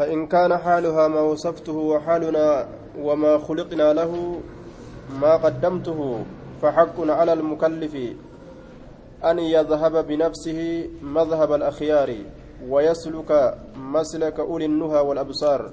فإن 0.00 0.26
كان 0.26 0.56
حالها 0.58 1.08
ما 1.08 1.20
وصفته 1.20 1.72
وحالنا 1.72 2.68
وما 2.98 3.38
خلقنا 3.38 3.92
له 3.92 4.40
ما 5.20 5.36
قدمته 5.36 6.24
فحق 6.62 7.00
على 7.00 7.32
المكلف 7.32 7.94
أن 9.24 9.38
يذهب 9.38 10.06
بنفسه 10.06 10.88
مذهب 11.02 11.52
الأخيار 11.52 12.16
ويسلك 12.68 13.58
مسلك 13.76 14.40
أولي 14.40 14.64
النهى 14.64 15.00
والأبصار. 15.00 15.72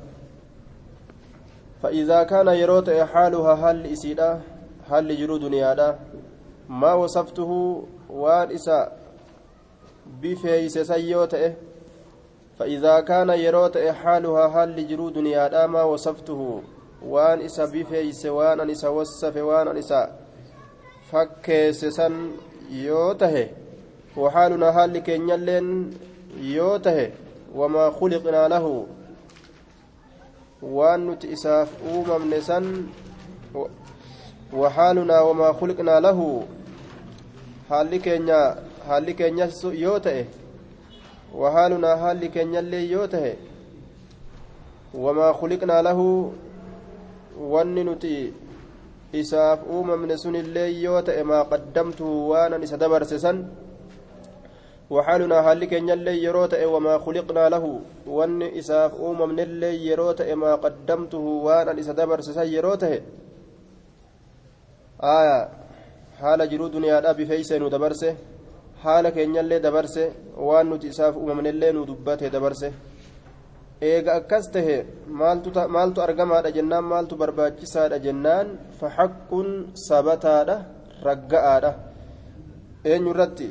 فإذا 1.84 2.24
كان 2.24 2.48
يروت 2.48 2.90
حالها 2.90 3.54
هل 3.54 3.86
إسيدا؟ 3.86 4.42
هل 4.90 5.18
جرو 5.18 5.38
دنيادا 5.38 6.00
ما 6.70 6.94
وصفته 6.94 7.84
وان 8.10 8.52
إسا 8.52 8.92
بفيس 10.22 10.78
سيوته؟ 10.80 11.54
فإذا 12.60 13.00
كان 13.00 13.30
يروت 13.30 13.78
حالها 13.78 14.46
هل 14.48 14.88
جرو 14.88 15.10
دنيادا 15.10 15.68
ما 15.68 15.84
وصفته 15.84 16.62
وان 17.06 17.42
إسا 17.42 17.66
بفيس 17.66 18.26
وان 18.26 18.70
إسا 18.70 18.90
وصف 18.90 19.36
وان 19.38 19.78
إسا 19.78 20.12
فكيس 21.12 21.86
سن 21.86 22.32
يوته. 22.72 23.48
وحالنا 24.18 24.70
هل 24.70 24.98
كينيالين 24.98 25.94
يوته. 26.42 27.12
وما 27.56 27.90
خلقنا 27.92 28.48
له. 28.48 28.86
nuti 30.98 31.28
isaaf 31.28 31.70
uumamne 31.86 32.42
san 32.42 32.66
وحالنا 34.54 35.22
وما 35.22 35.54
خلقنا 35.54 36.00
له. 36.00 36.44
keenya 38.02 38.58
haalli 38.88 39.14
keenya 39.14 39.50
yoo 39.74 40.00
ta'e 40.00 40.26
وحالنا 41.34 42.14
illee 42.22 42.90
yoo 42.90 43.08
ta'e 43.08 43.36
وما 44.94 45.34
خلقنا 45.34 45.82
له 45.82 46.32
wanni 47.38 47.84
nuti 47.84 48.34
isaaf 49.14 49.60
uumamne 49.70 50.18
sun 50.18 50.36
illee 50.36 50.82
yoo 50.82 51.02
ta'e 51.02 51.24
maa 51.24 51.46
qaddamtu 51.46 52.30
waanan 52.30 52.64
isa 52.64 52.78
dabarse 52.78 53.20
san 53.20 53.46
وحالنا 54.90 55.40
هل 55.40 55.66
كن 55.66 55.90
يلي 55.90 56.24
يروت 56.24 56.54
وما 56.54 56.98
خلقنا 56.98 57.50
له 57.50 57.80
وان 58.08 58.42
إساف 58.44 58.96
أوم 58.96 59.30
من 59.30 59.40
اللي 59.40 59.88
يروت 59.88 60.22
ما 60.22 60.56
قدمته 60.56 61.18
وأنا 61.18 61.80
إسا 61.80 61.92
دبر 61.92 62.22
سسي 62.22 62.56
يروته. 62.56 63.02
آية. 65.04 65.50
حال 66.20 66.50
جرو 66.50 66.68
دنيا 66.68 67.00
دا 67.00 67.12
بفيسه 67.12 67.58
نو 68.77 68.83
دبرسه 68.83 68.83
حال 68.83 69.09
كن 69.09 69.35
يلي 69.37 69.59
دبرسه 69.59 70.07
وان 70.37 70.71
نتي 70.71 70.89
إساف 70.89 71.15
أوم 71.17 71.37
من 71.37 71.47
اللي 71.47 71.73
نو 71.73 71.85
دبته 71.85 72.29
دبرسه 72.29 72.73
eega 73.91 74.11
akkas 74.21 74.47
tahe 74.55 74.77
maaltu 75.77 75.99
argamaadha 76.07 76.55
jennaan 76.57 76.85
maaltu 76.93 77.15
barbaachisaadha 77.23 77.97
jennaan 78.07 78.47
faxaqqun 78.79 79.49
sabataadha 79.89 80.57
ragga'aadha 81.09 81.71
eenyu 82.91 83.11
irratti 83.15 83.49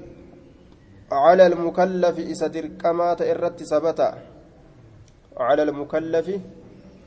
على 1.12 1.44
المكلف 1.48 2.16
إسدر 2.34 2.66
كما 2.81 3.14
تئرت 3.14 3.64
سبتا 3.64 4.09
على 5.38 5.62
المكلف 5.64 6.28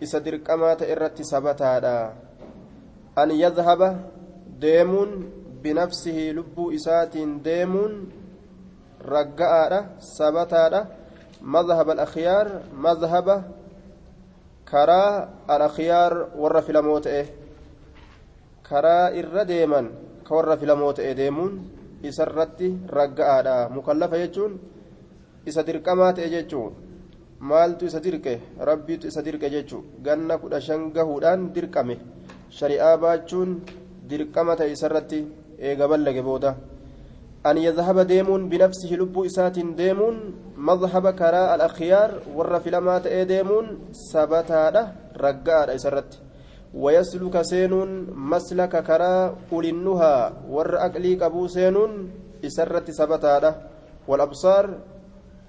إسدر 0.03 0.37
كما 0.37 0.75
تئرت 0.75 1.23
سبتا 1.23 2.13
أن 3.19 3.31
يذهب 3.31 3.81
ديمون 4.61 5.11
binafsihii 5.62 6.34
lubbuu 6.34 6.72
isaatiin 6.72 7.44
deemuun 7.44 7.94
ragga'aadha 9.14 10.00
sabataadha. 10.00 10.88
Madhaba 11.42 11.92
alakhyaar 11.94 12.48
mazhaba 12.74 13.44
karaa 14.66 15.46
alakhyaar 15.48 16.14
warra 16.36 16.62
filamoo 16.62 17.00
ta'e. 17.00 17.24
Karaa 18.64 19.12
irra 19.16 19.46
deeman 19.48 19.88
ka 20.24 20.36
warra 20.36 20.58
filamoo 20.58 20.94
ta'e 20.94 21.16
deemuun 21.16 21.54
isa 22.04 22.24
isarratti 22.24 22.76
ragga'aadha. 22.88 23.70
Mukallafa 23.70 24.18
jechuun 24.18 24.60
isa 25.46 25.64
dirqamaa 25.64 26.14
ta'e 26.14 26.30
jechuun. 26.30 26.74
Maaltu 27.40 27.86
isa 27.86 28.04
dirqe? 28.04 28.40
Rabbiitu 28.60 29.08
isa 29.08 29.24
dirqe 29.24 29.50
jechuun 29.50 30.04
ganna 30.04 30.38
kudha 30.38 30.60
shan 30.62 30.92
gahuudhaan 30.92 31.54
dirqame. 31.56 31.96
Shari'aa 32.52 32.98
baachuun 32.98 33.62
dirqama 34.10 34.56
ta'e 34.60 34.72
isa 34.76 34.88
irratti 34.90 35.26
eega 35.60 35.88
ballage 35.88 36.22
booda 36.22 36.56
an 37.44 37.58
yadhaba 37.58 38.06
deemuun 38.06 38.50
binafsihi 38.50 39.00
lubbuu 39.02 39.26
isaatiin 39.26 39.76
deemuun 39.76 40.18
madhaba 40.56 41.14
karaa 41.14 41.52
al-akhyaar 41.56 42.12
warra 42.38 42.60
filamaa 42.60 43.00
ta'ee 43.06 43.26
deemuun 43.34 43.78
sabataadha 44.12 44.84
ragga'aadha 45.26 45.78
isarratti 45.80 46.30
ويسلك 46.74 47.42
سينون 47.42 48.14
مسلك 48.14 48.74
كرا 48.84 49.36
أولنها 49.54 50.14
ور 50.50 50.78
أقلي 50.86 51.16
قبو 51.16 51.48
سينون 51.48 51.92
إسرت 52.46 52.92
سبتاده 52.92 53.52
والأبصار 54.08 54.66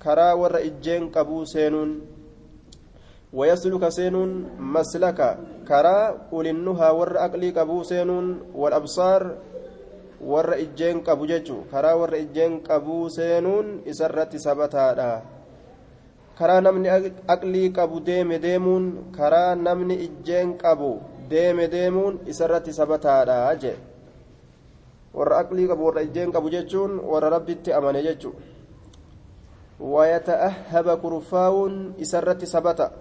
كرا 0.03 0.33
ور 0.33 0.57
إجين 0.57 1.09
قبو 1.13 1.45
سينون 1.45 1.91
ويسلك 3.33 3.89
سينون 3.89 4.31
مسلك 4.59 5.21
كرا 5.69 5.99
أولنها 6.33 6.89
ور 6.91 7.13
أقلي 7.25 7.51
قبو 7.51 7.83
سينون 7.83 8.27
والأبصار 8.55 9.23
warra 10.21 10.57
ijjeen 10.57 11.03
qabu 11.03 11.27
jechuun 11.27 11.65
karaa 11.71 11.97
warra 11.97 12.19
ijjeen 12.19 12.61
qabu 12.61 13.11
seenuun 13.11 13.83
isarratti 13.87 14.39
sabataadha. 14.39 15.23
Karaa 16.39 16.61
namni 16.61 16.89
aqlii 17.29 17.73
qabu 17.73 18.01
deeme 18.01 18.39
deemuun 18.43 19.13
karaa 19.17 19.55
namni 19.55 19.95
ijjeen 20.07 20.57
qabu 20.59 21.01
deeme 21.31 21.69
deemuun 21.73 22.21
isarratti 22.27 22.73
sabataadha 22.73 23.55
jee. 23.63 23.77
Warra 25.15 25.43
aqlii 25.43 25.69
qabu 25.69 25.85
warra 25.89 26.03
ijjeen 26.09 26.33
qabu 26.33 26.51
jechuun 26.51 27.01
warra 27.01 27.31
rabbitti 27.31 27.73
amane 27.73 28.03
jechuudha 28.03 28.51
wayata'ahhaba 29.81 31.01
kurfaa'uun 31.01 31.97
isarratti 31.97 32.45
sabata. 32.45 32.93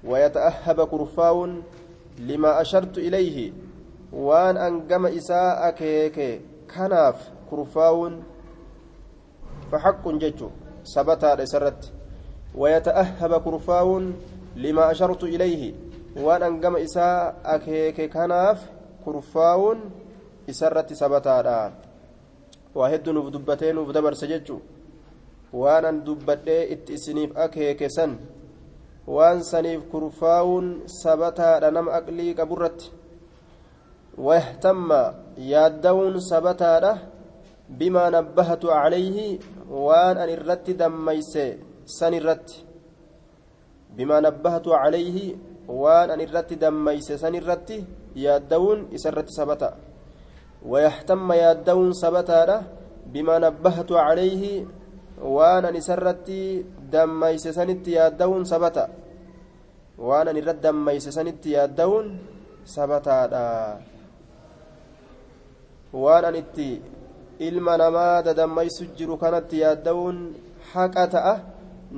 Wayata'ahhaba 0.00 0.88
kurfaa'uun 0.88 1.60
lima 2.24 2.56
ashartu 2.56 3.04
ilayhi. 3.04 3.52
waan 4.12 4.56
angama 4.56 5.10
isaa 5.10 5.60
akeeke 5.68 6.40
kanaaf 6.66 7.18
kurfaawun 7.50 8.22
faxaqun 9.70 10.18
jechu 10.18 10.50
sabataadha 10.82 11.42
isarratti 11.42 11.96
wayata'ahaba 12.56 13.40
kurfaawun 13.40 14.14
limaa 14.56 14.88
ashartu 14.88 15.28
ilayhi. 15.28 15.74
Waan 16.16 16.42
angama 16.42 16.80
isaa 16.80 17.34
akeeke 17.44 18.08
kanaaf 18.08 18.64
kurfaawun 19.04 19.92
isarratti 20.48 20.96
sabataadha 20.96 21.72
waa 22.74 22.88
heddu 22.88 23.12
nuuf 23.12 23.30
dubbatee 23.32 23.72
nuuf 23.72 23.92
dabarse 23.92 24.26
jechu. 24.28 24.60
Waan 25.52 25.84
an 25.84 26.04
dubbadhee 26.04 26.64
itti 26.72 26.92
isiniif 26.94 27.36
akeeke 27.36 27.88
san. 27.90 28.18
Waan 29.06 29.44
saniif 29.44 29.84
kurfaawun 29.92 30.88
sabataadha 30.88 31.70
nama 31.70 31.92
aqlii 32.00 32.34
qaburratti. 32.34 32.90
Sabataadha 36.20 36.92
bimaa 37.68 38.10
nabbahatu 38.10 38.68
calayhi 38.70 39.40
waan 39.68 40.18
an 40.18 40.30
irratti 40.30 40.74
dammayse 40.74 41.58
san 41.84 42.14
irratti 42.14 42.62
bimaa 43.96 44.20
nabbahatu 44.20 44.70
calayhi 44.70 45.34
waan 45.66 46.10
an 46.14 46.20
irratti 46.20 46.56
dammayse 46.56 47.18
san 47.18 47.34
irratti 47.34 47.82
yaaddawuun 48.14 48.94
isa 48.94 49.10
irratti 49.10 49.34
sabata 49.34 49.74
wayahtamma 50.62 51.34
yaaddawuun 51.42 51.90
sabataadha 52.02 52.62
bimaa 53.12 53.42
nabbahatu 53.42 53.98
calayhi 53.98 54.62
waan 55.18 55.64
an 55.66 55.74
isa 55.74 55.98
irratti 55.98 56.62
dammayse 56.92 57.50
sanitti 57.52 57.98
yaaddawuun 57.98 58.46
sabata 58.46 58.86
waan 59.98 60.28
an 60.28 60.36
irratti 60.36 60.62
dammayse 60.62 61.10
sanitti 61.10 61.58
yaaddawuun 61.58 62.06
sabataadha 62.62 63.42
waan 66.02 66.24
an 66.28 66.36
itti 66.42 66.70
ilma 67.48 67.76
namaa 67.82 68.22
dadammaysu 68.28 68.84
jiru 68.98 69.16
kanatti 69.22 69.62
yaadda'uun 69.64 70.18
haqa 70.72 71.04
ta'a 71.14 71.34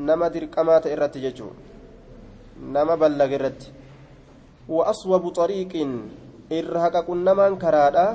nama 0.08 0.30
dirqamaa 0.34 0.80
ta'e 0.82 0.92
irratti 0.96 1.24
jechuun 1.26 1.54
nama 2.76 2.96
ballaga 3.02 3.34
irratti 3.38 3.72
wa'aswabu 4.76 5.34
xariiqiin 5.38 5.92
irra 6.60 6.80
haqa 6.84 7.02
qunnamaan 7.08 7.58
karaadha 7.64 8.06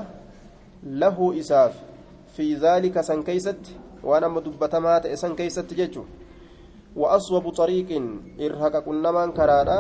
lahu 1.04 1.34
isaaf 1.44 1.76
fi 2.36 2.56
zaalika 2.66 3.04
san 3.04 3.24
keeysatti 3.28 3.78
waan 4.04 4.24
amma 4.24 4.46
dubbatamaa 4.48 5.00
ta'e 5.04 5.16
san 5.18 5.36
keeysatti 5.36 5.76
jechuun 5.82 6.08
wa'aswabu 6.96 7.56
xariiqiin 7.60 8.08
irra 8.46 8.60
haqa 8.66 8.86
qunnamaan 8.88 9.32
karaadha 9.40 9.78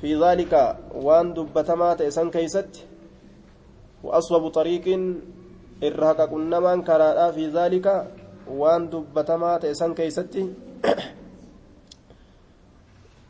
fi 0.00 0.16
zaalika 0.24 0.62
waan 1.06 1.34
dubbatamaa 1.36 1.94
ta'e 2.00 2.10
san 2.10 2.30
keeysatti 2.30 2.95
irra 5.88 6.06
haqa 6.12 6.26
qunnamaan 6.32 6.84
karaadhaa 6.84 7.32
fi 7.32 7.50
zaalika 7.50 8.06
waan 8.60 8.90
dubbatamaa 8.92 9.58
ta'e 9.58 9.74
san 9.74 9.94
keeysatti 9.94 10.42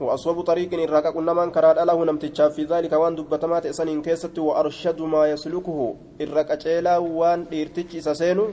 وأصوب 0.00 0.40
طريق 0.40 0.70
إراك 0.76 1.06
قلنا 1.16 1.32
من 1.32 1.50
كراد 1.50 1.78
له 1.78 2.04
نمتشاف 2.04 2.52
في 2.54 2.64
ذلك 2.64 2.92
وان 2.92 3.14
دبتمات 3.16 3.66
إسان 3.66 4.02
كيست 4.02 4.38
وأرشد 4.38 5.00
ما 5.00 5.22
يسلكه 5.32 5.94
إراك 6.20 6.50
أجيلا 6.50 6.96
وان 6.98 7.40
إرتج 7.52 7.98
سسينو 7.98 8.46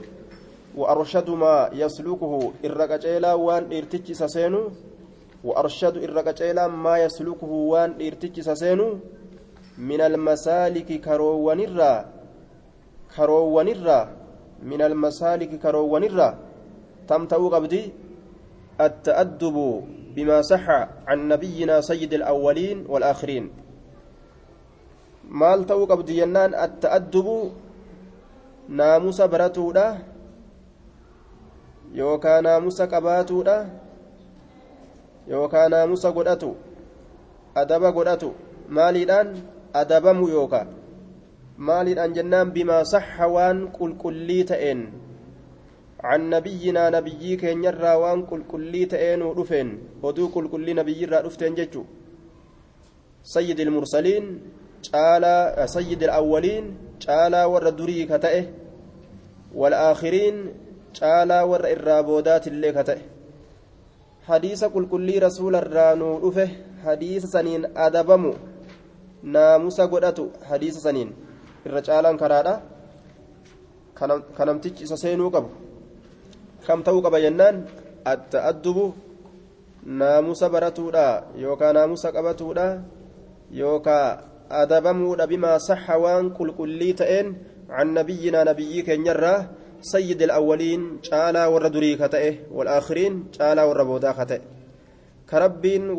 وأرشد 0.76 1.30
ما 1.30 1.68
يسلكه 1.72 2.32
إراك 2.64 2.90
أجيلا 2.90 3.32
وان 3.34 3.62
إرتج 3.76 4.12
سسينو 4.12 4.62
وأرشد 5.44 5.94
إراك 6.04 6.28
أجيلا 6.28 6.66
ما 6.66 6.94
يسلكه 7.04 7.50
وان 7.72 7.90
إرتج 8.06 8.40
سسينو 8.40 8.88
من 9.78 10.00
المسالك 10.00 10.88
كروان 11.00 11.60
الرا 11.60 11.94
كروان 13.16 13.68
الرا 13.68 14.00
من 14.62 14.80
المسالك 14.82 15.50
كروان 15.58 16.04
الرا 16.04 16.30
تمتو 17.08 17.48
قبدي 17.48 17.82
التأدب 18.80 19.56
بما 20.14 20.42
صح 20.42 20.66
عن 21.08 21.18
نبينا 21.28 21.80
سيد 21.80 22.12
الأولين 22.14 22.86
والآخرين 22.88 23.64
maal 25.28 25.64
ta'uu 25.64 25.88
qabdi 25.88 26.20
jennaan 26.20 26.52
atta'addubu 26.52 27.52
naamusa 28.68 29.28
baratuudha 29.28 29.86
yookaa 31.94 32.40
naamusa 32.44 32.86
qabaatuudha 32.92 33.56
yookaa 35.28 35.68
naamusa 35.68 36.12
godhatu 36.12 36.50
adaba 37.54 37.92
godhatu 37.96 38.34
maaliidhaan 38.68 39.28
adabamu 39.82 40.28
yookaa 40.28 40.66
maaliidhaan 41.56 42.14
jennaan 42.14 42.52
bimaa 42.52 42.84
saxa 42.84 43.26
waan 43.28 43.58
qulqullii 43.78 44.44
ta'een? 44.44 45.04
عن 46.04 46.30
نبينا 46.30 46.90
نبيي 46.90 47.36
كين 47.36 47.64
يرى 47.64 47.94
وان 47.94 48.26
كل 48.26 48.42
كلي 48.52 48.84
تأين 48.84 49.22
ودفن 49.22 49.78
ودو 50.02 50.28
كل 50.28 50.48
كلي 50.48 50.72
نبي 50.74 51.02
يرى 51.02 51.22
دفتن 51.22 51.54
ججو 51.54 51.84
سيد 53.22 53.60
المرسلين 53.60 54.40
تعالى 54.92 55.64
سيد 55.66 56.02
الأولين 56.02 56.64
تعالى 57.06 57.44
ور 57.44 57.68
دري 57.68 58.04
كتئه 58.04 58.44
والآخرين 59.54 60.36
تعالى 61.00 61.40
ور 61.40 61.64
الرابودات 61.76 62.46
اللي 62.48 62.72
كتئه 62.72 63.02
حديث 64.28 64.64
كل 64.64 64.84
كلي 64.88 65.18
رسول 65.18 65.56
الرانو 65.56 66.28
دفه 66.28 66.48
سنين 69.24 69.32
أدبمو 69.32 69.32
ناموس 69.32 69.80
قدتو 69.80 70.26
حديث 70.50 70.74
سنين 70.78 71.08
الرجال 71.66 72.16
كرادا 72.16 72.54
kanamtichi 74.36 74.84
isa 74.84 74.98
seenuu 74.98 75.30
qabu 75.30 75.54
kam 76.66 76.82
ta'uu 76.82 76.98
qaba 76.98 77.22
jennaan 77.22 77.62
atta'addubu 78.02 78.90
naamusa 79.86 80.50
baratuudha 80.50 81.30
yookaan 81.38 81.78
naamusa 81.78 82.10
qabatuudha 82.10 82.82
yookaan 83.54 84.18
adabamuudha 84.50 85.30
bimaa 85.30 85.62
saxa 85.62 85.94
waan 85.94 86.34
qulqullii 86.34 86.94
ta'een 87.00 87.28
عن 87.70 87.94
نبينا 87.94 88.44
نبيي 88.44 88.82
كنيرا 88.82 89.46
سيد 89.80 90.22
الأولين 90.22 91.00
تعالى 91.00 91.46
والردري 91.46 91.96
كتئه 91.96 92.34
والآخرين 92.52 93.30
تعالى 93.38 93.62
والربودا 93.62 94.12
كتئه 94.12 94.40
كربين 95.30 95.90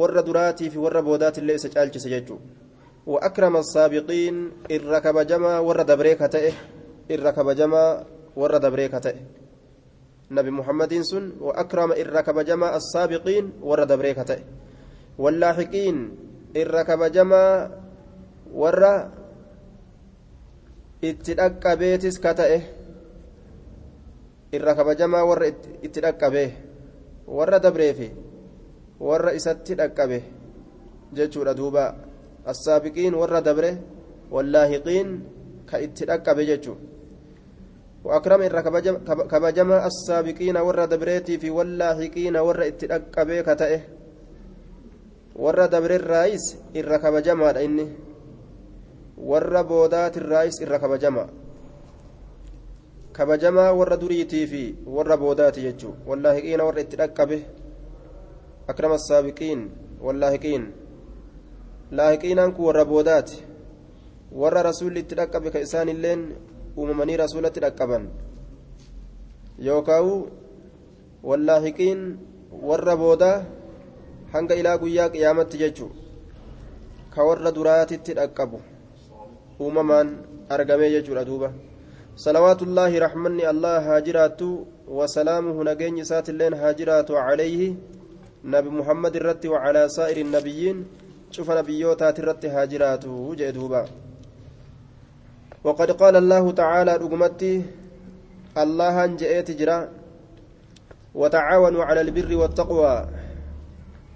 ورد 0.00 0.24
دراتي 0.24 0.70
في 0.70 0.78
وربودات 0.78 1.38
اللي 1.38 1.58
سجالج 1.58 1.98
سججو 1.98 2.38
وأكرم 3.06 3.56
السابقين 3.56 4.36
الركب 4.70 5.16
جما 5.18 5.58
ورد 5.58 5.90
بريك 5.98 6.22
كتئه 6.22 6.52
الركب 7.10 7.50
جما 7.50 8.04
ورد 8.36 8.64
بريك 8.66 8.96
كتئه 8.96 9.20
نبي 10.30 10.50
محمد 10.50 10.92
سن 11.00 11.32
وأكرم 11.40 11.92
الركب 11.92 12.38
جما 12.40 12.76
السابقين 12.76 13.44
ورد 13.62 13.92
بريك 13.92 14.20
كتئه 14.20 14.44
واللاحقين 15.18 15.96
الركب 16.56 17.00
جما 17.12 17.44
ورد 18.52 18.84
itti 20.98 21.34
dhaqqabeetis 21.38 22.18
ka 22.18 22.34
ta'e 22.34 22.58
irra 24.50 24.74
kabajamaa 24.74 25.22
warra 25.22 25.46
itti 25.82 26.00
dhaqqabe 26.02 26.44
warra 27.26 27.60
warra 29.00 29.32
isatti 29.38 29.74
dhaqqabe 29.74 30.18
jechuudha 31.12 31.54
duuba 31.54 31.94
assaabiqiin 32.46 33.14
warra 33.14 33.40
dabre 33.40 33.70
wallaahiqiin 34.30 35.08
ka 35.66 35.80
itti 35.80 36.04
dhaqqabe 36.06 36.44
jechuu 36.46 36.78
وأكرم 38.04 38.42
إر 38.42 38.60
كبجما 39.26 39.86
السابقين 39.86 40.56
ور 40.56 40.84
دبريتي 40.84 41.38
في 41.38 41.50
واللاحقين 41.50 42.36
ور 42.36 42.66
اتدقبي 42.66 43.42
كتئه 43.42 43.80
ور 45.36 45.66
دبر 45.66 45.90
الرئيس 45.94 46.44
إر 46.78 46.96
كبجما 46.96 47.64
إني 47.64 47.86
warra 49.18 49.64
boodaatirraayis 49.64 50.60
irra 50.62 50.78
kabajama 50.78 51.26
kabajamaa 53.12 53.72
warra 53.72 53.96
duriitii 53.96 54.46
fi 54.46 54.62
warra 54.86 55.16
boodaati 55.16 55.64
jechuu 55.66 55.94
wallaahiqiina 56.06 56.64
warra 56.64 56.80
itti 56.80 56.96
dhaqqabe 57.00 57.38
akrama 57.38 57.57
kun 62.52 62.64
warra 62.66 62.84
boodaati 62.84 63.36
warra 64.32 64.62
rasuulli 64.62 65.00
itti 65.00 65.14
dhaqqabe 65.14 65.50
ka 65.50 65.60
isaan 65.60 65.88
illeen 65.88 66.36
uumamanii 66.76 67.16
rasuulatti 67.16 67.60
dhaqqaban 67.60 68.04
yookaawu 69.68 70.14
wallaahiqiin 71.28 72.00
warra 72.62 72.96
boodaa 72.96 73.44
hanga 74.32 74.54
ilaa 74.54 74.78
guyyaa 74.78 75.08
qiyaamatti 75.14 75.56
jechuu 75.62 75.90
ka 77.14 77.24
warra 77.24 77.50
duraatitti 77.56 78.14
dhaqqabu 78.20 78.60
uumamaan 79.60 80.08
argamee 80.48 80.90
jechuudha 80.96 81.24
duuba 81.24 81.52
salawaatullaahi 82.24 83.00
raxmanni 83.04 83.48
allah 83.52 83.84
haa 83.86 84.00
jiraattu 84.00 84.66
wasalaamuhu 84.98 85.64
nageenyi 85.64 86.00
isaatiilleen 86.04 86.54
haa 86.60 86.72
jiraatu 86.80 87.12
calayhi 87.12 87.76
nabi 88.44 88.70
muhammad 88.70 89.14
irratti 89.16 89.48
wacalaa 89.48 89.88
saa'iri 89.88 90.24
nabiyyiin 90.24 90.84
cufa 91.34 91.54
nabiyyootaati 91.54 92.22
irratti 92.22 92.48
haa 92.48 92.66
jiraatu 92.66 93.34
jee 93.36 93.52
وقد 95.64 95.90
قال 95.90 96.16
الله 96.16 96.44
تعالى 96.52 96.92
رقمتي 96.96 97.54
الله 98.62 99.06
جئت 99.06 99.50
جرا 99.50 99.78
وتعاونوا 101.14 101.84
على 101.84 102.00
البر 102.00 102.30
والتقوى 102.36 102.96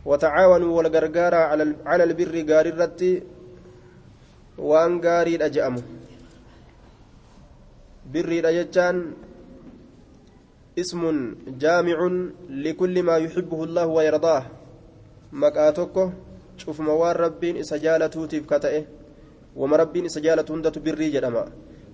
وتعاونوا 0.07 0.71
والغرغارة 0.77 1.41
على 1.87 2.05
البر 2.05 2.35
غاررتي 2.51 3.13
waan 4.59 5.01
gaariidha 5.01 5.49
je'amu 5.49 5.81
birriidha 8.13 8.53
jechaan 8.53 8.97
ismun 9.09 9.32
wayardaah 13.97 14.45
maqaa 15.33 15.73
tokko 15.73 16.13
cufuma 16.57 16.95
waan 16.95 17.17
rabbiin 17.17 17.57
isa 17.57 17.79
jaalatuutiif 17.79 18.47
ka 18.47 18.59
ta'e 18.61 18.87
wama 19.57 19.77
rabbiin 19.77 20.07
isa 20.07 20.21
jaalatu 20.21 20.53
hundatu 20.53 20.81
birrii 20.81 21.13
jedhama 21.13 21.45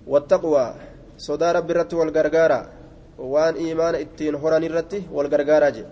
wattaqwaa 0.07 0.75
sodaa 1.17 1.53
rabbi 1.53 1.71
irratti 1.73 1.95
wal 1.95 2.11
gargaara 2.11 2.59
waan 3.19 3.57
iimaana 3.57 3.99
ittiin 3.99 4.35
horan 4.35 4.63
irratti 4.63 5.03
wal 5.11 5.27
gargaaraa 5.27 5.71
jedhe 5.71 5.91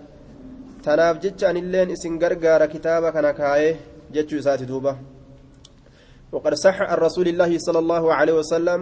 tanaaf 0.83 1.19
jecha 1.19 1.49
anilleen 1.49 1.89
isin 1.91 2.19
gargaara 2.19 2.67
kitaaba 2.67 3.11
kana 3.11 3.33
kaayee 3.33 3.77
jechuu 4.11 4.39
isaati 4.39 4.65
duuba 4.65 4.97
وقد 6.31 6.53
صح 6.53 6.81
عن 6.81 6.97
الله 7.27 7.57
صلى 7.57 7.79
الله 7.79 8.13
عليه 8.13 8.33
وسلم 8.33 8.81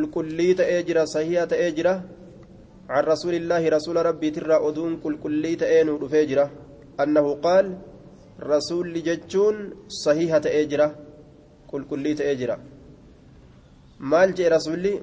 كلية 0.00 0.78
أجرة 0.78 1.04
صحيحة 1.04 1.48
أجرة 1.52 2.02
عن 2.88 3.04
رسول 3.04 3.34
الله 3.34 3.68
رسول 3.68 3.96
ربي 4.06 4.30
ترى 4.30 4.68
أدون 4.68 4.96
قل 4.96 5.18
كلية 5.22 5.62
أين 5.62 6.08
فجرة 6.08 6.50
أنه 7.00 7.34
قال 7.34 7.78
رسول 8.42 9.02
جتون 9.02 9.74
صحيحة 9.88 10.42
أجرة 10.46 10.96
قل 11.68 11.84
كلية 11.84 12.32
أجرة 12.32 12.58
مال 14.00 14.34
جاء 14.34 14.52
رسولي 14.52 15.00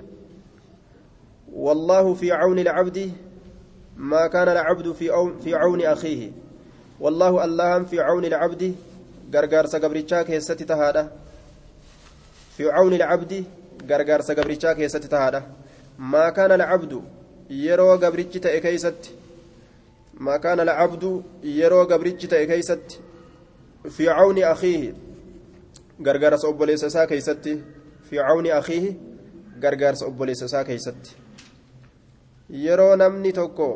والله 1.54 2.14
في 2.14 2.32
عون 2.32 2.60
العبد 2.60 3.12
ما 3.98 4.28
كان 4.28 4.48
العبد 4.50 4.92
في 5.44 5.54
عون 5.54 5.82
أخيه. 5.82 6.32
والله 7.00 7.46
الله 7.46 7.84
في 7.84 8.00
عون 8.00 8.26
العبد 8.26 8.76
gargaarsa 9.30 9.80
gabrichaa 9.80 10.24
keessatti 10.26 10.66
tahaadha 10.66 11.04
fi 12.56 12.64
cawni 12.76 12.98
lcabdi 12.98 13.40
gargaarsa 13.88 14.36
gabrichaa 14.36 14.76
keessatti 14.76 15.08
tahaadha 15.16 15.42
maa 16.14 16.32
kaana 16.32 16.54
alcabdu 16.60 17.04
yeroo 17.66 17.98
gabrichi 17.98 18.40
ta'e 18.46 18.62
keeysatti 18.66 19.16
maa 20.28 20.40
kaana 20.40 20.62
alcabdu 20.68 21.12
yeroo 21.44 21.86
gabrichi 21.86 22.28
ta'e 22.34 22.48
keeysatti 22.52 23.00
fi 23.98 24.06
cawni 24.06 24.44
akiihi 24.44 24.94
gargaarsa 26.02 26.48
obboleessa 26.48 26.88
isaa 26.94 27.08
keeysatti 27.08 27.56
fi 28.10 28.20
akiihi 28.20 28.98
gargaarsa 29.60 30.06
obboleessa 30.06 30.46
isaa 30.46 30.64
keeysatti 30.64 31.16
yeroo 32.66 32.96
namni 32.96 33.34
tokko 33.34 33.68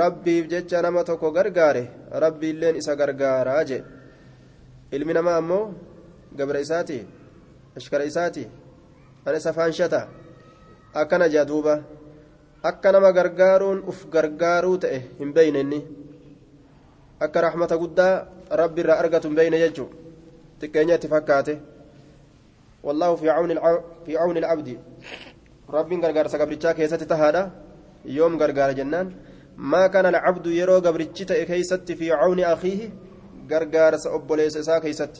rabbiif 0.00 0.48
jecha 0.48 0.82
nama 0.82 1.04
tokko 1.04 1.30
gargaare 1.32 1.84
rabbiilleen 2.24 2.76
isa 2.76 2.96
gargaaraa 2.96 3.64
jee 3.64 3.82
ilmi 4.92 5.14
namaa 5.14 5.36
ammoo 5.42 5.74
gabra 6.36 6.60
isaati 6.60 6.98
ashkara 7.76 8.04
isaati 8.04 8.48
ana 9.28 9.38
isa 9.42 9.52
faanshata 9.60 10.02
akkana 11.04 11.30
jaa 11.36 11.46
duuba 11.52 11.78
akka 12.72 12.92
nama 12.92 13.14
gargaaruun 13.20 13.82
uf 13.94 14.04
gargaaruu 14.16 14.76
ta'e 14.84 15.00
hin 15.22 15.32
beeyne 15.38 15.64
inni 15.64 15.80
akka 17.26 17.46
rahmata 17.48 17.82
guddaa 17.82 18.12
rabbi 18.62 18.86
irraa 18.86 19.00
argatu 19.06 19.28
hin 19.28 19.40
beeyne 19.40 19.64
jechuu 19.64 19.90
xiqqeenya 20.60 21.00
itti 21.00 21.12
fakkaate 21.16 21.60
الع... 22.84 23.16
في 24.06 24.16
عون 24.16 24.36
العبد 24.36 24.78
رب 25.70 25.92
غرغر 26.04 26.26
سغبرچا 26.28 26.72
كيست 26.72 27.02
تهادا 27.02 27.50
يوم 28.04 28.38
غرغر 28.42 28.72
جنان 28.72 29.12
ما 29.56 29.86
كان 29.86 30.06
العبد 30.06 30.46
يرو 30.46 30.76
غبرچ 30.78 31.18
تئ 31.28 31.44
كيست 31.44 31.92
في 31.92 32.12
عون 32.12 32.40
اخيه 32.40 32.90
غرغر 33.50 33.96
سأبوليس 33.96 34.58
سا 34.58 34.78
كيست 34.78 35.14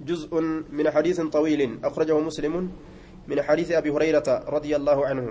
جزء 0.00 0.40
من 0.72 0.90
حديث 0.90 1.20
طويل 1.20 1.78
اخرجه 1.84 2.18
مسلم 2.18 2.70
من 3.30 3.38
حديث 3.42 3.68
أبي 3.80 3.90
هريرة 3.90 4.28
رضي 4.56 4.72
الله 4.76 4.98
عنه. 5.06 5.26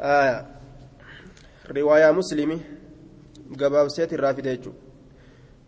آه 0.00 0.46
رواية 1.76 2.10
مسلم 2.10 2.50
غبابسيت 3.60 4.10
الرافديجو 4.12 4.72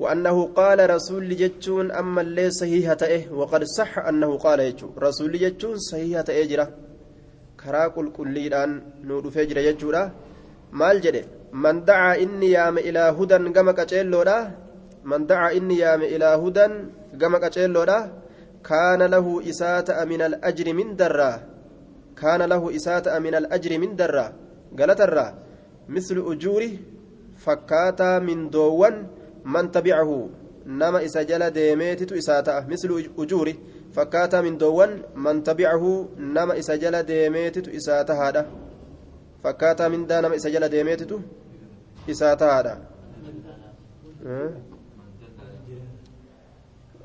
وأنه 0.03 0.37
قال 0.61 0.79
رسول 0.91 1.37
جتون 1.37 1.87
أما 2.00 2.21
اللي 2.21 2.50
صحيحة 2.50 3.00
إيه 3.03 3.23
وقد 3.39 3.62
صح 3.65 3.93
أنه 3.99 4.31
قال 4.39 4.61
يجو. 4.61 4.89
رسول 5.07 5.33
جتون 5.45 5.77
صحيحة 5.91 6.25
إجرة 6.29 6.67
كراك 7.61 7.99
الكليران 7.99 8.71
نور 9.09 9.25
فجر 9.31 9.57
يجورا 9.69 10.05
مال 10.73 11.00
جده؟ 11.05 11.25
من 11.53 11.85
دعا 11.85 12.15
إني 12.25 12.50
يام 12.50 12.79
إلى 12.79 13.03
هدى 13.19 13.35
قمك 13.57 13.79
أجلودا 13.81 14.39
من 15.05 15.27
دعا 15.27 15.49
إني 15.53 15.77
يام 15.85 16.03
إلى 16.03 16.25
هدى 16.43 16.67
قمك 17.21 17.45
أجلودا 17.45 17.99
كان 18.64 19.02
له 19.02 19.26
إساءة 19.50 20.05
من 20.05 20.23
الأجر 20.23 20.73
من 20.73 20.97
درة. 20.97 21.33
كان 22.17 22.43
له 22.43 22.76
إساءة 22.76 23.19
من 23.19 23.35
الأجر 23.35 23.79
من 23.79 23.97
درة. 23.97 24.26
قالت 24.79 25.00
الرا 25.00 25.29
مثل 25.88 26.17
أجوره 26.33 26.73
فكاتا 27.37 28.19
من 28.19 28.50
دوان 28.50 29.07
من 29.45 29.71
تبعه. 29.71 30.29
نما 30.67 31.05
إسا 31.05 31.23
جل 31.23 31.50
ديميتت 31.50 32.12
إساتا 32.12 32.67
مثل 32.69 32.90
أجوري 33.19 33.59
فكاتا 33.97 34.40
من 34.40 34.59
دوان 34.59 35.02
من 35.17 35.43
تبعه. 35.43 36.09
نما 36.19 36.59
إسا 36.59 36.76
جل 36.76 37.02
ديميتت 37.02 37.69
إساتا 37.69 38.12
هذا. 38.12 38.47
فكاتا 39.43 39.88
من 39.88 40.07
دا 40.07 40.21
نما 40.21 40.37
إسا 40.37 40.49
جل 40.50 40.69
ديميتت 40.69 41.21
إساتا 42.11 42.47
هذا. 42.61 42.75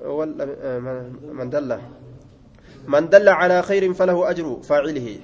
من 0.06 1.50
دل. 1.50 1.78
من 2.88 3.10
دل 3.10 3.30
على 3.30 3.62
خير 3.62 3.94
فله 3.94 4.30
أجر 4.30 4.62
فاعله. 4.62 5.18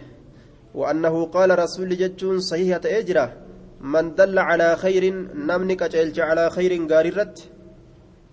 وأنه 0.76 1.26
قال 1.26 1.60
رسول 1.60 1.98
جتون 1.98 2.40
صحيحة 2.40 2.82
أجرة. 2.86 3.34
من 3.82 4.16
دل 4.16 4.40
على 4.40 4.76
خير 4.76 5.14
نمني 5.36 5.76
كجلج 5.76 6.20
على 6.20 6.50
خير 6.50 6.88
غاررت 6.92 7.50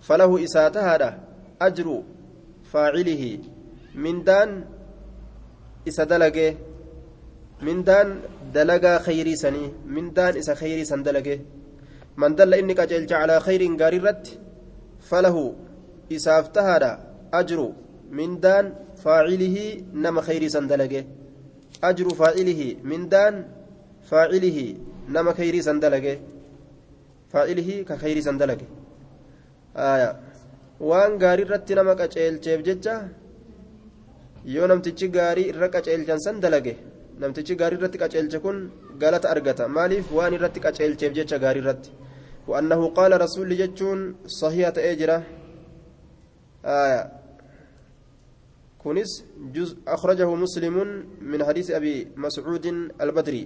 فله 0.01 0.43
إساته 0.43 0.95
هذا 0.95 1.19
أجر 1.61 2.03
فاعله. 2.71 3.39
من 3.95 4.23
دان 4.23 4.65
إسا 5.87 6.03
دلقه. 6.03 6.55
من 7.61 7.83
دان 7.83 8.19
دلقا 8.53 8.97
خيري 8.97 9.35
سني. 9.35 9.71
من 9.85 10.13
دان 10.13 10.37
إسا 10.37 10.53
خيري 10.55 10.85
سن 10.85 11.03
من 12.17 12.35
دل 12.35 12.53
إني 12.53 12.73
كجلج 12.73 13.13
على 13.13 13.39
خير 13.39 13.61
غاررت 13.81 14.39
فله 14.99 15.55
من 18.19 18.39
دان 18.39 18.65
فاعله 19.03 19.57
نما 19.93 20.21
خيري 20.27 20.49
سن 20.49 20.65
دلقه 20.67 21.03
أجر 21.89 22.07
فاعله 22.21 22.61
من 22.83 23.01
دان 23.13 23.33
فاعله 24.09 24.59
nama 25.15 25.33
khayrii 25.37 25.63
san 25.67 25.79
dalage 25.83 26.13
faa'ilihii 27.33 27.85
ka 27.89 27.95
khayrii 28.01 28.25
san 28.27 28.37
dalage 28.41 28.65
waan 30.89 31.17
gaarii 31.23 31.45
irratti 31.47 31.73
nama 31.79 31.93
qaceelcheef 32.01 32.59
jecha 32.67 32.95
yoo 34.55 34.67
namtichi 34.71 35.07
gaarii 35.17 35.47
irra 35.53 35.67
qaceelchan 35.75 36.19
san 36.25 36.37
dalage 36.43 36.73
namtichi 37.21 37.57
gaarii 37.61 37.79
irratti 37.79 38.01
qaceelche 38.03 38.39
kun 38.45 38.57
galata 39.03 39.31
argata 39.33 39.67
maaliif 39.77 40.05
waan 40.17 40.37
irratti 40.37 40.59
qaceelcheef 40.65 41.11
jecha 41.19 41.43
gaarii 41.45 41.63
irratti 41.65 41.91
وأنه 42.51 42.81
قال 42.99 43.11
رسول 43.25 43.49
جتون 43.61 43.99
صحيحة 44.41 44.73
أجرة 44.91 45.17
آية. 46.65 47.19
كنس 48.79 49.25
جزء 49.55 49.77
أخرجه 49.87 50.35
مسلم 50.35 50.75
من 51.21 51.39
حديث 51.43 51.71
أبي 51.71 52.07
مسعود 52.15 52.65
البدري 53.01 53.43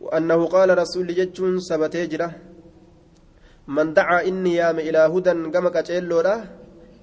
وأنه 0.00 0.46
قال 0.46 0.78
رسول 0.78 1.06
جتون 1.14 1.60
سبتيجرة 1.60 2.28
من 3.68 3.94
دعا 3.94 4.22
إني 4.28 4.54
يام 4.54 4.78
إلى 4.78 4.98
هدى 4.98 5.30
قمك 5.30 5.76
أجلودا 5.76 6.36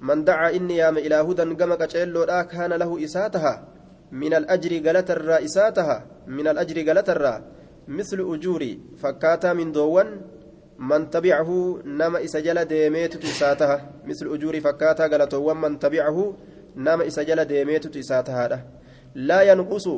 من 0.02 0.24
دعا 0.24 0.50
إني 0.50 0.76
يام 0.76 0.96
إلى 0.98 1.14
هدى 1.14 1.42
قمك 1.60 1.82
أجلودا 1.82 2.42
كان 2.42 2.72
له 2.72 3.04
إساتها 3.04 3.54
من 4.12 4.32
الأجر 4.34 4.72
قلت 4.86 5.10
إساتها 5.46 5.96
من 6.26 6.46
الأجر 6.48 6.76
قلت 6.88 7.08
مثل 7.88 8.18
أجوري 8.34 8.72
فكاتا 9.02 9.52
من 9.52 9.72
دوان 9.72 10.08
من 10.78 11.10
تبعه 11.10 11.80
نما 11.84 12.24
إسجل 12.24 12.64
ديميت 12.64 13.24
إساتها 13.24 13.90
مثل 14.06 14.34
أجوري 14.34 14.60
فكاتا 14.60 15.04
قلتوان 15.04 15.56
من 15.56 15.78
تبعه 15.78 16.34
نما 16.76 17.06
إسجل 17.06 17.44
ديميت 17.44 17.96
إساتها 17.96 18.66
لا 19.14 19.42
ينقص 19.42 19.88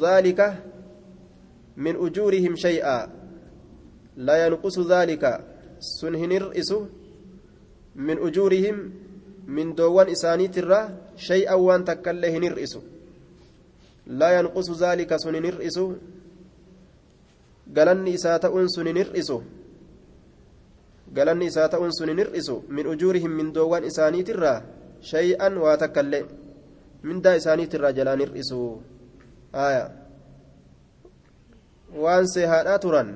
ذلك 0.00 0.40
من 1.76 1.96
أجورهم 1.96 2.56
شيئا. 2.56 3.08
لا 4.16 4.46
ينقص 4.46 4.78
ذلك 4.78 5.44
سنهن 5.80 6.32
الرئيس 6.32 6.74
من 7.96 8.16
أجورهم 8.18 8.76
من 9.46 9.74
دوان 9.74 10.08
إسانيت 10.08 10.58
الرا 10.58 10.80
شيئا 11.16 11.54
وان 11.54 11.84
تكلهن 11.84 12.44
الرئيس 12.44 12.78
لا 14.06 14.38
ينقص 14.38 14.82
ذلك 14.82 15.16
سنهن 15.16 15.44
الرئيس 15.44 15.78
قالني 17.76 18.14
إساتأون 18.14 18.68
سنهن 18.68 18.96
الرئيس 18.96 19.32
سنهن 21.98 22.20
الرئيس 22.20 22.50
من 22.68 22.84
أجورهم 22.92 23.30
من 23.30 23.52
دوان 23.52 23.84
إسانيت 23.84 24.30
الرا 24.30 24.54
شيئا 25.02 25.48
واتكله 25.58 26.22
من 27.02 27.20
دا 27.20 27.36
إسانيت 27.36 27.74
الرا 27.74 27.90
جلان 27.90 28.20
الرئيس 28.20 28.50
آية 29.54 29.84
waan 31.90 32.26
seehaadhaa 32.30 32.78
turan 32.78 33.08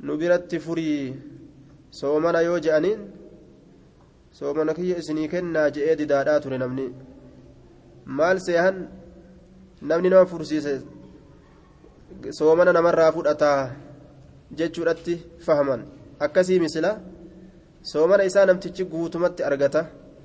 nu 0.00 0.16
biratti 0.20 0.58
furii 0.66 1.12
soomana 2.00 2.40
yoo 2.40 2.58
je'aniin 2.66 3.00
soomana 4.38 4.74
kiyya 4.78 4.96
isinii 5.02 5.28
kennaa 5.34 5.68
je'ee 5.74 5.96
didaadhaa 6.00 6.40
ture 6.44 6.58
namni 6.62 6.86
maal 8.18 8.40
seehan 8.46 8.78
namni 9.90 10.08
nama 10.14 10.30
fursiise 10.32 10.74
soomana 12.38 12.72
namarraa 12.78 13.12
fudhataa 13.16 13.60
jechuudhatti 14.58 15.14
fahaman 15.46 15.84
akkasii 16.26 16.58
misila 16.64 16.90
soomana 17.90 18.24
isaa 18.30 18.46
namtichi 18.50 18.84
guutumatti 18.92 19.42
argata 19.50 19.82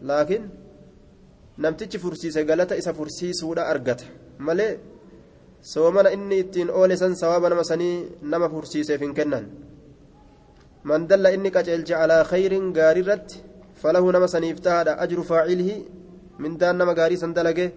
laakiin 0.10 0.46
namtichi 1.64 1.98
fursiise 2.04 2.42
galata 2.50 2.80
isa 2.82 2.94
fursiisuudha 3.00 3.68
argata 3.74 4.06
malee 4.48 4.72
soomana 5.74 6.10
inni 6.16 6.40
ittiin 6.44 6.70
oole 6.80 6.96
san 7.02 7.16
sawaaba 7.22 7.50
nama 7.50 7.64
sanii 7.72 7.96
nama 8.22 8.50
fursiiseef 8.54 9.02
hin 9.06 9.14
kennan 9.20 9.46
man 10.84 11.08
dalla 11.10 11.30
inni 11.36 11.52
qaceelche 11.56 11.96
alaa 12.04 12.24
khayrin 12.32 12.72
gaarii 12.78 13.04
irratti 13.06 13.44
falahu 13.82 14.12
nama 14.16 14.28
saniif 14.36 14.62
tahaadha 14.68 14.98
ajru 15.06 15.24
faacilihi 15.32 15.76
mindaan 16.44 16.78
nama 16.82 16.94
gaarii 17.00 17.20
san 17.24 17.34
dalage 17.38 17.68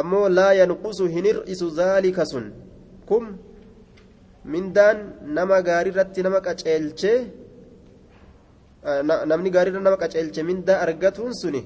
ammoo 0.00 0.28
laa 0.38 0.52
yanqusu 0.60 1.06
hin 1.14 1.24
hir'isu 1.30 1.70
zaalika 1.78 2.26
sun 2.32 2.46
kum 3.10 3.24
mindaan 4.44 4.98
nama 5.36 5.60
gaarii 5.68 5.92
irratti 5.92 6.22
nama 6.26 6.40
qaceelche 6.46 7.12
namni 9.30 9.50
gaarii 9.56 9.72
irra 9.72 9.82
nama 9.88 9.98
qaceelche 10.02 10.42
mindaa 10.50 10.78
argatuun 10.84 11.32
suni 11.42 11.62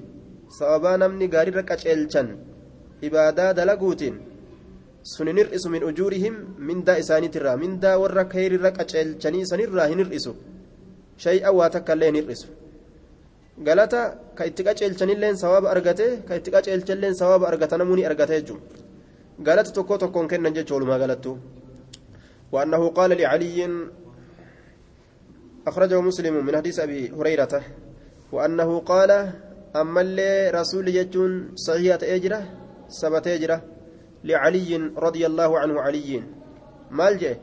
sababaa 0.59 0.97
namni 1.03 1.27
gaarii 1.35 1.53
irra 1.55 1.65
qaceelchan 1.71 2.29
ibaadaa 3.09 3.51
dalaguutiin 3.59 4.17
sun 5.13 5.27
hin 5.31 5.39
hir'isu 5.41 5.69
min 5.75 5.83
ujuurihim 5.91 6.35
mindaa 6.69 6.99
isaaniitirraa 7.03 7.57
mindaa 7.65 7.97
warra 8.03 8.25
kayrirra 8.35 8.71
qaceelchanii 8.79 9.45
sanirraa 9.51 9.89
hin 9.93 9.99
hir'isu 10.03 10.33
shay'a 11.25 11.51
waa 11.59 11.71
takka 11.75 11.93
illee 11.97 12.11
hin 12.11 12.19
hir'isu 12.21 12.49
galata 13.67 14.01
ka 14.37 14.43
itti 14.51 14.63
qaceelchanilleen 14.69 15.37
sawaaba 15.43 15.69
argate 15.75 16.07
ka 16.29 16.33
itti 16.39 16.51
qaceelchalleen 16.55 17.15
sawaaba 17.21 17.45
argata 17.53 17.77
namuu 17.81 17.97
ni 17.99 18.05
argata 18.11 18.35
jechuudha 18.39 18.65
galata 19.47 19.71
tokko 19.77 19.95
tokkoon 20.03 20.27
kennan 20.33 20.53
jechuudha 20.57 20.77
walumaa 20.79 21.03
galattu 21.05 21.33
وأنه 22.55 22.89
قال 22.89 23.11
لعلي 23.19 23.67
أخرجه 25.67 26.01
مسلم 26.01 26.47
من 26.47 26.57
حديث 26.57 26.79
أبي 26.79 27.11
هريرة 27.11 27.63
وأنه 28.33 28.79
قال 28.79 29.11
أما 29.77 30.01
اللي 30.01 30.51
رسول 30.51 30.89
يجون 30.89 31.59
صحيحة 31.59 31.99
أجرة 32.03 32.41
سبت 32.89 33.27
أجرة 33.27 33.59
لعلي 34.25 34.71
رضي 34.97 35.27
الله 35.27 35.59
عنه 35.59 35.81
علي. 35.81 36.23
مالجئ 36.91 37.37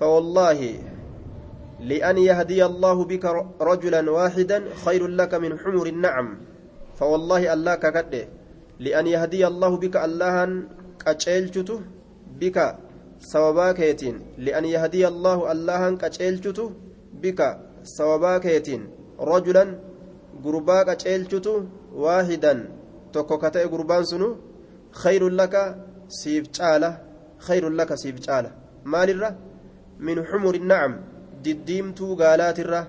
فوالله 0.00 0.60
لأن 1.80 2.18
يهدي 2.18 2.64
الله 2.64 3.04
بك 3.04 3.24
رجلا 3.60 4.10
واحدا 4.10 4.64
خير 4.84 5.06
لك 5.06 5.34
من 5.34 5.58
حمر 5.58 5.86
النعم. 5.86 6.28
فوالله 7.00 7.52
الله 7.52 7.74
ككده. 7.74 8.28
لأن 8.80 9.06
يهدي 9.06 9.46
الله 9.46 9.76
بك 9.76 9.96
الله 9.96 10.36
قچلچته 11.06 11.80
بك 12.40 12.58
سببا 13.22 13.72
كيتين 13.72 14.16
لأن 14.38 14.64
يهدي 14.64 15.08
الله 15.08 15.52
الله 15.52 15.82
قچلچته 16.02 16.70
بك 17.22 17.40
سببا 17.96 18.38
كيتين 18.38 18.82
رجلا 19.20 19.64
غربا 20.44 20.78
قچلچته 20.88 21.56
واحدا 22.04 22.54
tokko 23.12 23.36
ka 23.38 23.50
ta'e 23.54 23.68
gurbaan 23.68 24.04
sunu 24.10 24.28
khayrun 25.02 25.34
laka 25.40 25.62
siif 26.08 26.44
caala 26.56 26.90
khayrun 27.46 27.74
laka 27.80 27.94
siif 28.02 28.16
caala 28.26 28.50
maalirra 28.92 29.30
min 30.06 30.16
xumuri 30.28 30.60
nacam 30.70 30.92
diddiimtuu 31.44 32.16
gaalaatirra 32.22 32.80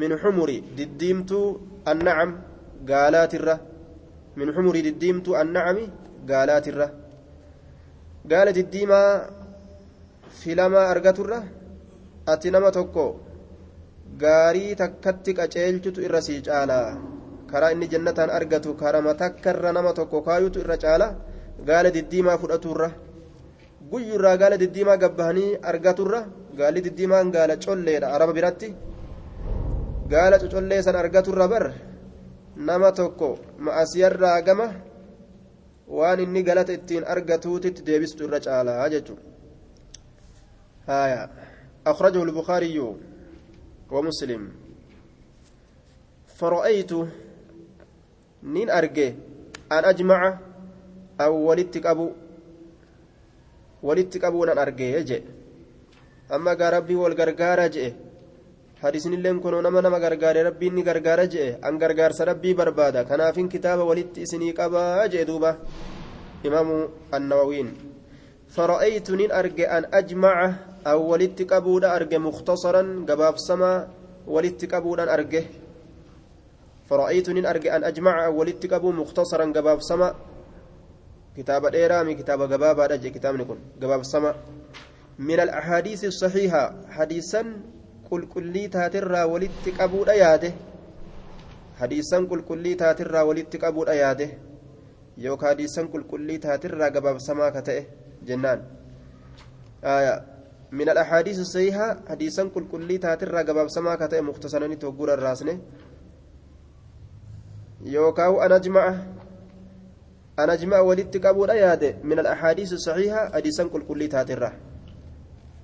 min 0.00 0.10
xumuri 0.22 0.56
diddiimtuu 0.76 1.46
annacam 1.90 2.30
gaalaatirra 2.90 3.54
min 4.38 4.48
xumuri 4.54 4.80
diddiimtuu 4.86 5.34
annacami 5.42 5.84
gaalaatirra 6.30 6.86
gaala 8.30 8.50
diddiimaa 8.58 9.10
filamaa 10.38 10.86
argaturra 10.94 11.38
ati 12.32 12.50
nama 12.54 12.70
tokko 12.76 13.04
gaarii 14.22 14.74
takkatti 14.82 15.34
qaceelchutu 15.38 16.00
irra 16.06 16.20
sii 16.26 16.40
caalaa 16.48 16.88
karaa 17.50 17.70
inni 17.74 17.88
jannataan 17.92 18.30
argatu 18.38 18.74
karama 18.80 19.14
takkarra 19.22 19.72
nama 19.76 19.92
tokko 19.98 20.18
kaayutu 20.26 20.60
irra 20.64 20.76
caala. 20.84 21.08
Gaala 21.68 21.90
diddiimaa 21.96 22.38
fudhaturra 22.42 22.88
guyyurraa 23.90 24.36
gaala 24.42 24.56
diddiimaa 24.62 24.96
gabbahanii 25.02 25.58
argaturra 25.70 26.20
gaalli 26.58 26.84
diddiimaan 26.86 27.32
gaala 27.34 27.56
colleedha 27.64 28.12
araba 28.14 28.32
biratti. 28.38 28.68
Gaala 30.12 30.38
cocollee 30.42 30.82
san 30.82 30.96
argaturra 31.02 31.48
bar? 31.52 31.64
Nama 32.56 32.92
tokko 32.92 33.28
ma'asiyarraa 33.64 34.38
gama? 34.46 34.68
Waan 35.96 36.20
inni 36.24 36.42
galata 36.48 36.72
ittiin 36.78 37.04
argatuutitti 37.14 37.86
deebistu 37.86 38.24
irra 38.26 38.40
caalaa 38.46 38.88
jechuudha 38.94 39.29
هايا 40.90 41.30
أخرجه 41.86 42.22
البخاري 42.22 42.78
ومسلم. 43.90 44.42
فرأيت 46.26 46.92
نين 48.42 48.70
أرجي 48.70 49.08
أن 49.72 49.84
أجمع 49.84 50.38
أو 51.20 51.34
ولدتك 51.48 51.86
أبو 51.86 52.10
ولدتك 53.82 54.24
أبو 54.24 54.44
أن 54.44 54.58
أرجي 54.58 54.92
يجي. 54.92 55.22
أما 56.34 56.52
ربي 56.52 56.94
والغرغارة 56.94 57.66
جئ 57.66 57.92
حديثني 58.82 59.16
اللين 59.16 59.40
كنوا 59.40 59.62
نما 59.62 59.80
نما 59.80 59.98
غرغار 59.98 60.46
ربي 60.46 60.66
إني 60.68 60.82
غرغارة 60.82 61.24
جئ 61.24 61.58
أن 61.68 61.74
غرغار 61.82 62.10
ربي 62.20 62.54
بربادا. 62.54 63.02
كنافين 63.02 63.48
كتاب 63.48 63.78
ولدت 63.78 64.18
إسني 64.18 64.50
قبا 64.50 65.06
جئ 65.06 65.24
دوبا. 65.24 65.58
إمام 66.46 66.88
النووين 67.14 67.68
فرأيت 68.48 69.10
نين 69.10 69.32
أرجي 69.32 69.66
أن 69.66 69.84
أجمع 69.94 70.36
أو 70.86 71.00
ولدتك 71.12 71.52
أبو 71.52 71.78
أرجي 71.78 72.18
مختصرا 72.18 73.04
قباب 73.08 73.38
سما 73.38 73.88
ولدتك 74.26 74.74
أبو 74.74 74.94
أرجي 74.94 75.44
فرأيت 76.90 77.30
نين 77.30 77.46
أرجع 77.46 77.76
أن 77.76 77.84
أجمع 77.84 78.28
ولدتك 78.28 78.72
أبو 78.72 78.92
مختصرا 78.92 79.44
قباب 79.44 79.80
سما. 79.80 80.14
كتاب 81.36 81.64
إيرامي 81.66 82.14
كتاب 82.14 82.42
قباب 82.52 82.80
هذا 82.80 83.08
كتاب 83.08 83.34
نكون. 83.34 83.58
قباب 83.82 84.02
سما. 84.02 84.34
من 85.18 85.40
الأحاديث 85.40 86.04
الصحيحة 86.04 86.74
حديثا 86.88 87.42
قل 88.10 88.26
كلي 88.26 88.68
تاترا 88.68 89.24
ولدتك 89.24 89.80
أبو 89.80 90.02
أياده 90.04 90.52
حديثا 91.78 92.18
قل 92.18 92.40
كلي 92.40 92.74
تاترا 92.74 93.22
ولدتك 93.22 93.64
أبو 93.64 93.82
أياده 93.84 94.30
يوك 95.18 95.44
حديثا 95.44 95.82
قل 95.82 96.02
كلي 96.02 96.38
تاترا 96.38 96.86
قباب 96.88 97.18
سما 97.18 97.50
كتئه. 97.50 97.84
جنان. 98.26 98.62
آية. 99.84 100.29
من 100.72 100.88
الأحاديث 100.88 101.38
الصحيحة 101.38 101.96
حديثا 102.08 102.42
قل 102.54 102.64
كلي 102.72 102.98
تاترا 102.98 103.42
قباب 103.42 103.68
سما 103.68 103.94
كتئه 103.94 104.20
مختصرا 104.20 104.74
توقور 104.74 105.14
الراسنة. 105.14 105.60
يوكاو 107.84 108.42
أنا 108.42 108.56
أجمع 108.56 108.98
أنا 110.38 110.52
أجمع 110.52 110.78
ولدت 110.80 111.26
قبول 111.26 111.50
أياد 111.50 112.04
من 112.04 112.18
الأحاديث 112.18 112.72
الصحيحة 112.72 113.32
حديثا 113.32 113.68
كل 113.68 113.82
كل 113.82 114.08
تاترة 114.08 114.52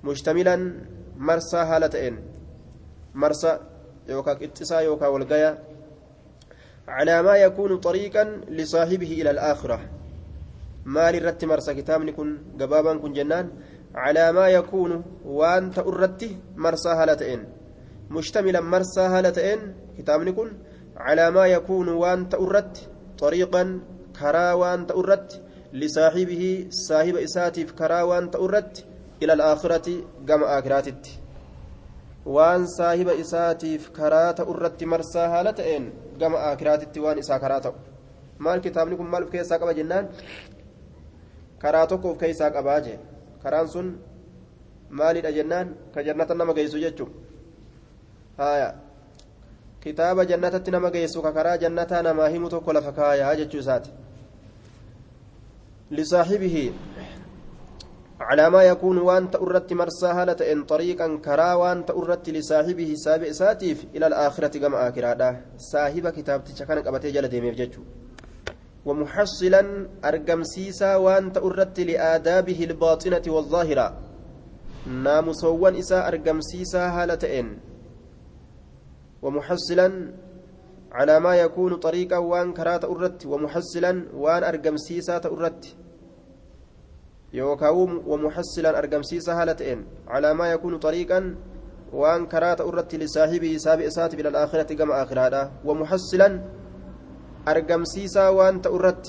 مشتملا 0.03 0.73
مرسى 1.17 1.57
هالتين 1.57 2.19
مرسى 3.15 3.59
يوكا 4.09 4.31
اتصا 4.31 4.79
يوكا 4.79 5.07
والقيا 5.07 5.57
على 6.87 7.21
ما 7.21 7.35
يكون 7.35 7.77
طريقا 7.77 8.23
لصاحبه 8.49 9.11
إلى 9.21 9.29
الآخرة. 9.31 9.79
ما 10.85 11.11
للرت 11.11 11.45
مرسى 11.45 11.73
كتاب 11.73 12.09
كن 12.09 12.37
قبابا 12.59 12.97
كن 12.97 13.13
جنان. 13.13 13.49
على 14.03 14.25
ما 14.37 14.47
يكون 14.57 14.91
وان 15.39 15.63
تأرته 15.77 16.31
مرسى 16.63 16.89
هالتين 16.99 17.41
مشتملا 18.15 18.61
مرسى 18.73 19.03
هالتين 19.13 19.59
كتاب 19.97 20.19
كن 20.37 20.49
على 21.05 21.25
ما 21.31 21.45
يكون 21.55 21.87
وان 22.01 22.29
تأرت 22.33 22.75
طريقا 23.23 23.63
كرا 24.19 24.47
وان 24.61 24.79
تأرت 24.89 25.29
لصاحبه 25.79 26.43
صاحب 26.87 27.15
إساتف 27.27 27.67
كرا 27.79 28.01
وان 28.09 28.31
تأرت 28.31 28.85
إلى 29.23 29.33
الآخرة 29.33 29.87
قم 30.29 30.41
آخراتت. 30.57 31.03
وأن 32.25 32.61
صاحب 32.79 33.07
إساتف 33.23 33.89
كرا 33.97 34.31
تأرت 34.31 34.83
مرسى 34.91 35.23
هالتين 35.33 35.83
قم 36.21 36.33
آخراتت 36.35 36.97
وأن 36.97 37.17
إسا 37.17 37.37
كرا 37.37 37.59
maal 38.39 38.61
kitaabni 38.61 38.97
kun 38.97 39.09
maal 39.09 39.23
of 39.23 39.31
keessaa 39.33 39.59
qaba 39.59 39.73
jennaan 39.73 40.09
karaa 41.61 41.87
tokko 41.91 42.11
of 42.11 42.17
keessaa 42.23 42.51
qabaa 42.57 42.79
jee 42.87 42.97
karaan 43.43 43.67
sun 43.67 43.87
maalidha 44.89 45.31
jennaan 45.31 45.75
ka 45.93 46.03
jannata 46.03 46.33
nama 46.35 46.53
geessu 46.53 46.79
jechuun 46.79 47.11
haaya 48.37 48.69
kitaaba 49.83 50.25
jannatatti 50.25 50.71
nama 50.71 50.91
geessu 50.91 51.21
ka 51.21 51.31
karaa 51.31 51.57
jannataa 51.57 52.01
namaa 52.01 52.29
himu 52.33 52.49
tokko 52.49 52.73
lafa 52.73 52.91
kaayaa 52.91 53.35
jechuu 53.35 53.59
isaati 53.65 53.91
lisaaxibihi 55.91 56.65
على 58.19 58.49
ما 58.49 58.63
يكون 58.63 58.97
وان 58.97 59.31
تأرت 59.31 59.73
مرسى 59.73 60.07
هالة 60.07 60.51
إن 60.51 60.63
طريقا 60.65 61.21
كرا 61.25 61.53
وان 61.53 61.85
تأرت 61.85 62.29
لصاحبه 62.29 62.93
سابع 62.95 63.31
ساتيف 63.31 63.85
إلى 63.95 64.07
الآخرة 64.07 64.57
كما 64.59 64.89
آخرة 64.89 65.41
صاحب 65.57 66.09
كتاب 66.09 66.43
تشكان 66.43 66.79
قبتي 66.81 67.11
جل 67.11 67.27
ديميف 67.27 67.55
جتشو 67.55 67.81
ومحصلا 68.87 69.61
أرقمسيسا 70.05 70.95
وان 70.95 71.33
تأرت 71.35 71.79
لآدابه 71.79 72.59
الباطنة 72.69 73.25
والظاهرة. 73.27 73.87
نامسوان 74.87 75.75
إسا 75.75 76.07
أرقمسيسا 76.07 76.83
هالة 76.95 77.39
إن. 77.39 77.47
ومحصلا 79.21 79.87
على 80.91 81.19
ما 81.19 81.35
يكون 81.35 81.75
طريقا 81.75 82.17
وأن 82.17 82.53
كرات 82.53 82.83
أرت 82.85 83.25
ومحصلا 83.25 83.91
وأن 84.13 84.43
أرقمسيسا 84.43 85.17
تأرت 85.17 85.75
يوكاوم 87.33 87.91
ومحصلا 88.07 88.69
أرقمسيسا 88.79 89.33
هالتين 89.41 89.85
على 90.07 90.33
ما 90.33 90.51
يكون 90.51 90.77
طريقا 90.79 91.35
وأن 91.93 92.25
كرات 92.27 92.61
أرت 92.61 92.95
لصاحبه 92.95 93.57
سابق 93.57 93.87
ساتب 93.87 94.19
إلى 94.19 94.29
الآخرة 94.29 94.73
كما 94.75 95.03
آخرها 95.03 95.51
ومحصلا 95.65 96.41
أرقمسيسا 97.47 98.29
وان 98.29 98.61
تأرت 98.61 99.05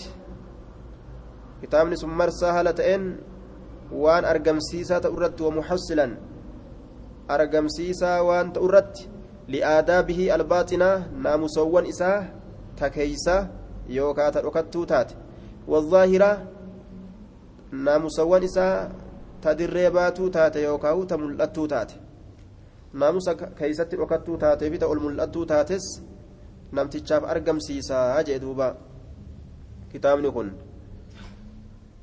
كتابني 1.63 1.97
سمرسا 1.97 2.51
هالتين 2.51 3.03
وان 3.93 4.25
أرقمسيسا 4.25 4.99
تأرت 4.99 5.41
ومحصلا 5.41 6.07
أرقمسيسا 7.31 8.21
وان 8.21 8.53
تأرت 8.53 9.09
لآدابه 9.49 10.35
الباطنة 10.35 10.91
ناموسوان 11.23 11.87
إساه 11.87 12.25
تكيسة 12.77 13.49
يوكا 13.89 14.31
تركتو 14.31 14.85
تات 14.85 15.11
والظاهرة 15.69 16.33
ناموسوان 17.73 18.43
إساه 18.45 18.89
تدريباتو 19.43 20.29
تات 20.29 20.57
يوكاو 20.57 21.05
تملأتو 21.05 21.67
تات 21.67 21.93
ناموسا 22.95 23.33
كيست 23.33 23.95
ركتو 23.95 24.37
تات 24.37 24.65
بيتا 24.65 24.93
الملأتو 24.93 25.45
تاتس 25.45 25.87
نمتشاف 25.93 26.18
أرقم 26.77 27.59
سيسا 27.59 28.23
جئ 28.23 28.39
دوبا 28.39 28.77
كتابني 29.93 30.31
كن 30.31 30.49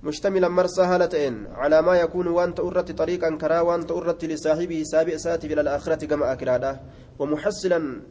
مشتملا 0.04 0.48
مرسى 0.48 0.82
هالتين 0.82 1.48
على 1.48 1.82
ما 1.82 1.96
يكون 1.96 2.28
وانت 2.28 2.60
أرت 2.60 2.92
طريقا 2.92 3.38
كرا 3.42 3.60
وانت 3.60 3.92
أرت 3.92 4.26
لصاحبه 4.26 4.84
سابع 4.84 5.18
ساتي 5.18 5.48
إلى 5.54 5.62
الآخرة 5.62 6.06
كما 6.06 6.34
أكرادا 6.34 6.80
ومحصلا 7.20 8.02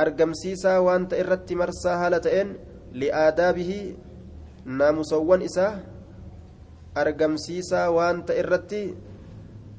أرقمسيسا 0.00 0.78
وانت 0.78 1.14
إرت 1.14 1.52
مرسى 1.52 1.88
هالتين 1.88 2.48
لآدابه 2.92 3.72
ناموسوان 4.64 5.42
إساه 5.42 5.74
أرقمسيسا 6.96 7.88
وانت 7.88 8.30
إرت 8.30 8.72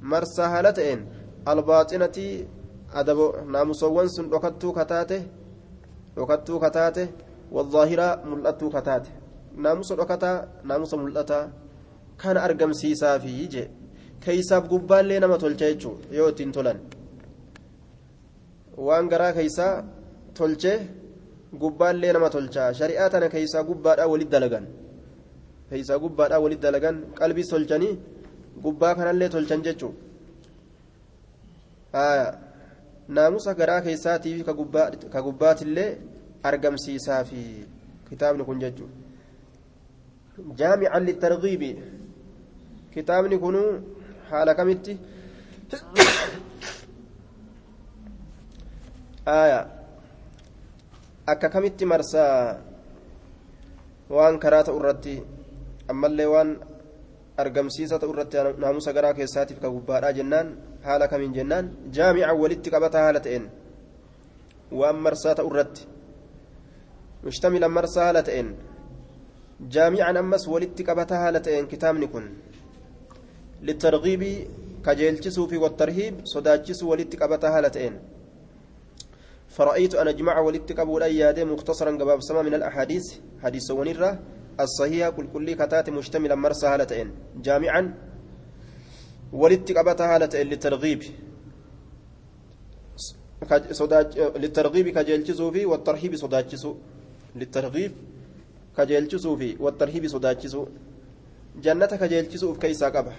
مرسى 0.02 0.42
هالتين 0.54 1.00
الباطنة 1.48 2.18
أدب 2.94 3.20
ناموسوان 3.54 4.08
سن 4.08 4.26
ركتو 4.34 4.70
كتاته 4.78 5.22
ركتو 6.18 6.60
كتاته 6.60 7.08
والظاهرة 7.52 8.08
ملأتو 8.30 8.70
كتاته 8.70 9.24
naamusa 9.56 9.96
dhokataa 9.96 10.38
naamusa 10.70 10.98
mul'ataa 10.98 11.46
kana 12.22 12.40
argamsiisaa 12.48 13.18
fi 13.24 13.34
je 13.54 13.64
keeysaaf 14.24 14.64
gubbaallee 14.72 15.20
nama 15.24 15.38
tolcha 15.44 15.66
jechuudha 15.72 16.16
yoo 16.18 16.30
ittiin 16.32 16.52
tolan 16.56 16.80
waan 18.88 19.06
garaa 19.12 19.34
keeysaa 19.38 19.74
tolchee 20.38 20.78
gubbaallee 21.62 22.14
nama 22.16 22.30
tolchaa 22.36 22.70
shari'aa 22.80 23.10
tana 23.14 23.28
keeysaa 23.36 23.64
gubbaadhaa 23.70 24.08
walit 24.14 24.30
dalagan 24.36 24.66
keeysaa 25.70 26.00
gubbaadhaa 26.04 26.42
walit 26.46 26.62
dalagan 26.66 26.98
qalbii 27.20 27.48
tolchanii 27.52 27.94
gubbaa 28.66 28.94
kanallee 28.98 29.30
tolchan 29.36 29.62
jechuudha 29.68 30.02
naamusa 33.16 33.54
garaa 33.62 33.82
keeysaatii 33.86 34.36
fi 34.38 34.44
ka 35.14 35.22
gubbaatillee 35.28 35.90
argamsiisaa 36.50 37.24
fi 37.30 37.40
kitaabni 38.10 38.44
kun. 38.50 38.60
جامعا 40.38 41.00
للترغيب 41.00 41.64
كتابني 42.96 43.38
كنو 43.38 43.64
حال 44.30 44.50
كمتي 44.54 44.98
آية 49.28 49.62
akka 51.24 51.48
kamitti 51.48 51.86
marsaa 51.88 52.60
waan 54.12 54.36
karaa 54.44 54.68
ta'u 54.68 54.76
irratti 54.80 55.24
ammallee 55.88 56.28
waan 56.28 56.50
argamsiisa 57.44 57.96
ta'u 58.02 58.12
irratti 58.12 58.36
naamusa 58.60 58.92
garaa 58.98 59.14
keessaatiif 59.16 59.62
ka 59.64 59.72
gubbaadhaa 59.72 60.12
jennaan 60.18 60.48
haala 60.84 61.08
kamiin 61.08 61.34
jennaan 61.34 61.72
jaamica 61.96 62.34
walitti 62.42 62.70
qabataa 62.76 63.04
haala 63.06 63.20
ta'een 63.26 63.50
waan 64.80 64.98
marsaa 65.06 65.36
ta'u 65.36 65.50
irratti 65.54 65.88
mushtamilan 67.24 67.72
marsaa 67.80 68.06
haala 68.10 68.24
ta'een 68.30 68.50
جامعا 69.64 70.20
أمس 70.20 70.48
ولدت 70.48 70.90
قبتها 70.90 71.32
لتين 71.32 71.68
كتابني 71.68 72.08
كن 72.08 72.26
للترغيب 73.62 74.24
كجيلتسو 74.86 75.48
في 75.48 75.58
والترهيب 75.58 76.16
صداتشسو 76.26 76.92
ولدت 76.92 77.24
قبتها 77.24 77.62
لتين 77.62 78.00
فرأيت 79.48 79.96
أن 79.96 80.08
أجمع 80.08 80.40
ولدت 80.40 80.72
قبول 80.80 81.04
أيادي 81.04 81.46
مختصرا 81.46 81.92
قباب 81.92 82.20
سما 82.22 82.42
من 82.42 82.54
الأحاديث. 82.54 83.06
حديث 83.44 83.72
ونرة 83.72 84.20
الصحيحة 84.60 85.10
كل 85.10 85.28
كل 85.34 85.54
كتات 85.54 85.90
مشتملا 85.90 86.36
مرسى 86.36 86.78
لتين 86.78 87.12
جامعا 87.46 87.94
ولدت 89.34 89.72
قبتها 89.78 90.20
لتين 90.20 90.48
للترغيب 90.48 91.04
للترغيب 94.42 94.90
كجيلتسو 94.90 95.52
في 95.52 95.66
والترهيب 95.66 96.16
صداتشسو 96.16 96.76
للترغيب 97.36 97.92
kajeelchisuu 98.76 99.38
fi 99.38 99.58
wattarhiibi 99.60 100.10
sodaachisuu. 100.10 100.68
Jannata 101.62 101.98
kajeelchisuuf 101.98 102.58
keeysaa 102.58 102.92
qaba. 102.92 103.14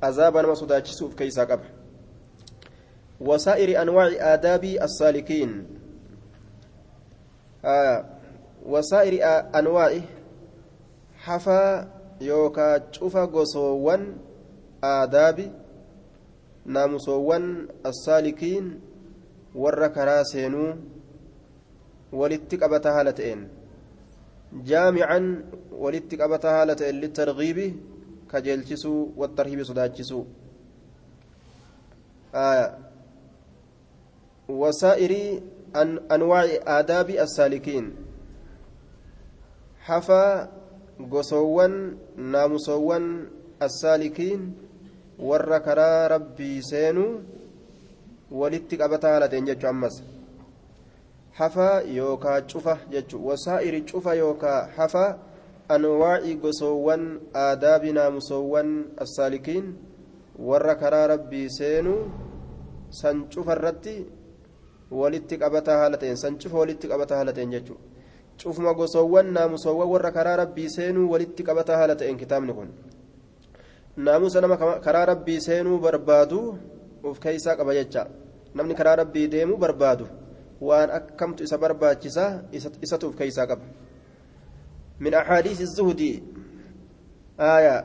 Azaaba 0.00 0.42
nama 0.42 0.56
sodaachisuuf 0.56 1.14
keeysaa 1.14 1.46
qaba. 1.46 1.64
وسائر 3.20 3.82
أنواع 3.82 4.34
آداب 4.34 4.64
السالكين 4.64 5.66
آه 7.64 8.04
وسائر 8.66 9.14
أنواع 9.54 10.00
حفا 11.16 11.88
يوكا 12.20 12.92
شوفا 12.92 13.24
غصوان 14.86 15.02
آداب 15.02 15.38
ناموسوان 16.66 17.68
السالكين 17.86 18.80
ور 19.54 19.86
كراسينو 19.86 20.76
ولتك 22.12 22.62
أبتها 22.62 23.02
لتين 23.02 23.48
جامعا 24.52 25.44
ولدت 25.72 26.14
قبتها 26.14 26.62
هالة 26.62 26.90
للترغيب 26.90 27.58
كجلتسو 28.30 29.08
والترهيب 29.16 29.62
صداتسو 29.62 30.24
آية. 32.34 32.78
وسائر 34.48 35.42
أن 35.76 35.98
أنواع 36.10 36.46
آداب 36.78 37.10
السالكين. 37.10 37.94
حفا 39.80 40.52
قصوان 41.12 41.96
ناموسوان 42.16 43.26
السالكين 43.62 44.65
warra 45.18 45.60
karaa 45.60 46.08
rabbii 46.08 46.62
seenuu 46.62 47.20
walitti 48.30 48.76
qabataa 48.76 49.10
haala 49.12 49.28
ta'een 49.28 49.46
jechuu 49.46 49.68
ammas. 49.68 50.02
Hafaa 51.38 51.80
yookaa 51.80 52.40
cufa 52.40 52.78
jechuun 52.90 53.24
wasaa'iri 53.24 53.80
cufa 53.82 54.14
yookaa 54.14 54.68
hafaa 54.76 55.18
anwaacii 55.68 56.34
gosoowwan 56.44 57.20
aadaabi 57.34 57.92
naamusoowwan 57.92 58.84
assaalikiin 59.04 59.74
warra 60.38 60.74
karaa 60.74 61.06
rabbii 61.06 61.48
seenuu 61.58 61.98
san 62.90 63.24
cufa 63.34 63.52
irratti 63.58 63.94
walitti 64.90 65.38
qabataa 65.38 65.78
haala 65.78 65.96
ta'een 65.96 66.16
san 66.16 66.38
cufa 66.38 66.58
walitti 66.58 66.88
qabataa 66.88 67.16
haala 67.16 67.32
ta'een 67.32 67.50
jechuudha 67.50 67.82
cufuma 68.42 68.74
gosoowwan 68.74 69.32
naamusoowwan 69.32 69.88
warra 69.94 70.10
karaa 70.12 70.36
rabbii 70.42 70.68
seenuu 70.76 71.10
walitti 71.12 71.42
qabataa 71.42 71.76
haala 71.76 71.94
ta'een 71.96 72.16
kitaabni 72.22 72.52
kun 72.54 72.68
naamusa 73.96 74.40
nama 74.40 74.56
karaa 74.80 75.04
rabbii 75.06 75.40
seenuu 75.40 75.78
barbaadu 75.78 76.58
of 77.02 77.18
keessaa 77.20 77.56
qaba 77.56 77.74
jecha. 77.74 78.06
Namni 78.54 78.74
karaa 78.74 78.96
rabbii 78.96 79.28
deemuu 79.28 79.56
barbaadu 79.56 80.08
waan 80.60 80.90
akkamtu 80.90 81.44
isa 81.44 81.58
barbaachisa 81.58 82.44
isatu 82.82 83.08
of 83.08 83.16
keessaa 83.16 83.46
qaba. 83.46 83.64
Min 85.00 85.14
axaadiis 85.14 85.64
zuhudii 85.76 86.22
aayaa 87.38 87.84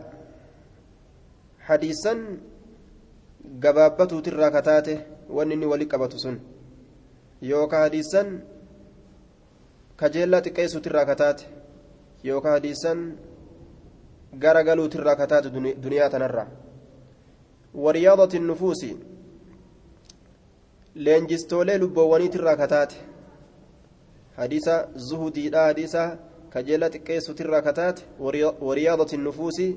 hadiisan 1.67 2.39
gabaabbatuutirraa 3.59 4.51
kataate 4.51 4.99
wanni 5.29 5.53
inni 5.53 5.65
wali 5.65 5.85
qabatu 5.85 6.19
sun. 6.19 6.39
Yookaan 7.41 7.83
hadiisan 7.87 8.41
kajeellaa 9.95 10.41
xiqqeessuutirraa 10.41 11.05
kataate 11.05 11.45
yookaan 12.23 12.59
hadiisan. 12.59 13.30
Gara 14.39 14.63
galuu 14.63 14.87
tirraa 14.87 15.15
kataate 15.15 15.49
duniyaa 15.83 16.09
tanarraa 16.09 16.47
wariyaadati 17.73 18.39
nufuusi 18.39 18.97
leenjistoolee 20.95 21.77
lubboowwaniitirraa 21.77 22.55
kataate 22.55 22.95
hadiisa 24.37 24.87
zuhudiidha 25.07 25.63
hadiisa 25.65 26.17
kajeela 26.49 26.89
xiqqeessutirraa 26.89 27.61
kataate 27.61 28.03
wariyaadati 28.61 29.17
nufuusi 29.17 29.67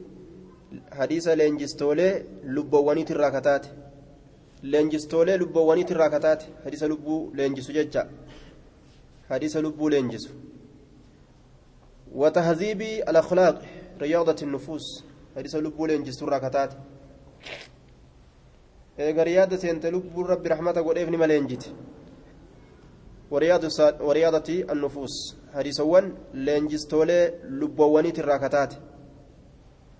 hadiisa 0.99 1.37
leenjistoolee 1.37 2.13
lubboowwaniitirraa 2.45 3.31
kataate 3.31 3.69
leenjistoolee 4.63 5.37
lubboowwaniitirraa 5.39 6.11
kataate 6.11 6.47
hadiisa 6.65 6.89
lubbuu 6.89 7.33
leenjisu 7.35 7.73
jecha 7.73 8.07
hadiisa 9.29 9.61
lubbuu 9.61 9.89
leenjisu 9.89 10.31
وتهذيب 12.15 12.81
الأخلاق 12.83 13.63
رياضة 14.01 14.37
النفوس 14.43 15.05
هذه 15.37 15.57
لبو 15.57 15.87
لينجستو 15.87 16.27
راكتات 16.27 16.73
eegar 18.99 19.29
yaada 19.29 19.59
seente 19.59 19.91
lubbuun 19.91 20.27
rabbi 20.27 20.49
raxmata 20.49 20.83
godheef 20.83 21.09
ni 21.11 21.17
maleenjiti 21.17 21.71
wariyaadati 23.31 24.65
annufuus 24.69 25.37
hadiisawwan 25.55 26.13
leenjistoolee 26.35 27.33
lubboowwaniit 27.61 28.19
irraa 28.19 28.39
kataate 28.39 28.77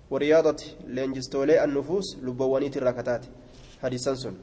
wariyaadati 0.09 0.77
leenjistoolee 0.87 1.59
annufuus 1.59 2.17
lubboowwaniit 2.21 2.75
irraa 2.75 2.93
kataate 2.93 3.27
hadiisan 3.81 4.15
sun 4.15 4.35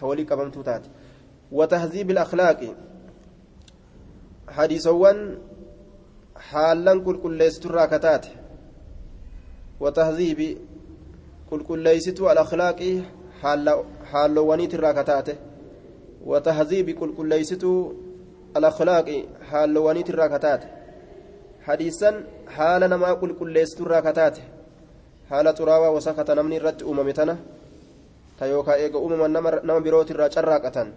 ta 0.00 0.06
walii 0.06 0.24
qabamtuu 0.24 0.62
taate 0.62 0.90
watahziibi 1.52 2.12
alakhlaaqi 2.12 2.74
hadiisawwan 4.46 5.38
haallan 9.82 9.82
qulqulleessitu 9.82 9.82
irraa 9.82 9.82
kataate 9.82 9.82
watahziibi 9.90 10.48
qulqulleeysituu 11.50 12.28
alakhlaaqi 12.32 12.90
haallowwaniit 14.12 14.72
irraa 14.78 14.94
kataate 14.98 15.34
watahziibi 16.30 16.94
qulqulleeysituu 17.00 17.78
alakhlaaqi 18.54 19.16
haallowwaniit 19.50 20.08
irraa 20.12 20.28
kataate 20.34 20.66
hadiisan 21.66 22.16
haala 22.56 22.88
namaa 22.88 23.14
qulqulleessitu 23.22 23.82
irraa 23.86 24.02
kataate 24.08 24.42
haala 25.30 25.54
xuraawaa 25.58 25.94
wasakata 25.96 26.34
namni 26.34 26.56
irratti 26.60 26.84
uumame 26.84 27.12
tana 27.18 27.36
ta 28.38 28.46
yookaa 28.52 28.76
eega 28.84 28.98
uumaman 28.98 29.32
nama 29.68 29.80
birootirraa 29.86 30.28
carraaqatan 30.36 30.88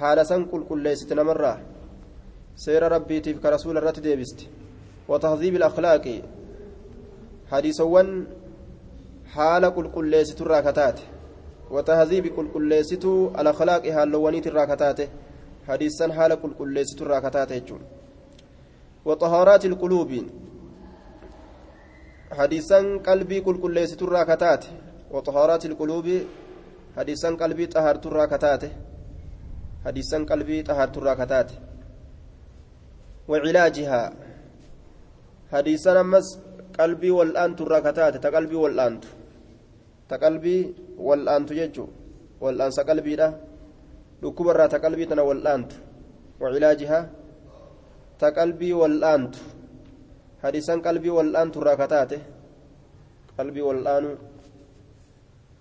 haala 0.00 0.24
san 0.24 0.48
qulqulleessite 0.52 1.14
namarraa 1.20 1.56
seera 2.64 2.88
rabbiitiif 2.88 3.40
ka 3.42 3.50
rasuula 3.50 3.80
irratti 3.80 4.06
deebiste 4.08 4.44
watahziibi 5.08 5.56
ilakhlaaqi 5.56 6.14
hadiisawwan 7.50 8.26
haala 9.34 9.70
qulqulleessiturraa 9.76 10.62
kataate 10.62 11.02
watahziibi 11.76 12.30
qulqulleessituu 12.38 13.30
alakhlaaqi 13.42 13.90
haallowwaniitirraa 13.96 14.66
kataate 14.72 15.08
hadiisan 15.68 16.10
haala 16.18 16.36
qulqulleessiturraa 16.42 17.20
kataate 17.20 17.54
jechuun 17.60 17.82
waxahaaraati 19.08 19.66
ilquluubi 19.70 20.20
hadiisan 22.42 22.92
qalbii 23.08 23.40
qulqulleessiturraa 23.48 24.26
kataate 24.32 24.68
waxahaaraati 25.16 25.68
ilquluubi 25.72 26.20
hadiisan 26.96 27.36
qalbii 27.42 27.72
xahaarturraa 27.74 28.28
kataate 28.36 28.70
hadiisan 29.84 30.26
qalbii 30.30 30.62
xahaarturraa 30.68 31.16
kataate 31.24 31.70
وعلاجها 33.30 34.12
حديثا 35.52 36.00
أمس 36.00 36.38
قلبي 36.80 37.10
والآنت 37.18 37.58
الراكتات 37.60 38.14
تقلبي 38.24 38.56
والآنت 38.64 39.04
تقلبي 40.12 40.58
والآنت 41.06 41.50
يجو 41.60 41.86
والآنس 42.42 42.80
قلبي 42.88 43.14
لا 43.20 43.28
ركوب 44.24 44.46
الرا 44.52 44.66
تقلبي 44.74 45.04
تنا 45.10 45.22
والآنت 45.28 45.72
وعلاجها 46.40 47.00
تقلبي 48.22 48.70
والآنت 48.80 49.34
حديثا 50.42 50.74
قلبي 50.86 51.10
والآنت 51.16 51.54
الراكتات 51.56 52.12
قلبي 53.38 53.62
والآن. 53.68 54.04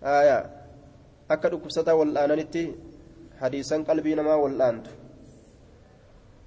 آية. 0.04 0.40
أكد 1.32 1.54
كبسة 1.62 1.94
والآننتي 2.00 2.64
حديثا 3.42 3.78
قلبي 3.90 4.12
نما 4.16 4.36
والآنت 4.44 4.88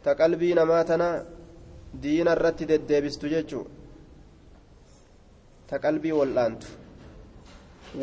ta 0.05 0.15
qalbii 0.19 0.55
namaa 0.59 0.85
tana 0.85 1.09
diina 2.03 2.33
irratti 2.37 2.67
deddeebistu 2.71 3.29
jechuu 3.33 3.65
ta 5.73 5.79
qalbii 5.79 6.13
wal'aantu 6.13 6.67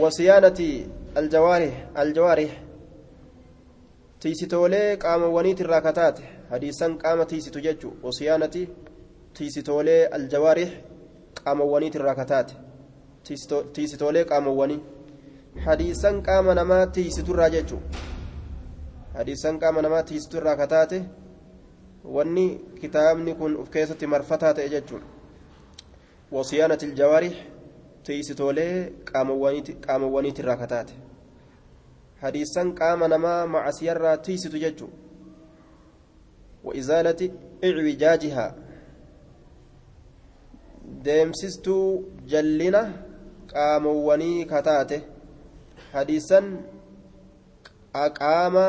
wasiyaanati 0.01 0.67
aljawaarih 1.15 1.73
aljawaarih 2.03 2.51
tiisitoolee 4.19 4.97
qaamawwaniit 5.03 5.59
irraa 5.63 5.81
kataate 5.87 6.23
hadiisan 6.51 6.95
qaama 7.03 7.25
tiisitu 7.25 7.61
jechuu 7.65 7.91
wasiyaanati 8.03 8.63
tiisitoolee 9.39 10.07
aljawaarih 10.17 10.71
qaamawwaniit 11.43 11.99
irraa 11.99 12.15
kataate 12.21 12.55
tiisitoolee 13.73 14.25
qaamawwanii 14.33 14.79
hadiisan 15.65 16.21
qaama 16.23 16.55
namaa 16.61 16.87
tiisiturraa 16.97 17.49
jechuu 17.49 17.81
hadiisan 19.13 19.59
qaama 19.59 19.81
namaa 19.81 20.03
tiisiturraa 20.03 20.55
kataate 20.55 21.03
wanni 22.17 22.49
kitaabni 22.81 23.35
kun 23.35 23.61
uf 23.61 23.69
keessatti 23.69 24.07
marfataa 24.07 24.53
ta'e 24.53 24.69
jechuudha 24.69 25.19
tiisitoolee 28.09 28.73
qaamawwaniit 29.11 30.39
irraa 30.43 30.57
kataate. 30.63 30.93
Hadiisan 32.21 32.73
qaama 32.79 33.07
namaa 33.07 33.47
macasiyarraa 33.47 34.17
tiisitu 34.27 34.57
jechu. 34.63 34.89
Waizaalati 36.63 37.31
icwijaajihaa. 37.67 38.53
Deemsistuu 41.05 41.85
jallina 42.33 42.81
qaamawwanii 43.53 44.45
kataate. 44.45 45.01
Hadiisan 45.93 46.51
qaama 48.19 48.65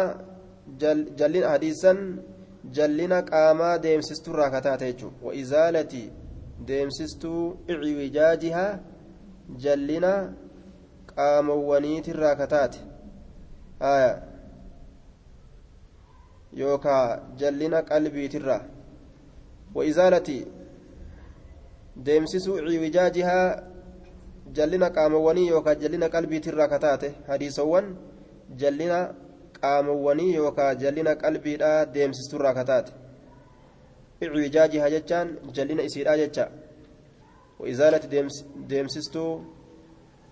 hadiisan 1.49 2.23
jallina 2.79 3.23
qaamaa 3.33 3.79
deemsistuu 3.89 4.33
irraa 4.35 4.51
kataate 4.51 4.93
jechu. 4.93 5.13
Waizaalati 5.23 6.05
deemsistuu 6.67 7.45
icwijaajihaa. 7.69 8.79
Jallina 9.57 10.33
qaamawwaniitirraa 11.15 12.35
kataate 12.37 12.81
haya 13.79 14.23
yookaa 16.53 17.21
jallina 17.37 17.83
qalbiitirraa 17.83 18.63
waizaalati 19.75 20.47
deemsisuu 22.05 22.59
icwijaajihaa 22.59 23.63
jallina 24.53 24.91
qaamawwanii 24.91 25.49
yookaa 25.49 25.75
jallina 25.75 26.09
qalbiitirraa 26.09 26.69
kataate 26.69 27.15
hadiisawwan 27.27 27.97
jallina 28.57 29.15
qaamawwanii 29.61 30.35
yookaan 30.35 30.79
jallina 30.79 31.15
qalbiidhaa 31.15 31.87
deemsisturraa 31.95 32.55
kataate 32.55 32.93
icwijaajiha 34.21 34.91
jechaan 34.91 35.29
jallina 35.53 35.83
isiidhaa 35.83 36.17
jecha 36.17 36.51
waizaalati 37.63 38.09
deemsistuu 38.71 39.31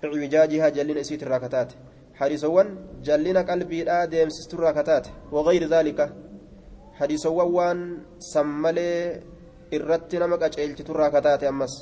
icwijaajiha 0.05 0.71
jallina 0.77 1.01
isiitirraa 1.05 1.41
kataate 1.45 1.75
hadiisawwan 2.21 2.69
jallina 3.09 3.45
qalbiidhaa 3.51 4.03
deemsisturraa 4.15 4.75
kataate 4.79 5.11
wagayri 5.37 5.67
dhaalika 5.73 6.07
hadiisawwan 6.99 7.55
waan 7.57 7.81
san 8.33 8.49
malee 8.65 8.99
irratti 9.77 10.23
nama 10.23 10.41
qaceelchiturraa 10.43 11.11
kataate 11.17 11.51
ammas 11.53 11.75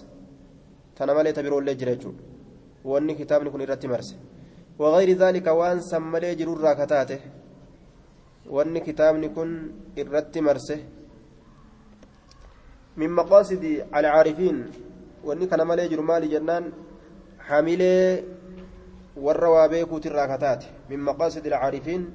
tana 0.96 1.18
malee 1.18 1.32
ta 1.36 1.46
biroollee 1.46 1.78
jira 1.80 1.94
jechuudha 1.96 2.22
wanni 2.92 3.14
kitaabni 3.20 3.50
kun 3.50 3.66
irratti 3.66 3.92
marse 3.94 4.14
وغير 4.78 5.10
ذلك 5.16 5.46
وان 5.46 5.80
سملي 5.80 6.34
جرورا 6.34 6.72
كتاته 6.80 7.20
وان 8.54 8.78
كتابني 8.78 9.28
كن 9.28 9.50
الرت 9.98 10.38
مرسه 10.38 10.78
من 15.26 15.38
مقاصد 15.38 15.46
العارفين 15.46 15.46
وان 15.46 15.46
كان 15.46 15.66
ملي 15.66 15.88
جرمالي 15.88 16.28
جنان 16.28 16.64
حاملي 17.38 18.24
والروابيكو 19.16 19.98
تراكتات 19.98 20.64
من 20.90 21.00
مقاصد 21.00 21.46
العارفين 21.46 22.10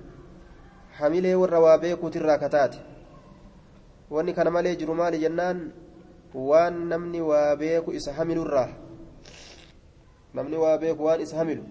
حاملي 0.91 1.35
والروابيكو 1.35 2.09
تراكتات 2.09 2.75
وان 4.11 4.31
كان 4.31 4.53
ملي 4.53 4.75
جرمالي 4.75 5.17
جنان 5.17 5.71
وان 6.35 6.89
نمني 6.89 7.21
وابيكو 7.21 7.91
إسحامل 7.91 8.37
الراه 8.37 8.69
نمني 10.35 10.57
وابيكو 10.57 11.03
وان 11.03 11.21
إسحاملو 11.21 11.63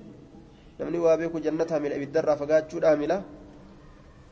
namni 0.80 0.98
waa 0.98 1.16
beeku 1.16 1.40
jannata 1.40 1.74
hamila 1.74 1.94
ibiddarraa 1.96 2.36
fagaachuudha 2.40 2.90
hamila. 2.90 3.22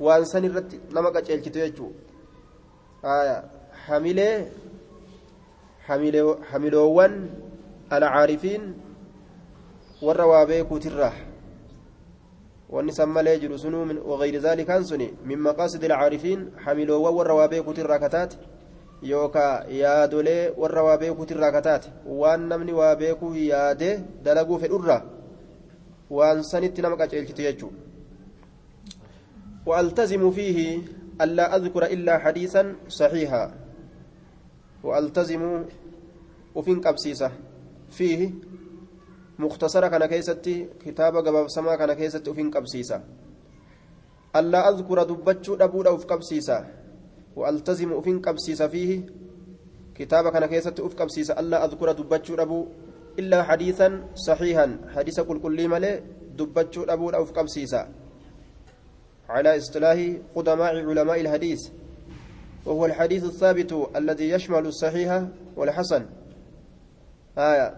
Waan 0.01 0.25
san 0.25 0.45
irratti 0.45 0.81
nama 0.95 1.13
qaceelchitu 1.13 1.59
jechuudha 1.61 3.45
hamilee 3.87 4.47
hamiloowwan 5.89 7.15
alcaarifiin 7.91 8.75
warra 10.03 10.27
waa 10.27 10.47
beekuutirraa 10.47 11.13
wanni 12.71 12.93
san 12.93 13.09
malee 13.09 13.39
jiru 13.39 13.59
sunuu 13.59 13.85
wagayri 14.11 14.39
zaalikaan 14.47 14.85
suni 14.85 15.09
min 15.25 15.39
maqaasidi 15.49 15.87
alcaarifiin 15.87 16.47
hamiloowwan 16.65 17.15
warra 17.15 17.35
waa 17.35 17.49
beekuutirraa 17.49 17.99
kataate 17.99 18.39
yookaa 19.03 19.65
yaadolee 19.81 20.53
warra 20.57 20.83
waa 20.83 20.99
beekuutirraa 20.99 21.53
kataate 21.53 21.93
waan 22.07 22.49
namni 22.49 22.73
waa 22.73 22.95
beekuu 22.97 23.35
yaadee 23.35 23.99
dalaguu 24.23 24.59
fedhurraa 24.59 25.03
waan 26.11 26.43
sanitti 26.43 26.83
nama 26.83 26.97
qaceelchitu 26.97 27.43
jechuudha 27.43 27.89
وألتزم 29.69 30.31
فيه 30.31 30.79
ألا 31.21 31.57
أذكر 31.57 31.87
إلا 31.87 32.19
حديثا 32.19 32.77
صحيحا 32.89 33.55
وألتزم 34.85 35.65
وفين 36.55 36.81
قبسيسة 36.81 37.33
فيه 37.91 38.31
مختصرة 39.39 39.89
كان 39.89 40.07
كيستي 40.07 40.69
كتاب 40.85 41.17
قباب 41.17 41.49
سما 41.49 41.77
كان 41.77 41.93
كيستي 41.93 42.31
وفين 42.31 42.51
قبسيسة 42.51 43.03
ألا 44.37 44.69
أذكر 44.69 45.03
دبتشو 45.03 45.55
أبو 45.55 45.83
أوف 45.83 46.05
قبسيسة. 46.07 46.67
وألتزم 47.37 47.93
وفين 47.93 48.21
قبسيسة 48.21 48.67
فيه 48.69 49.07
كتاب 49.95 50.29
كان 50.29 50.47
كيستي 50.47 50.83
أوف 50.83 50.95
قبسيسة. 50.95 51.41
ألا 51.41 51.65
أذكر 51.65 51.93
دبتشو 51.93 52.35
أبو 52.35 52.67
إلا 53.19 53.43
حديثا 53.43 54.05
صحيحا. 54.15 54.79
حديث 54.95 55.21
كل 55.21 55.41
كل 55.41 55.69
ملء 55.69 56.03
دبتشو 56.37 56.83
أبو 56.83 57.11
أوف 57.11 57.33
قبسيسا 57.33 57.89
على 59.29 59.57
اصطلاح 59.57 59.99
قدماء 60.35 60.73
علماء 60.77 61.21
الحديث. 61.21 61.63
وهو 62.69 62.87
الحديث 62.87 63.25
الثابت 63.25 63.73
الذي 63.97 64.29
يشمل 64.31 64.67
الصحيح 64.67 65.11
والحسن. 65.57 66.03
آية. 67.39 67.69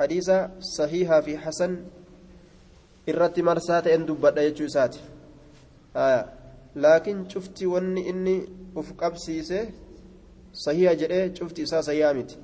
حديث 0.00 0.28
صحيحة 0.60 1.20
في 1.20 1.36
حسن. 1.38 1.84
marsaa 3.42 3.82
ta'een 3.82 4.06
dubbadha 4.06 4.42
jechuu 4.48 4.64
isaati 4.64 5.00
laakiin 6.74 7.28
cufti 7.28 7.66
wanni 7.66 8.08
inni 8.08 8.36
uf 8.76 8.92
qabsiise 8.96 9.74
sahiha 10.52 10.94
jedhee 10.94 11.34
cufti 11.36 11.62
isaa 11.62 11.82
sahihaa 11.82 12.14
miti 12.14 12.36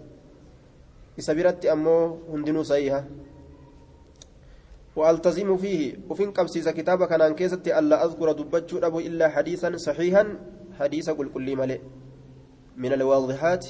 إسابيرت 1.17 1.67
أمو 1.67 2.19
هندنو 2.33 2.63
صحيحة. 2.63 3.05
وألتزم 4.97 5.57
فيه. 5.57 5.97
وفين 6.09 6.31
قبسيس 6.31 6.69
كتابة 6.69 7.07
كان 7.07 7.35
كيستي 7.35 7.79
ألا 7.79 8.05
أذكر 8.05 8.33
دبتشو 8.33 8.79
أبو 8.79 9.01
إلا 9.01 9.29
حديثا 9.29 9.77
صحيحا. 9.77 10.25
حديث 10.79 11.11
قل 11.11 11.29
كل 11.35 11.57
ملئ 11.57 11.81
من 12.77 12.93
الواضحات. 12.93 13.65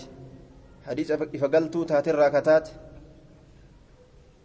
حديث 0.87 1.11
إفقلتو 1.11 1.83
تاتي 1.90 2.11
الراكتات 2.11 2.69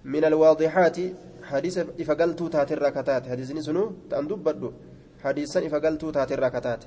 من 0.05 0.23
الواضحات. 0.25 0.97
حديث 1.43 1.75
إفقلتو 2.01 2.47
تاتي 2.47 2.73
الراكتات 2.73 3.23
حديث 3.31 3.51
نسنو 3.51 3.83
تأندب 4.09 4.73
حديثا 5.23 5.59
إفقلتو 5.67 6.07
تاتي 6.11 6.33
الراكتات 6.33 6.83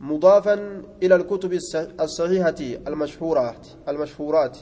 مضافا 0.00 0.54
إلى 1.02 1.14
الكتب 1.14 1.52
الصحيحة 2.00 2.60
المشهورات. 2.88 3.66
المشهورات. 3.88 4.56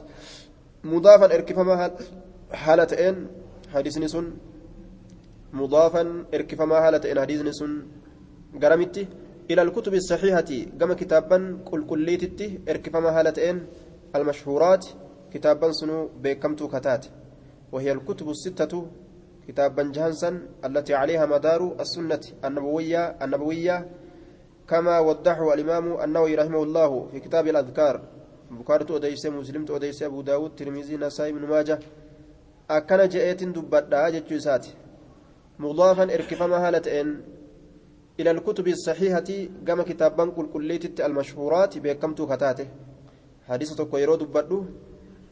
مضافا 0.85 1.27
اركفما 1.35 1.91
حالتين 2.53 3.27
حديثني 3.75 4.09
سن. 4.09 4.27
مضافا 5.53 6.03
اركفما 6.35 6.77
حالتين 6.81 7.21
حديثني 7.21 7.53
سن. 7.53 7.73
قرمتي. 8.63 9.07
إلى 9.51 9.63
الكتب 9.63 9.95
الصحيحة 9.95 10.51
كما 10.81 10.95
كتابا 10.95 11.59
كل 11.65 11.87
كليتتي 11.87 12.61
اركفما 12.69 13.13
حالتين 13.13 13.67
المشهورات 14.17 14.87
كتابا 15.33 15.73
سنو 15.73 16.11
بكمتو 16.23 16.69
كتات. 16.69 17.07
وهي 17.73 17.93
الكتب 17.93 18.31
الستة 18.31 18.87
كتابا 19.49 19.83
جهنسا 19.95 20.31
التي 20.65 20.95
عليها 20.95 21.27
مدار 21.27 21.77
السنة 21.81 22.21
النبوية 22.45 23.17
النبوية 23.23 23.91
كما 24.69 24.99
وضحه 24.99 25.55
الإمام 25.55 26.01
النووي 26.05 26.35
رحمه 26.35 26.63
الله 26.63 27.09
في 27.13 27.21
كتاب 27.21 27.49
الأذكار. 27.49 28.03
بخاري 28.51 28.87
أوديس 28.91 29.27
مسلم 29.27 29.67
أوديس 29.71 30.03
أبو 30.03 30.23
داود 30.23 30.55
ترمذي 30.55 30.97
نسائي 30.97 31.33
بن 31.33 31.47
ماجه. 31.47 31.79
أكن 32.71 33.09
جئت 33.09 33.45
دبدا 33.45 34.09
جتشوسات 34.09 34.67
مضافا 35.59 36.03
اركفما 36.03 36.69
هالتين 36.69 37.36
إلى 38.21 38.31
الكتب 38.31 38.69
الصحيحة 38.69 39.29
كما 39.67 39.83
كتابا 39.83 40.25
كل 40.31 40.47
كليت 40.53 41.01
المشهورات 41.01 41.79
بكمتو 41.79 42.27
كتاته. 42.27 42.69
حديثة 43.49 43.85
كويرو 43.85 44.15
دبدو. 44.17 44.65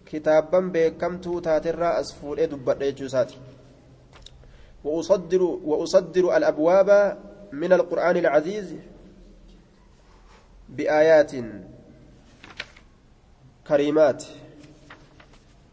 كتابا 0.06 0.60
بكمتو 0.60 1.40
تاترا 1.40 2.00
أسفول 2.00 2.46
دبدا 2.46 2.90
جتشوسات 2.90 3.32
وأصدر 4.84 5.42
وأصدر 5.42 6.36
الأبواب 6.36 7.18
من 7.52 7.72
القرآن 7.72 8.16
العزيز 8.16 8.74
بآيات 10.68 11.32
كريمات. 13.68 14.24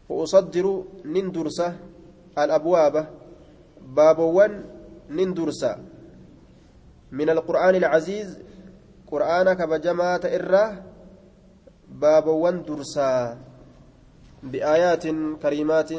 وأصدر 0.08 0.84
نندرسة 1.04 1.76
الأبواب. 2.38 2.94
بابوان 3.96 4.64
نندرسة. 5.10 5.91
من 7.12 7.28
القرآن 7.30 7.74
العزيز 7.74 8.38
قرآن 9.06 9.52
كبجماعة 9.52 10.20
إرّة 10.24 10.64
بابوان 11.88 12.62
درسا 12.68 13.38
بآيات 14.42 15.04
كريمات 15.42 15.90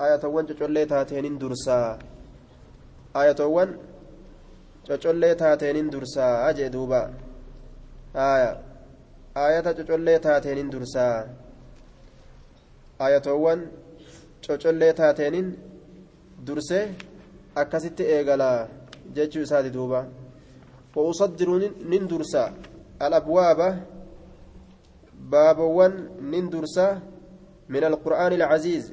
آية 0.00 0.22
وان 0.24 0.46
تشولي 0.46 0.84
تاتين 0.84 1.38
درسا 1.38 1.98
آية 3.16 3.40
وان 3.40 3.68
تشولي 4.86 5.34
تاتين 5.34 5.90
درسا 5.90 6.26
أجي 6.50 6.68
دوبا 6.68 7.02
aayata 8.14 9.74
cocollee 9.74 10.18
taateeniin 10.18 10.70
dursaa 10.72 11.16
aayatoowwan 12.98 13.60
cocollee 14.46 14.92
taateeniin 15.00 15.50
dursee 16.46 16.82
akkasitti 17.62 18.08
eegala 18.14 18.48
jechuu 19.18 19.42
isaati 19.46 19.70
duuba 19.76 20.00
wa'usaddiru 20.94 21.58
nin 21.92 22.08
dursa 22.08 22.52
alabwaaba 22.98 23.68
baabawwan 25.30 25.94
nin 26.20 26.50
dursa 26.50 27.00
min 27.68 27.82
alqur'aani 27.84 28.34
alcaziiz 28.42 28.92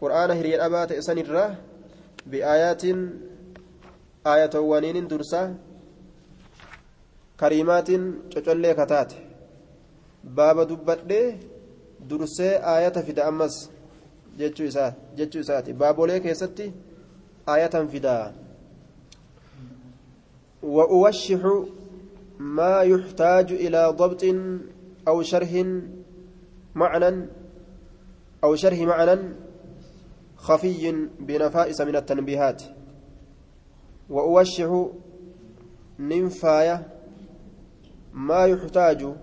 qur'aana 0.00 0.34
hiriya 0.38 0.58
dhabaa 0.62 0.86
ta'e 0.86 1.02
san 1.02 1.18
irraa 1.18 1.56
biaayaatiin 2.30 3.00
aayatowwaniinin 4.24 5.08
dursa 5.12 5.40
kariimaatiin 7.40 8.04
cocollee 8.34 8.74
kataate 8.80 9.16
baaba 10.36 10.68
dubbadhee 10.68 11.26
dursee 12.08 12.54
aayata 12.72 13.02
fida 13.02 13.26
ammas 13.30 13.54
jechuu 14.38 15.40
isaati 15.44 15.72
baabolee 15.72 16.20
keessatti 16.20 16.72
aayatan 17.52 17.88
fidaa 17.88 18.32
وأوشح 20.64 21.40
ما 22.38 22.80
يحتاج 22.80 23.52
إلى 23.52 23.94
ضبط 23.96 24.24
أو 25.08 25.22
شرح 25.22 25.64
معنى 26.74 27.26
أو 28.44 28.54
شرح 28.54 28.78
معنى 28.78 29.34
خفي 30.36 31.08
بنفائس 31.20 31.80
من 31.80 31.96
التنبيهات. 31.96 32.62
وأوشح 34.10 34.86
ننفاية 35.98 36.86
ما 38.12 38.46
يحتاج 38.46 39.14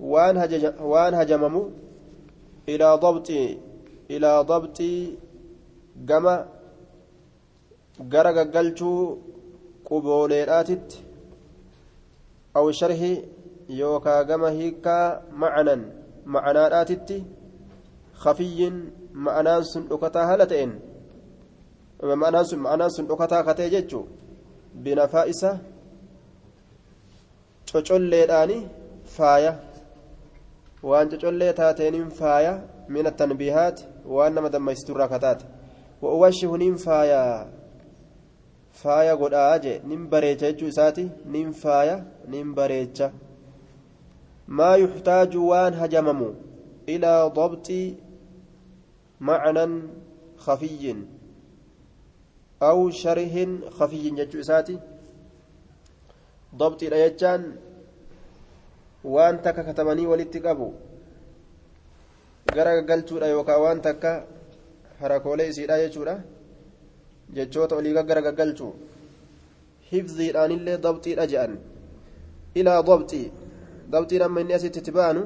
وان 0.00 1.14
هجمم 1.14 1.70
إلى 2.68 2.98
ضبط 3.02 3.30
إلى 4.10 4.44
ضبط 4.48 4.82
جمع 5.96 6.46
جرج 8.00 8.56
قلتو 8.56 9.18
قبوليراتت 9.90 10.88
أو 12.56 12.70
شرح 12.70 13.00
يوكا 13.68 14.22
جمع 14.22 14.48
هيكا 14.48 15.22
معنا 15.32 15.76
معناراتت 16.26 17.22
خفي 18.14 18.72
معنان 19.12 19.62
سندقتا 19.62 20.22
هلتين 20.30 20.80
معنان 22.66 22.88
سندقتا 22.96 23.42
كتيجتشو 23.42 24.02
بنفائسه 24.74 25.58
cocolleedhaani 27.72 28.56
faaya 29.16 29.52
waan 30.90 31.08
cocollee 31.12 31.52
taateeniin 31.60 32.10
faaya 32.18 32.52
min 32.96 33.06
attanbiihaat 33.10 33.82
waan 34.16 34.34
nama 34.34 34.50
dammaysiturraa 34.54 35.08
kataate 35.08 35.44
wa'uwashihu 36.02 36.56
nin 36.62 36.76
faaya 36.84 37.20
faaya 38.86 39.14
godhaa 39.22 39.58
jee 39.66 39.76
nin 39.92 40.08
bareecha 40.14 40.50
jechuu 40.52 40.72
isaati 40.72 41.04
nin 41.36 41.52
faaya 41.62 41.96
nin 42.34 42.54
bareecha 42.58 43.10
maa 44.60 44.74
yuxtaaju 44.84 45.46
waan 45.50 45.78
hajamamu 45.82 46.28
ilaa 46.96 47.22
dabxi 47.38 47.80
macnan 49.30 49.72
khafiyyin 50.46 51.00
aw 52.70 52.78
sharhin 53.02 53.56
khafiyyin 53.78 54.16
jechuu 54.22 54.40
isaati 54.46 54.78
dabxiidha 56.60 57.02
jechaan 57.04 57.42
waan 59.14 59.42
takka 59.42 59.62
katabanii 59.68 60.06
walitti 60.12 60.40
qabu 60.46 60.68
gara 62.54 62.76
gaggalchuudha 62.78 63.26
yookaan 63.34 63.60
waan 63.64 63.80
takka 63.88 64.12
harakoolee 65.00 65.48
isiidha 65.52 65.82
jechuudha 65.84 66.14
jechoota 67.34 67.76
olii 67.76 67.92
gara 68.08 68.22
gaggalchuu 68.22 68.72
hifziidhaanillee 69.90 70.78
dabxiidha 70.84 71.26
je'an 71.32 71.58
ilaa 72.54 72.82
dabxii 72.82 73.32
dabxiin 73.92 74.22
amma 74.26 74.40
inni 74.40 74.54
asitti 74.58 74.78
itti 74.82 74.92
ba'anu 74.98 75.22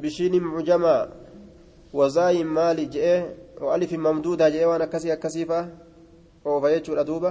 bishiin 0.00 0.34
mujamaa 0.56 1.02
wazaayin 1.98 2.46
maali 2.58 2.86
je'ee 2.94 3.18
alifin 3.74 4.00
mamduudaa 4.06 4.50
je'ee 4.54 4.68
waan 4.70 4.82
akkasii 4.86 5.12
akkasiifa 5.16 5.58
oofa 6.44 6.68
jechuudha 6.74 7.04
duuba 7.10 7.30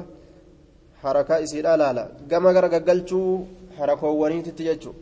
harakaa 1.03 1.39
isiidha 1.45 1.77
laala 1.81 2.03
gama 2.31 2.53
gara 2.55 2.69
gaggalchuu 2.75 3.31
harakoowwaniititti 3.77 4.63
jechuudha 4.69 4.99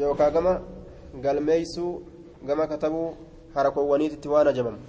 yookaan 0.00 0.32
gama 0.32 0.52
galmeeysuu 1.24 1.92
gama 2.46 2.66
katabuu 2.66 3.08
harakoowwaniititti 3.54 4.28
waan 4.34 4.46
hajamamu 4.52 4.80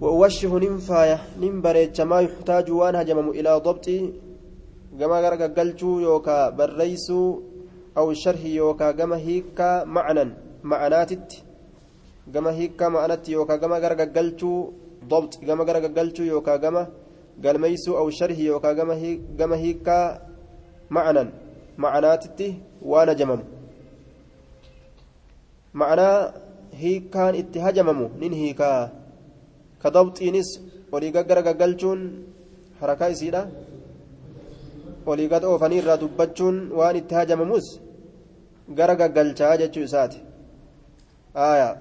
وأوشه 0.00 0.52
ننفاية 0.58 1.18
ننبريتش 1.40 2.00
ما 2.00 2.20
يحتاج 2.20 2.70
وان 2.70 2.94
هجمم 3.00 3.28
إلى 3.38 3.50
ضبط 3.66 3.86
كما 5.00 5.16
غرق 5.24 5.42
قلتو 5.58 6.00
يوكا 6.06 6.50
بريسو 6.58 7.20
أو 7.98 8.10
الشرح 8.10 8.44
يوكا 8.44 8.92
كما 8.92 9.16
هيكا 9.16 9.84
معنى 9.84 10.24
معناتت 10.62 11.28
كما 12.34 12.50
هيكا 12.58 12.88
معنات 12.88 13.28
يوكا 13.28 13.56
كما 13.56 13.76
غرق 13.78 14.00
قلتو 14.16 14.52
ضبط 15.10 15.32
كما 15.46 15.64
غرق 15.64 15.84
قلتو 15.98 16.22
يوكا 16.22 16.56
كما 16.56 16.82
galmeeysuu 17.44 17.96
aw 18.00 18.08
sharhi 18.18 18.46
yookaan 18.48 18.76
gama 19.38 19.56
hiikaa 19.62 20.20
macnan 20.96 21.28
macnaatitti 21.84 22.46
waan 22.90 23.08
hajamamu 23.12 23.44
ma'anaa 25.80 26.32
hiikaan 26.82 27.34
itti 27.42 27.58
hajamamu 27.66 28.06
nin 28.20 28.32
hiikaa 28.40 28.80
ka 29.82 29.88
dabxiinis 29.96 30.50
olii 30.92 31.12
gaggara 31.16 31.42
gaggalchuun 31.48 32.00
harakaa 32.80 33.10
isiidha 33.14 33.42
olii 35.06 35.28
gad 35.32 35.44
oofanii 35.44 35.80
irraa 35.82 36.00
dubbachuun 36.02 36.56
waan 36.78 36.96
itti 37.00 37.14
hajamamus 37.18 37.66
gara 38.78 38.94
gaggalchaa 39.00 39.56
jechuu 39.62 39.84
isaati 39.88 40.20
aayaa 41.48 41.74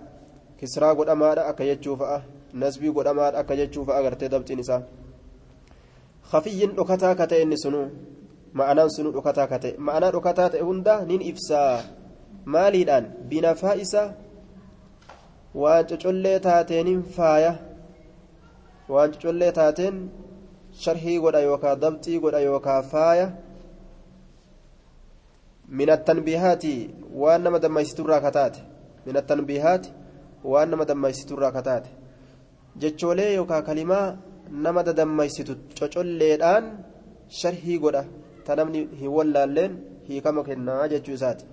kisraa 0.59 0.95
godhamaadha 0.99 1.47
akka 1.51 1.69
jechuu 1.69 1.95
fa'a 2.01 2.19
nasbii 2.63 2.91
godhamaadha 2.97 3.39
akka 3.41 3.55
jechuu 3.61 3.85
fa'a 3.87 4.03
gartee 4.05 4.29
dabxiin 4.33 4.59
isaa 4.65 4.81
khafiyyin 6.31 6.75
dhokataa 6.77 7.15
ka 7.19 7.27
ta'e 7.31 7.41
inni 7.45 7.57
sunuu 7.63 7.87
ma'anaan 8.59 8.91
sunuu 8.95 9.13
dhokataa 9.17 9.47
ka 9.51 9.59
ta'e 9.63 9.73
ma'anaa 9.87 10.11
dhokataa 10.15 10.49
ta'e 10.53 10.67
hunda 10.69 10.95
nin 11.11 11.21
ibsaa 11.31 11.83
maaliidhaan 12.55 13.05
binafaa 13.29 13.75
isa 13.85 14.03
waan 15.61 15.85
cocollee 15.89 16.37
taateenin 16.47 17.01
faaya 17.15 17.51
waan 18.93 19.11
cocollee 19.13 19.51
taateen 19.59 19.97
sharhii 20.83 21.17
godha 21.25 21.41
yookaa 21.47 21.75
dabxii 21.83 22.19
godha 22.23 22.41
yookaa 22.47 22.81
faaya 22.93 23.27
min 25.77 25.89
attanbiihaati 25.97 26.73
waan 27.21 27.41
nama 27.47 27.59
dammaysiturraa 27.65 28.21
kataate 28.27 28.61
min 29.05 29.17
attanbiihaati 29.21 29.93
waan 30.53 30.69
nama 30.75 30.85
dammaysiturraa 30.91 31.51
kataate 31.57 31.89
jechoolee 32.83 33.31
yookaa 33.37 33.61
kalimaa 33.69 34.05
nama 34.65 34.83
dadammaysitu 34.87 35.55
cocolleedhaan 35.79 36.65
sharhii 37.39 37.77
godha 37.83 38.03
ta 38.45 38.55
namni 38.59 38.81
hin 39.01 39.11
wallaalleen 39.17 39.77
hiikama 40.07 40.43
kennaa 40.49 40.87
jechuu 40.93 41.15
isaati 41.19 41.45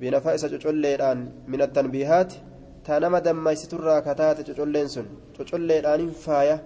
binafaa 0.00 0.34
isa 0.38 0.48
cocolleedhaan 0.54 1.20
min 1.46 1.60
attanbiihaati 1.66 2.40
ta 2.88 2.98
nama 3.00 3.20
dammaysiturraa 3.20 4.00
kataate 4.00 4.42
cocolleen 4.48 4.88
sun. 4.88 5.06
Cocolleedhaanin 5.36 6.10
faaya. 6.24 6.56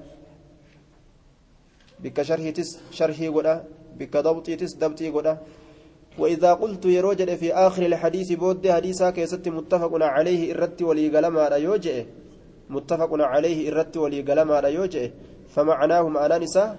Bikka 2.03 2.23
sharhiitis 2.29 2.79
sharhii 2.99 3.31
godha. 3.37 3.55
Bikka 3.99 4.23
dabxiitis 4.23 4.79
dabxii 4.79 5.11
godha. 5.11 5.35
وإذا 6.18 6.53
قلت 6.53 6.85
يروجد 6.85 7.35
في 7.35 7.55
آخر 7.55 7.83
الحديث 7.87 8.33
بود 8.33 8.68
حديثا 8.68 9.11
كيست 9.11 9.49
متفق 9.49 9.93
عليه 9.95 10.53
إرت 10.53 10.83
ولي 10.83 11.09
قلما 11.09 11.57
يوجئ 11.57 12.05
متفق 12.70 13.11
عليه 13.12 13.59
إرت 13.73 13.97
ولي 13.97 14.20
قلما 14.20 14.59
يوجئ 14.59 15.11
فمعناه 15.49 16.09
معنى 16.09 16.45
نساء 16.45 16.79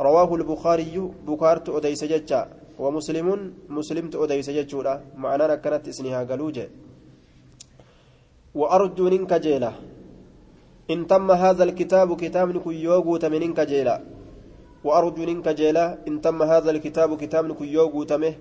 رواه 0.00 0.34
البخاري 0.34 0.96
بكارت 1.26 1.68
أديس 1.68 2.04
ججا 2.04 2.40
ومسلم 2.78 3.28
مسلمت 3.68 4.14
أديس 4.16 4.50
ججولا 4.50 5.00
معنى 5.16 5.56
كانت 5.56 5.88
اسنها 5.88 6.20
قلوجة 6.30 6.68
وأرجو 8.54 9.08
ننك 9.08 9.32
جيلة 9.34 9.72
إن 10.90 11.06
تم 11.06 11.30
هذا 11.30 11.64
الكتاب 11.64 12.16
كتاب 12.16 12.48
نكو 12.56 12.70
يوغو 12.70 13.16
تمنك 13.16 13.60
جيلة 13.60 14.00
وأرجو 14.84 15.24
ننك 15.24 15.48
جيلة 15.48 15.98
إن 16.08 16.20
تم 16.20 16.42
هذا 16.42 16.70
الكتاب 16.70 17.16
كتاب 17.16 17.44
نكو 17.44 17.64
يوغو 17.64 18.02
تمه 18.02 18.34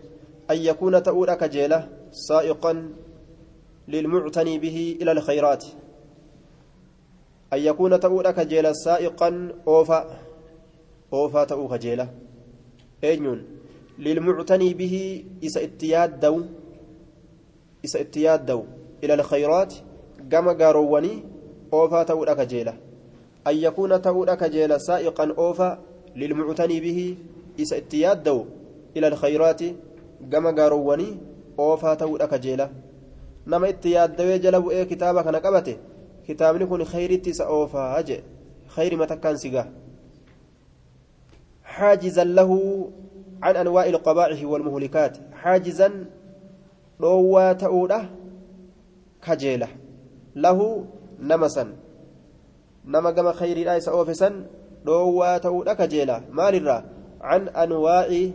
أن 0.51 0.57
يكون 0.57 1.03
تؤول 1.03 1.33
كجيلة 1.33 1.89
سائقا 2.11 2.93
للمعتني 3.87 4.59
به 4.59 4.97
إلى 5.01 5.11
الخيرات. 5.11 5.65
أن 7.53 7.59
يكون 7.59 7.99
تؤول 7.99 8.31
كجيلة 8.31 8.73
سائقا 8.73 9.51
أوفا. 9.67 10.19
أوفا 11.13 11.43
تؤو 11.43 11.67
كجيلة 11.67 12.09
أينون 13.03 13.45
للمعتني 13.99 14.73
به 14.73 15.25
إسا 15.43 15.63
اتياد 15.63 16.19
دو. 16.19 16.41
إسا 17.85 18.01
اتياد 18.01 18.45
دو. 18.45 18.63
إلى 19.03 19.13
الخيرات. 19.13 19.73
Gama 20.29 20.53
gaarowwanii 20.53 21.23
oofaa 21.71 22.05
ta'uudha 22.11 22.35
kajeela 22.35 22.73
an 23.45 23.55
yakuuna 23.65 23.99
ta'uudha 23.99 24.37
kajeela 24.37 24.79
saa'iqan 24.79 25.33
oofa 25.37 25.69
lilmuctanii 26.15 26.81
bihi 26.85 27.07
isa 27.57 27.77
itti 27.77 28.01
yaadda'u 28.01 28.45
ila 28.93 29.07
alkhayraati 29.07 29.75
gama 30.29 30.53
gaarowwanii 30.53 31.17
oofaa 31.57 31.95
ta'uudha 31.95 32.27
kajeela 32.27 32.69
nama 33.45 33.69
itti 33.75 33.91
yaaddawee 33.97 34.39
jala 34.39 34.61
bu'ee 34.61 34.85
kitaaba 34.85 35.23
kana 35.23 35.43
qabate 35.45 35.77
kitaabni 36.27 36.65
kun 36.71 36.85
khayritti 36.85 37.29
isa 37.29 37.51
oofaa 37.57 38.03
jee 38.03 38.23
khayrima 38.75 39.07
takkaan 39.07 39.37
sigaa 39.37 39.67
حاجزا 41.79 42.23
له 42.23 42.51
عن 43.43 43.55
أنواع 43.55 43.85
القبائح 43.85 44.43
والمهلكات 44.43 45.17
حاجزا 45.33 46.05
روى 47.01 47.53
تؤوده 47.53 48.05
كجيله 49.27 49.67
lahu 50.35 50.87
nama 51.19 51.49
san 51.49 51.75
nama 52.85 53.11
gama 53.11 53.33
khayriidha 53.33 53.77
isa 53.77 53.93
oofisan 53.93 54.45
dhoowwaa 54.85 55.39
ta'uudha 55.39 55.75
kajeela 55.75 56.21
maalirraa 56.31 56.83
can 57.21 57.49
anwaa'i 57.53 58.33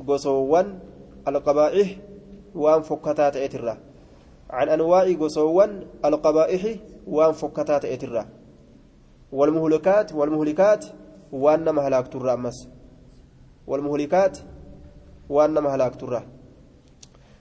gosoowwan 0.00 0.80
alqabaa'ih 1.24 1.98
waan 2.54 2.82
fokkataa 2.82 3.30
ta'etirra 3.30 3.76
can 4.50 4.68
anwaa'i 4.68 5.16
gosoowwan 5.16 5.86
alqabaa'ih 6.02 6.80
waan 7.06 7.34
fokkataa 7.34 7.80
ta'etirra 7.80 8.38
والمهلكات 9.32 10.12
والمهلكات 10.12 10.84
وان 11.32 11.68
ما 11.68 11.88
هلاك 11.88 12.08
ترى 12.08 12.32
امس 12.32 12.68
والمهلكات 13.66 14.38
وان 15.28 15.58
ما 15.58 15.74
هلاك 15.74 15.96
ترى 15.96 16.22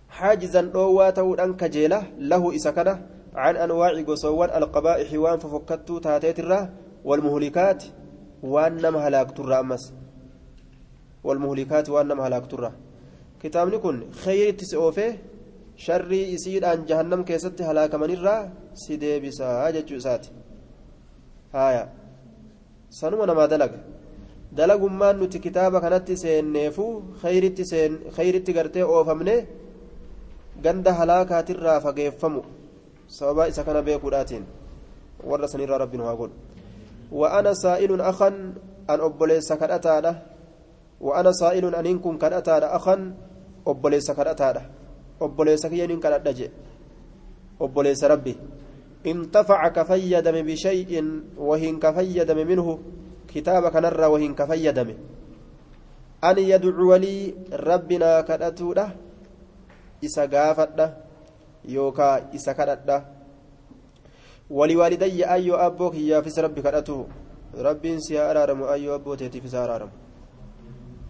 حاجزا 0.09 0.61
دوا 0.61 1.09
تودان 1.09 1.53
كجيله 1.53 2.03
له 2.17 2.55
اسكنه 2.55 3.16
عن 3.43 3.53
أنواع 3.65 3.91
قصوان 4.09 4.49
القبائح 4.59 5.09
وان 5.23 5.37
ففكتو 5.43 5.95
تاتيت 6.05 6.39
الره 6.43 6.61
والمهلكات 7.07 7.81
وان 8.53 8.73
نم 8.83 8.95
هلاك 9.05 9.29
ترى 9.37 9.55
أمس. 9.63 9.83
والمهلكات 11.25 11.85
وان 11.93 12.07
نم 12.09 12.19
هلاك 12.25 12.45
ترى 12.51 12.71
كتابني 13.41 13.77
خير 14.23 14.47
تسعوفه 14.59 15.09
شري 15.85 16.21
يسير 16.33 16.65
عن 16.71 16.79
جهنم 16.89 17.21
كيست 17.27 17.59
هلاك 17.69 17.93
من 18.01 18.11
الره 18.17 18.35
سيدي 18.83 19.19
بسا 19.23 19.69
جتشو 19.75 19.99
ساتي 20.05 20.29
هايا. 21.53 21.83
سنو 22.99 23.25
نما 23.29 23.45
دلق. 23.53 23.73
dalagummaan 24.57 25.17
nuti 25.19 25.39
kitaaba 25.45 25.81
kanatti 25.83 26.15
seenneefu 26.23 26.85
khayritti 27.21 28.53
gartee 28.57 28.85
oofamne 28.95 29.35
ganda 30.63 30.91
halaakaatirraa 30.99 31.79
fageeffamu 31.85 32.41
sababaa 33.07 33.47
isa 33.47 33.63
kana 33.63 33.81
beekuudhaatiin 33.81 34.45
warra 35.23 35.47
sanirraa 35.47 35.77
rabbiin 35.77 36.03
haa 36.03 36.15
godhu 36.15 36.47
وأنا 37.11 37.53
سائل 37.53 38.01
أخا 38.01 38.27
أن 38.89 38.99
أبليس 38.99 39.53
كرأتادا 39.53 40.11
وأنا 41.01 41.31
سائل 41.31 41.75
أن 41.75 41.85
إن 41.85 41.99
كن 41.99 42.17
كرأتادا 42.17 42.75
أخا 42.75 43.13
أبليس 43.67 44.11
كرأتادا 44.11 44.61
أبليس 45.21 45.65
كيان 45.65 45.99
كرأتاجي 45.99 46.51
أبليس 47.61 48.03
ربي. 48.03 48.35
انتفع 49.07 49.67
كفيدم 49.67 50.35
بشيء 50.41 50.91
وهن 51.37 51.79
كفيدم 51.79 52.47
منه. 52.47 52.79
كتابك 53.27 53.75
نرى 53.75 54.05
وهن 54.05 54.35
كفيدم 54.35 54.89
أن 56.23 56.37
يدعو 56.37 56.95
لي 56.95 57.33
ربنا 57.53 58.21
كرأتودا 58.21 58.85
إسا 60.03 60.25
yookaa 61.67 62.31
isa 62.33 62.53
kadhadha 62.53 63.05
waliwaalidayya 64.49 65.29
ayyoo 65.35 65.59
abboo 65.59 65.91
kiyyaafis 65.91 66.37
rabbi 66.37 66.61
kadhatu 66.61 67.05
rabbiin 67.53 67.99
si 67.99 68.15
haa 68.15 68.29
araaramu 68.31 68.67
ayyoo 68.71 68.95
abboo 68.95 69.15
teetiif 69.19 69.45
isa 69.45 69.63
araaramu 69.63 69.91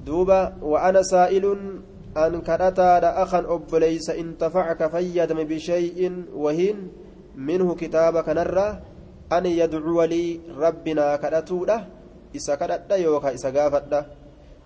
duuba 0.05 0.57
wa'ana 0.61 1.03
saa'ilun 1.03 1.83
an 2.15 2.41
kadhataadha 2.41 3.15
akan 3.23 3.45
obboleysa 3.45 4.17
intafacaka 4.17 4.89
fayyadame 4.89 5.45
bishay'in 5.45 6.33
wahin 6.33 6.89
minhu 7.37 7.77
kitaaba 7.77 8.25
kanarraa 8.25 8.81
an 9.29 9.45
yadcuwa 9.45 10.07
lii 10.09 10.41
rabbinaa 10.57 11.17
kadhatuudha 11.21 11.85
isa 12.33 12.57
kadhadha 12.57 12.97
yookaa 12.97 13.35
isa 13.37 13.51
gaafadha 13.51 14.05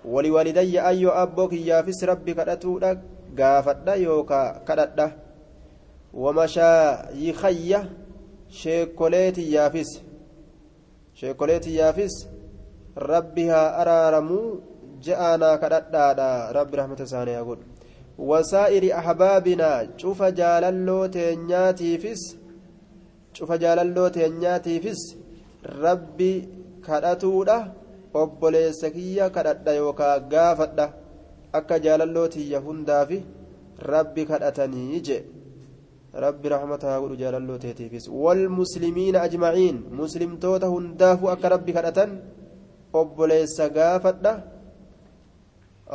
waliwaalidayya 0.05 0.85
ayyoo 0.85 1.11
abboo 1.23 1.47
kiyyaafis 1.51 1.99
rabbi 2.07 2.37
kadhatuudha 2.39 2.95
gaafadha 3.35 3.95
yookaa 3.95 4.63
kadhadha 4.63 5.20
ومشايخي 6.13 7.77
شيكوليتي 8.49 9.51
يافس 9.51 10.01
شيكوليتي 11.13 11.75
يافس 11.75 12.27
ربها 12.97 13.81
أرارمو 13.81 14.59
جاءنا 15.03 15.55
كددادا. 15.55 16.51
رب 16.51 16.75
رحمة 16.75 17.05
ساني 17.05 17.39
أقول 17.39 17.59
وسائر 18.17 18.83
أحبابنا 18.99 19.87
شوف 19.97 20.23
جاللو 20.23 21.05
تنياتيفس 21.05 22.37
شوف 23.33 23.51
جاللو 23.51 24.07
تنياتيفس 24.07 25.15
ربي 25.65 26.49
كدتودا 26.87 27.57
obboleessa 28.13 28.89
kiyya 28.95 29.29
kadhadha 29.35 29.73
yookaa 29.73 30.19
gaafadha 30.31 30.85
akka 31.59 31.79
jaalalloo 31.85 32.27
tiyya 32.33 32.59
hundaafi 32.65 33.19
rabbi 33.91 34.25
kadhatanii 34.31 34.99
jee 35.07 35.23
ربي 36.15 36.47
رحمتها 36.47 36.99
قل 36.99 37.17
جلالو 37.17 37.55
تيتيفيس 37.55 38.09
والمسلمين 38.09 39.15
أجمعين. 39.15 39.75
مسلم 39.91 40.35
توتا 40.43 40.67
هندافو 40.67 41.31
أك 41.31 41.45
ربي 41.45 41.71
كرة 41.71 41.99
أبوليس 42.95 43.61
قافة 43.61 44.25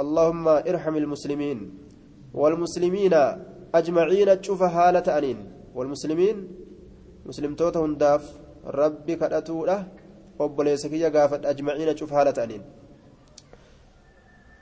اللهم 0.01 0.47
ارحم 0.49 0.95
المسلمين. 0.97 1.59
والمسلمين 2.35 3.15
أجمعين 3.75 4.41
تشوف 4.41 4.61
حالة 4.65 5.07
أنين. 5.19 5.39
والمسلمين 5.77 6.37
مسلم 7.27 7.55
توتا 7.55 7.81
هنداف 7.81 8.23
ربي 8.65 9.15
كرة 9.21 9.49
أبوليس 10.41 10.87
كيا 10.87 11.09
قافة 11.09 11.41
أجمعين 11.45 11.95
تشوف 11.95 12.13
حالة 12.13 12.37
أنين. 12.45 12.63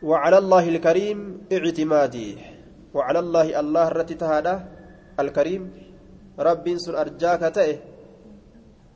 وعلى 0.03 0.39
الله 0.39 0.65
الكريم 0.69 1.19
اعتمادي. 1.53 2.29
وعلى 2.95 3.19
الله 3.19 3.61
الله 3.61 3.89
رتي 3.89 4.15
تهادا 4.15 4.74
الكريم 5.21 5.73
ربي 6.39 6.79
سن 6.79 6.95
أرجاك 6.95 7.41
تأه. 7.55 7.79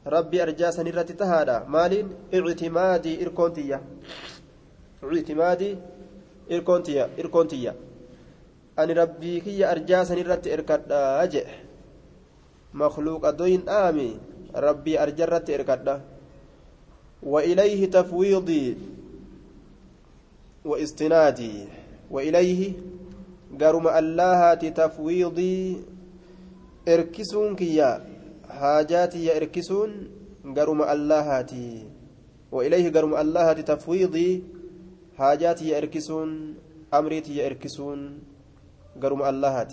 ربي 0.07 0.43
أرجا 0.43 0.71
سنرتي 0.71 1.13
تهادا. 1.13 1.65
مالين؟ 1.69 2.09
اعتمادي 2.35 3.23
إركونتيا. 3.23 3.81
اعتمادي 5.05 5.77
إركونتيا. 6.53 7.09
إركونتيا. 7.19 7.75
أن 8.79 8.91
ربي 8.91 9.41
كي 9.41 9.65
أرجا 9.71 10.05
سنرتي 10.05 10.55
إركادا. 10.55 11.23
أجئ. 11.23 11.47
مخلوق 12.75 13.27
أدوين 13.27 13.69
آمي 13.69 14.19
ربي 14.57 15.03
أرجرت 15.03 15.51
إركادا. 15.51 16.01
وإليه 17.23 17.91
تفويضي. 17.91 18.77
واستنادي. 20.65 21.55
وإليه 22.11 22.73
قرم 23.61 23.89
اللهات 23.89 24.65
تفويضي. 24.65 25.85
كيا 27.61 27.91
حاجاتي 28.49 29.25
يا 29.25 29.37
إركسون 29.37 29.91
قرم 30.57 30.81
اللهات 30.95 31.53
وإليه 32.53 32.87
قرم 32.97 33.13
اللهات 33.23 33.59
تفويضي 33.71 34.31
حاجاتي 35.19 35.65
يا 35.69 35.77
إركسون 35.79 36.31
أمريتي 36.99 37.33
يا 37.37 37.47
إركسون 37.47 38.01
قرم 39.03 39.21
اللهات 39.31 39.73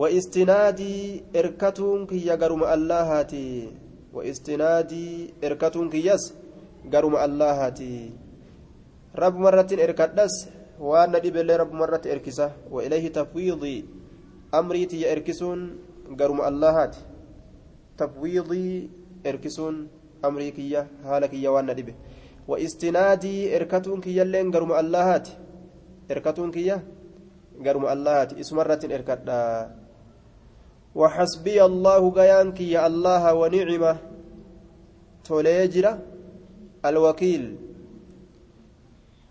واستنادي 0.00 0.96
إركتون 1.36 2.06
كيا 2.10 2.34
قرم 2.42 2.62
اللهات 2.74 3.34
واستنادي 4.14 5.08
إركتون 5.44 5.86
كياس 5.94 6.24
قرم 6.92 7.14
اللهات 7.26 7.80
رب 9.22 9.36
مرة 9.46 9.70
إركدس 9.84 10.34
وأن 10.80 11.12
دبل 11.24 11.48
رب 11.60 11.72
مرة 11.72 12.02
إركسة 12.14 12.48
وإليه 12.70 13.04
تفويضي 13.16 13.76
أمري 14.54 14.86
تي 14.90 15.12
إركسون 15.12 15.60
قرم 16.18 16.40
اللهات 16.40 16.96
تفويضي 17.98 18.90
إركسون 19.26 19.74
أمري 20.24 20.50
كيا 20.50 20.86
هالك 21.04 21.34
يا 21.34 21.50
وأن 21.50 21.70
دبه 21.78 21.94
واستنادي 22.48 23.56
إركتون 23.56 24.00
كيا 24.00 24.24
لين 24.24 24.50
قرم 24.54 24.72
اللهات 24.72 25.28
إركتون 26.10 26.50
كيا 26.50 26.76
قرم 27.66 27.84
اللهات 27.86 28.30
اسم 28.40 28.56
مرة 28.56 28.82
إركدا 28.96 29.42
وحسبي 30.94 31.58
الله 31.64 32.02
قيانك 32.10 32.60
يا 32.60 32.86
الله 32.86 33.22
ونعمه 33.34 33.96
توليجرة 35.24 35.92
الوكيل 36.84 37.44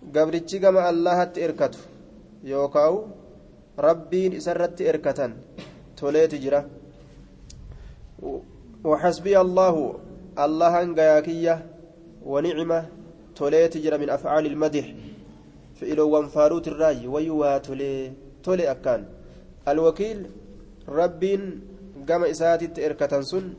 gabrichi 0.01 0.59
gama 0.59 0.87
allahatti 0.87 1.43
erkatu 1.43 1.79
yookaan 2.43 3.11
rabbiin 3.77 4.33
isarratti 4.39 4.87
erkatan 4.87 5.35
toleeti 5.99 6.39
jira. 6.39 6.61
وحسبي 8.83 9.35
الله 9.41 9.75
الله 10.39 10.73
غياكية 10.99 11.55
ونعمة 12.25 12.79
توليت 13.35 13.77
جرى 13.77 13.97
من 13.97 14.09
أفعال 14.09 14.45
المدح 14.45 14.85
فإلو 15.75 16.09
وانفاروت 16.09 16.67
الراي 16.67 17.07
ويوا 17.07 17.57
تولي 17.57 18.11
تولي 18.43 18.71
أكان 18.71 19.05
الوكيل 19.67 20.19
رب 20.89 21.23
قام 22.09 22.23
إساتي 22.23 22.85
إركة 22.85 23.21
سن 23.21 23.53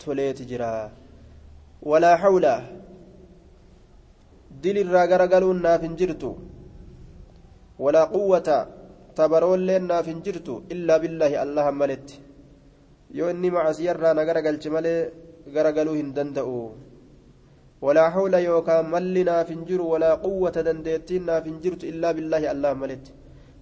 توليت 0.00 0.42
جرى 0.42 0.90
ولا 1.82 2.16
حول 2.16 2.46
garagaluun 4.60 5.62
naaf 5.62 5.80
hin 5.80 5.96
jirtu. 5.96 6.36
Walaa 7.78 8.06
quwwata 8.12 8.68
tabaroolleen 9.18 9.84
naaf 9.90 10.06
hin 10.12 10.20
jirtu 10.26 10.54
illaa 10.74 10.98
billaahi 11.02 11.36
allahan 11.44 11.76
maletti 11.82 12.16
yoo 13.18 13.30
inni 13.34 13.50
macasiyarraa 13.56 14.14
na 14.18 14.24
garagalche 14.28 14.70
malee 14.76 15.00
garagaluu 15.54 15.96
hin 16.00 16.10
danda'u 16.18 16.56
walaa 17.86 18.10
hawla 18.16 18.38
yookaan 18.48 18.86
malli 18.94 19.24
naaf 19.30 19.48
hin 19.54 19.62
jiru 19.68 19.90
walaa 19.92 20.16
quwwata 20.24 20.62
dandeettiin 20.68 21.24
naaf 21.30 21.44
hin 21.50 21.58
jirtu 21.64 21.86
illaa 21.92 22.12
billaahi 22.18 22.46
allahan 22.54 22.78
maletti 22.82 23.12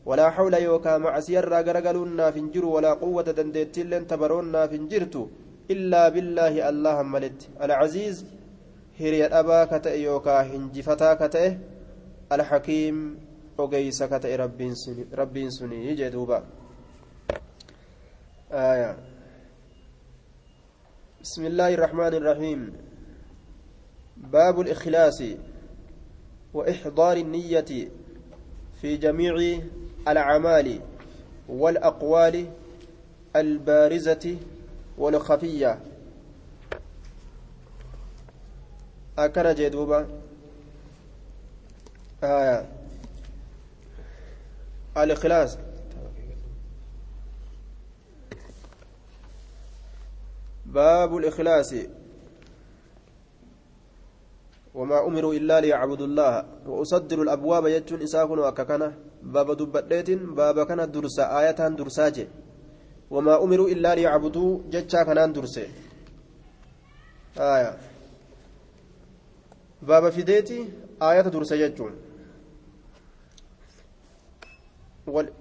walaa 0.09 0.30
hawla 0.38 0.59
yookaan 0.68 1.03
macasiyarraa 1.07 1.62
garagaluun 1.68 2.16
naaf 2.22 2.34
hin 2.40 2.49
jiru 2.57 2.72
walaa 2.76 2.96
quwwata 3.05 3.36
dandeettiilleen 3.38 4.07
tabaroon 4.12 4.51
naaf 4.57 4.72
hin 4.76 4.88
jirtu 4.94 5.22
illaa 5.74 6.11
billaahi 6.16 6.61
allahan 6.70 7.09
maletti 7.14 7.49
alcaziiz 7.66 8.24
hiriya 9.01 9.28
dhabaa 9.34 9.64
ka 9.72 9.78
ta'e 9.86 9.99
yookaa 10.03 10.42
hinjifataa 10.51 11.14
ka 11.22 11.28
ta'e 11.34 11.51
alhakiim 12.36 12.96
ogeysa 13.59 14.09
ka 14.09 14.18
ta'e 14.20 14.36
rabbiin 14.36 15.50
sunii 15.50 15.96
jee 15.96 16.11
duuba. 16.11 16.42
آية 18.52 18.96
بسم 21.20 21.46
الله 21.46 21.74
الرحمن 21.74 22.14
الرحيم 22.14 22.72
باب 24.16 24.61
الإخلاص 24.61 25.22
وإحضار 26.54 27.16
النية 27.16 27.88
في 28.80 28.96
جميع 28.96 29.61
الأعمال 30.09 30.80
والأقوال 31.48 32.46
البارزة 33.36 34.36
والخفية 34.98 35.78
akkana 39.18 39.50
jee 39.54 39.70
duuba. 39.70 40.06
الإخلاص 45.05 45.59
باب 50.66 51.16
الإخلاص. 51.16 51.74
وما 54.74 55.07
أمروا 55.07 55.34
إلا 55.34 55.61
ليعبدوا 55.61 56.07
الله. 56.07 56.44
وأصدر 56.66 57.22
الأبواب 57.22 57.66
يجون 57.66 58.03
إساكن 58.03 58.38
وأككنا 58.38 58.92
باب 59.22 59.57
دبتيت 59.57 60.11
باب 60.11 60.66
كان 60.66 60.90
درسا 60.90 61.24
آية 61.40 61.68
درساجي. 61.68 62.28
وما 63.11 63.42
أمروا 63.44 63.68
إلا 63.68 63.94
ليعبدوا 63.94 64.61
جتشا 64.70 65.03
كنان 65.03 65.32
درسي. 65.32 65.66
آية. 67.38 67.76
baaba 69.82 70.11
fideeti 70.11 70.66
aayata 71.01 71.30
dursa 71.30 71.57
jechuun 71.57 71.92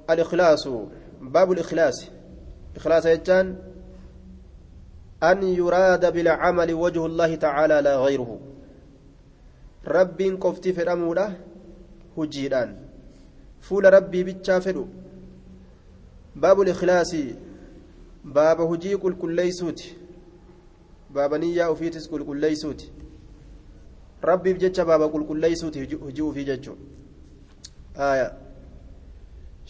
الإخلاص 0.09 0.67
باب 1.21 1.51
الإخلاص. 1.51 2.09
إخلاص 2.75 3.05
يجان 3.05 3.55
أن 5.23 5.43
يراد 5.43 6.13
بالعمل 6.13 6.73
وجه 6.73 7.05
الله 7.05 7.35
تعالى 7.35 7.81
لا 7.81 7.97
غيره. 7.97 8.39
رب 9.87 10.21
قفتي 10.41 10.73
فرموله 10.73 11.37
هجيران. 12.17 12.75
فول 13.61 13.93
ربي 13.93 14.23
بيتشافلو 14.23 14.87
باب 16.35 16.61
الإخلاص 16.61 17.15
باب 18.25 18.61
هجي 18.61 18.97
كل 18.97 19.13
كل 19.15 19.51
باب 21.09 21.33
نية 21.33 21.65
وفيتس 21.65 22.07
كل 22.07 22.25
كل 22.25 22.37
ليسوت. 22.37 22.91
rabbiif 24.21 24.57
jecha 24.57 24.85
baaba 24.85 25.09
qulqulleeysuuti 25.09 25.79
hojii 25.79 26.21
ufii 26.21 26.45
jechuun 26.45 26.77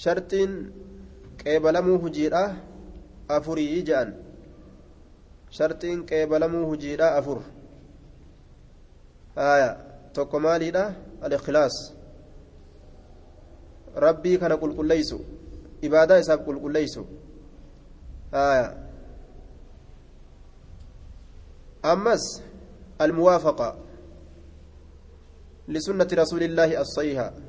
shartiin 0.03 0.51
qeebalamuu 1.43 1.97
hujiidha 2.03 2.41
afurii 3.37 3.69
jedhan 3.89 4.09
shartiin 5.57 6.05
qeebalamuu 6.09 6.65
hujiidha 6.71 7.07
afur 7.19 7.39
tokko 10.13 10.39
maaliidha 10.45 10.83
al-ikhlaas 11.29 11.75
rabbii 14.05 14.37
kana 14.43 14.57
qulqulleeysu 14.63 15.17
ibaadaa 15.89 16.21
isaaf 16.25 16.45
qulqulleeysu 16.47 17.07
ammas 21.93 22.23
almuwaafaqa 22.99 23.69
لسنة 25.75 26.07
رسول 26.13 26.43
الله 26.43 26.81
الصحيحة 26.81 27.46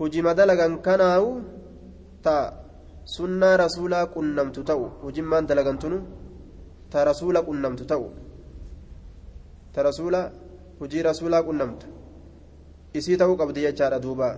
هجم 0.00 0.26
دلغا 0.32 0.66
كناو 0.76 1.40
تا 2.22 2.64
sunnaa 3.04 3.56
rasuulaa 3.60 4.06
qunnamtu 4.14 4.62
ta'u 4.68 4.84
hujimmaan 5.02 5.46
dalagantunu 5.48 5.98
ta 6.92 7.04
rasuula 7.04 7.42
qunnamtu 7.48 7.84
ta'u 7.90 8.06
ta 9.72 9.82
rasuula 9.88 10.20
hujii 10.78 11.02
rasuulaa 11.08 11.42
qunnamtu 11.48 11.86
isii 12.98 13.18
ta'uu 13.22 13.36
qabdi 13.40 13.66
jechaadha 13.66 13.98
duuba 14.04 14.28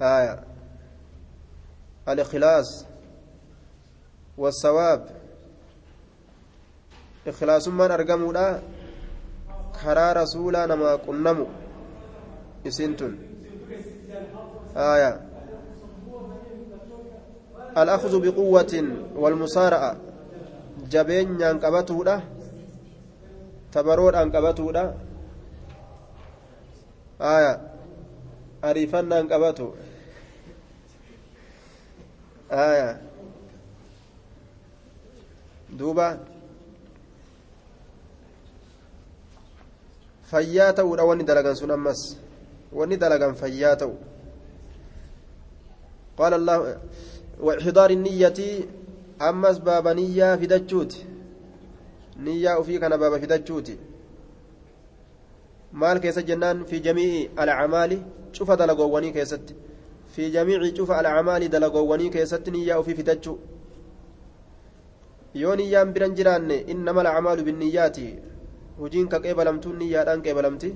aya 0.00 0.34
الإخلاص 2.08 2.84
والثواب 4.38 5.02
إخلاص 7.26 7.68
من 7.68 7.90
karaa 9.84 10.14
rasuulaa 10.14 10.66
namaa 10.66 10.98
qunnamu 10.98 11.46
isin 12.64 12.96
tun 12.96 13.29
آية. 14.76 15.20
الأخذ 17.78 18.12
بقوة 18.20 18.74
والمسارعة. 19.16 19.96
جبين 20.90 21.40
ينقبته 21.40 22.20
تبرور 23.72 24.22
أنقبته 24.22 24.94
آية. 27.20 27.60
أريفن 28.64 29.12
أنقبته 29.12 29.74
آية. 32.52 33.00
دوبا 35.70 36.18
fayyaa 40.30 40.72
ta'uudha 40.72 41.02
wanni 41.04 41.24
dalagan 41.26 41.56
sun 41.58 41.74
qaala 46.20 46.36
allah 46.40 46.56
وإحضار 47.46 47.90
النية 47.98 48.38
أمس 49.28 49.56
باب 49.68 49.86
نية 50.00 50.28
في 50.40 50.46
دجوت 50.52 50.92
نية 52.26 52.52
وفي 52.60 52.74
كان 52.82 52.92
باب 53.02 53.12
في 53.20 53.26
دجوت 53.32 53.68
maal 55.80 55.98
keessa 56.02 56.22
jennaan 56.28 56.58
fi 56.68 56.76
jamii'i 56.86 57.30
alcamaali 57.42 57.96
cufa 58.36 58.56
dalagoowwanii 58.60 59.12
keessatti 59.16 59.54
fi 60.14 60.22
jamiici 60.34 60.72
cufa 60.78 60.98
alcamaali 61.00 61.48
dalagoowwanii 61.54 62.10
keessatti 62.16 62.50
niyyaa 62.50 62.78
ofii 62.82 62.94
fidachuu 63.00 63.36
yoo 65.42 65.54
niyyaan 65.60 65.92
biran 65.94 66.14
jiraanne 66.18 66.56
innama 66.72 67.00
alcamaalu 67.04 67.42
binniyyaati 67.48 68.06
hojiin 68.80 69.08
ka 69.12 69.18
qeebalamtuun 69.24 69.76
niyyaadhaan 69.82 70.22
qeebalamti 70.26 70.70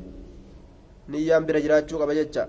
niyyaan 1.12 1.45
bira 1.47 1.61
jiraachuu 1.64 1.99
qaba 2.03 2.14
jecha 2.20 2.42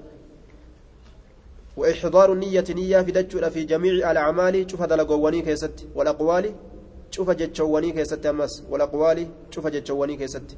وإحضار 1.78 2.34
النية 2.34 2.64
نية 2.70 3.02
في 3.02 3.12
دجو 3.12 3.50
في 3.50 3.64
جميع 3.64 4.12
الأعمال 4.12 4.72
شوف 4.72 4.84
دلقواني 4.84 5.42
كيست 5.42 5.88
والأقوال 5.96 6.46
شوف 7.12 7.32
جتشواني 7.32 7.92
كيست 7.92 8.26
أمس 8.26 8.64
والأقوال 8.70 9.28
شوف 9.52 9.68
جتشواني 9.68 10.16
كيست. 10.18 10.58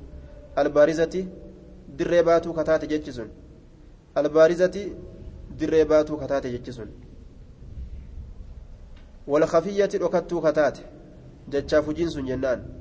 البارزة 0.57 1.25
دريباتو 1.97 2.53
كتات 2.53 2.85
جتشسون 2.85 3.29
البارزة 4.17 4.75
دريباتو 5.59 6.17
كتات 6.17 6.47
جتشسون 6.47 6.89
والخفية 9.27 9.89
ركتو 9.95 10.41
كتات 10.41 10.77
جتشاف 11.49 11.89
جنس 11.89 12.17
جنان. 12.17 12.77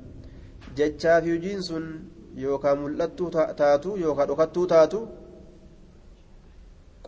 jechaa 0.77 1.21
fi 1.21 1.29
hojiin 1.31 1.63
sun 1.63 1.85
yookaan 2.35 2.77
mul'attuu 2.79 3.29
taatu 3.61 3.97
yookaan 3.97 4.29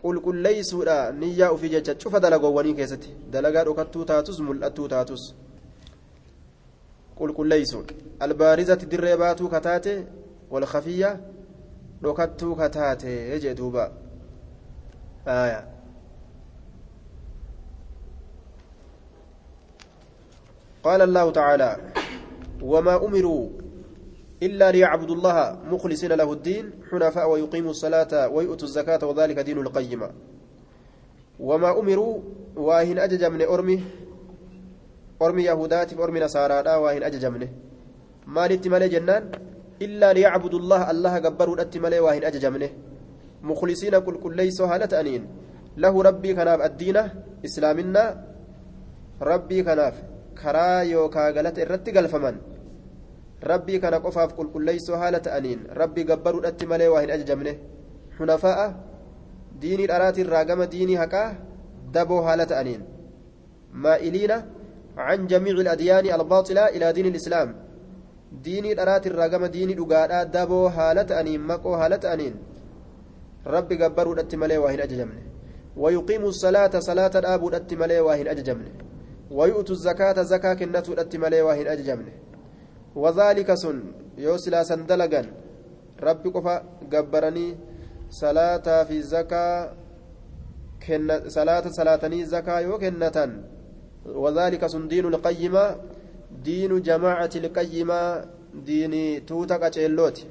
qulqulleessuudha 0.02 1.12
niyyaa 1.12 1.50
ofii 1.54 1.70
jecha 1.74 1.94
cufa 1.94 2.20
dalagoowwanii 2.20 2.74
keessatti 2.74 3.14
dalagaa 3.32 3.64
dhokattuu 3.64 4.04
taatus 4.04 4.40
mul'attuu 4.40 4.88
taatus 4.88 5.22
qulqulleessuun 7.18 7.86
albaarizatti 8.26 8.90
dirree 8.92 9.16
baatuu 9.16 9.48
kataate 9.48 9.94
wal 10.50 10.66
khafiyya 10.72 11.10
dhokattuu 12.02 12.54
kataate 12.56 13.40
jee 13.40 13.54
duuba 13.54 13.90
قال 20.84 21.02
الله 21.02 21.30
تعالى 21.30 21.76
وما 22.62 22.96
أمروا 23.06 23.48
إلا 24.42 24.70
ليعبدوا 24.70 25.16
الله 25.16 25.36
مخلصين 25.72 26.12
له 26.12 26.32
الدين 26.32 26.64
حنفاء 26.90 27.30
ويقيموا 27.30 27.70
الصلاة 27.70 28.28
ويؤتوا 28.28 28.68
الزكاة 28.68 29.02
وذلك 29.08 29.38
دين 29.38 29.58
القيمة. 29.58 30.10
وما 31.40 31.70
أمروا 31.80 32.14
واهن 32.56 32.98
أجج 32.98 33.24
من 33.24 33.42
أرمي 33.42 33.78
أرمي 35.22 35.42
يهودات 35.42 35.90
أرمي 35.92 36.20
نصارى 36.20 36.76
واهن 36.76 37.02
أجج 37.02 37.24
منه 37.26 37.48
مال 38.26 38.52
اتمالي 38.52 38.88
جنان؟ 38.88 39.22
إلا 39.82 40.12
ليعبدوا 40.12 40.58
الله 40.58 40.90
الله 40.90 41.14
قبروا 41.18 41.54
الاتمالي 41.54 42.00
واهن 42.00 42.24
أجج 42.24 42.46
منه 42.46 42.70
مخلصين 43.42 43.98
كل 43.98 44.16
كل 44.20 44.36
ليسوا 44.36 44.66
هالة 44.66 45.00
أنين. 45.00 45.22
له 45.76 46.02
ربي 46.02 46.34
كناف 46.34 46.60
الدين 46.60 46.96
إسلامنا 47.44 48.04
ربي 49.22 49.62
كناف 49.62 49.94
yookaa 50.40 51.32
galata 51.32 51.60
irratti 51.60 51.92
galfaman 51.92 52.36
rabbii 53.42 53.80
kana 53.80 54.00
qofaaf 54.00 54.36
qulqulleeysoo 54.38 54.96
haala 55.02 55.20
ta'aniin 55.26 55.66
rabbii 55.80 56.04
gabbaruudhatti 56.04 56.66
malee 56.66 56.88
waa 56.94 57.00
hin 57.00 57.10
ajajamne. 57.16 57.58
Xunafaa'a 58.18 58.70
diinii 59.60 59.90
dharaatirraa 59.92 60.44
gama 60.44 60.70
diinii 60.76 61.02
haqaa 61.02 61.28
daboo 61.92 62.22
haala 62.22 62.46
ta'aniin. 62.46 62.88
Maa'iliina 63.72 64.42
عن 64.96 65.26
جميع 65.26 65.54
الأديان 65.54 66.20
الباطلة 66.20 66.64
إلى 66.68 66.92
دين 66.92 67.06
الإسلام 67.06 67.48
ديني 68.32 68.74
درات 68.74 69.06
الرقم 69.06 69.46
ديني 69.46 69.74
دقاء 69.74 70.24
دابو 70.24 70.66
هالة 70.66 71.20
أنين 71.20 71.40
مكو 71.40 71.74
هالة 71.74 72.12
أنين 72.12 72.34
ربي 73.46 73.84
قبروا 73.84 74.14
الأتمالي 74.14 74.58
واهن 74.58 74.80
أججمني 74.80 75.22
ويقيموا 75.76 76.28
الصلاة 76.28 76.74
صلاة 76.78 77.14
الآب 77.22 77.46
الأتمالي 77.48 78.00
واهن 78.00 78.28
أججمني 78.28 78.72
ويؤتوا 79.30 79.74
الزكاة 79.74 80.22
زكاة 80.22 80.54
كنتو 80.54 80.92
الأتمالي 80.92 81.40
واهن 81.42 81.66
أججمني 81.66 82.12
وذلك 82.94 83.54
سن 83.54 83.76
يوسلا 84.18 84.62
سندلقا 84.62 85.22
ربي 86.02 86.28
قفا 86.30 86.54
قبرني 86.92 87.46
صلاة 88.10 88.66
في 88.88 89.02
زكاة 89.02 89.72
كن 90.86 91.08
صلاة 91.28 91.64
صلاتني 91.68 92.24
زكاة 92.24 92.66
وكنة 92.70 93.16
وذلك 94.06 94.66
سن 94.66 94.88
دين 94.88 95.06
القيمة 95.06 95.64
دين 96.44 96.82
جماعة 96.82 97.30
القيمة 97.36 98.00
دين 98.66 98.94
توتا 99.26 99.56
قتشيلوتي 99.62 100.24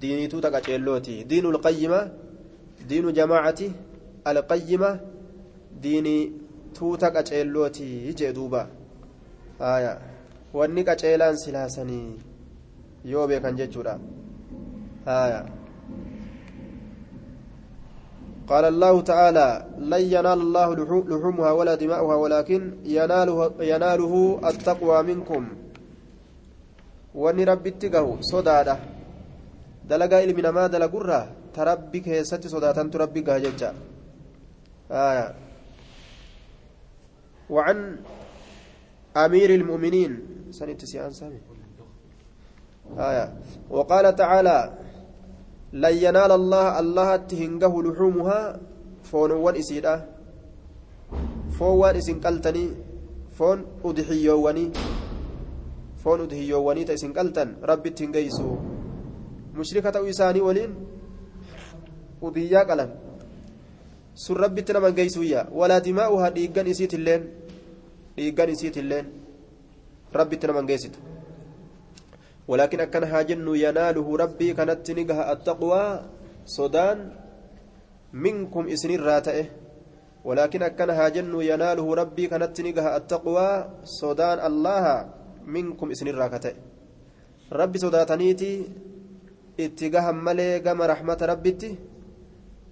دين 0.00 0.28
توتا 0.28 0.48
قتشيلوتي 0.48 1.22
دين 1.22 1.46
القيمة 1.46 2.00
دين 2.88 3.12
جماعة 3.12 3.60
القيمة 4.26 5.00
دين 5.82 6.06
tuuta 6.72 7.10
qaceellooti 7.10 8.14
jee 8.18 8.32
duuba 8.32 8.66
haya 9.58 10.00
wanni 10.58 10.84
qaceelaan 10.84 11.36
silaasanii 11.44 12.06
yoo 13.04 13.26
beekan 13.28 13.56
jechuudha. 13.56 13.98
Haya 15.06 15.42
قال 18.52 18.64
الله 18.64 18.94
تعالى 19.02 19.48
لن 19.78 20.02
ينال 20.14 20.40
الله 20.46 20.68
لحومها 21.10 21.50
ولا 21.58 21.74
دماؤها 21.74 22.16
ولكن 22.24 22.60
يناله, 22.84 23.36
يناله 23.72 24.14
التقوى 24.50 24.98
منكم 25.02 25.42
واني 27.14 27.44
ربي 27.44 27.68
اتقه 27.70 28.06
صدادة 28.20 28.76
دلقا 29.88 30.16
علم 30.22 30.38
نما 30.46 30.66
دلقرة 30.74 31.20
تربي 31.54 32.00
كيستي 32.04 32.48
صداتا 32.54 32.82
تربي 32.92 33.20
قهججا 33.20 33.70
آية 34.90 35.26
وعن 37.50 37.78
أمير 39.16 39.50
المؤمنين. 39.60 40.12
سنة 40.50 40.78
سيان 40.78 41.12
آية. 42.98 43.26
وقال 43.70 44.16
تعالى 44.16 44.58
لن 45.72 45.94
ينال 46.04 46.32
الله 46.32 46.66
الله 46.80 47.08
تهنجه 47.16 47.72
لحومها. 47.82 48.40
فون 49.08 49.30
إسيدا. 49.56 49.94
فون 51.58 51.96
إسن 51.96 52.20
قلتني. 52.20 52.66
فون 53.38 53.58
أدحيواني. 53.84 54.66
فون 56.04 56.18
أدحيواني 56.20 56.82
تيسن 56.84 57.12
قلتن. 57.12 57.48
ربي 57.62 57.90
تهنجيسو 57.90 58.48
مشركة 59.56 59.96
إساني 60.10 60.40
ولين 60.40 60.70
أدحيا 62.22 62.62
قلن. 62.68 62.90
sun 64.14 64.36
rabbitti 64.36 64.72
nama 64.72 64.90
geessuuyya 64.92 65.48
walaa 65.48 65.80
dimaa'uhaa 65.80 66.30
dhiiggan 66.36 66.66
isiit 66.68 66.92
illeen 66.92 67.41
dhiiggan 68.16 68.48
isiit 68.54 68.76
illeen 68.82 69.06
rabbitti 70.12 70.46
nama 70.46 70.62
geessitu 70.62 70.98
ولكن 72.48 72.80
أكن 72.80 73.04
هاجن 73.06 73.46
يناله 73.54 74.06
ربي 74.16 74.48
كانت 74.58 74.82
نجها 74.90 75.32
التقوى 75.32 75.84
صدان 76.44 76.98
منكم 78.12 78.62
إسنين 78.68 79.00
راتئه 79.00 79.46
ولكن 80.24 80.62
أكنها 80.62 81.08
جن 81.08 81.30
يناله 81.50 81.86
ربي 81.94 82.26
كانت 82.26 82.60
نجها 82.60 82.96
التقوى 82.96 83.48
صدان 83.84 84.38
الله 84.48 84.84
منكم 85.46 85.86
اسن 85.90 86.06
الراكته 86.08 86.52
ربي 87.52 87.78
صداتنيتي 87.78 88.52
اتجاه 89.60 90.06
ملي 90.26 90.60
كما 90.66 90.86
رحمة 90.86 91.20
ربتي 91.22 91.70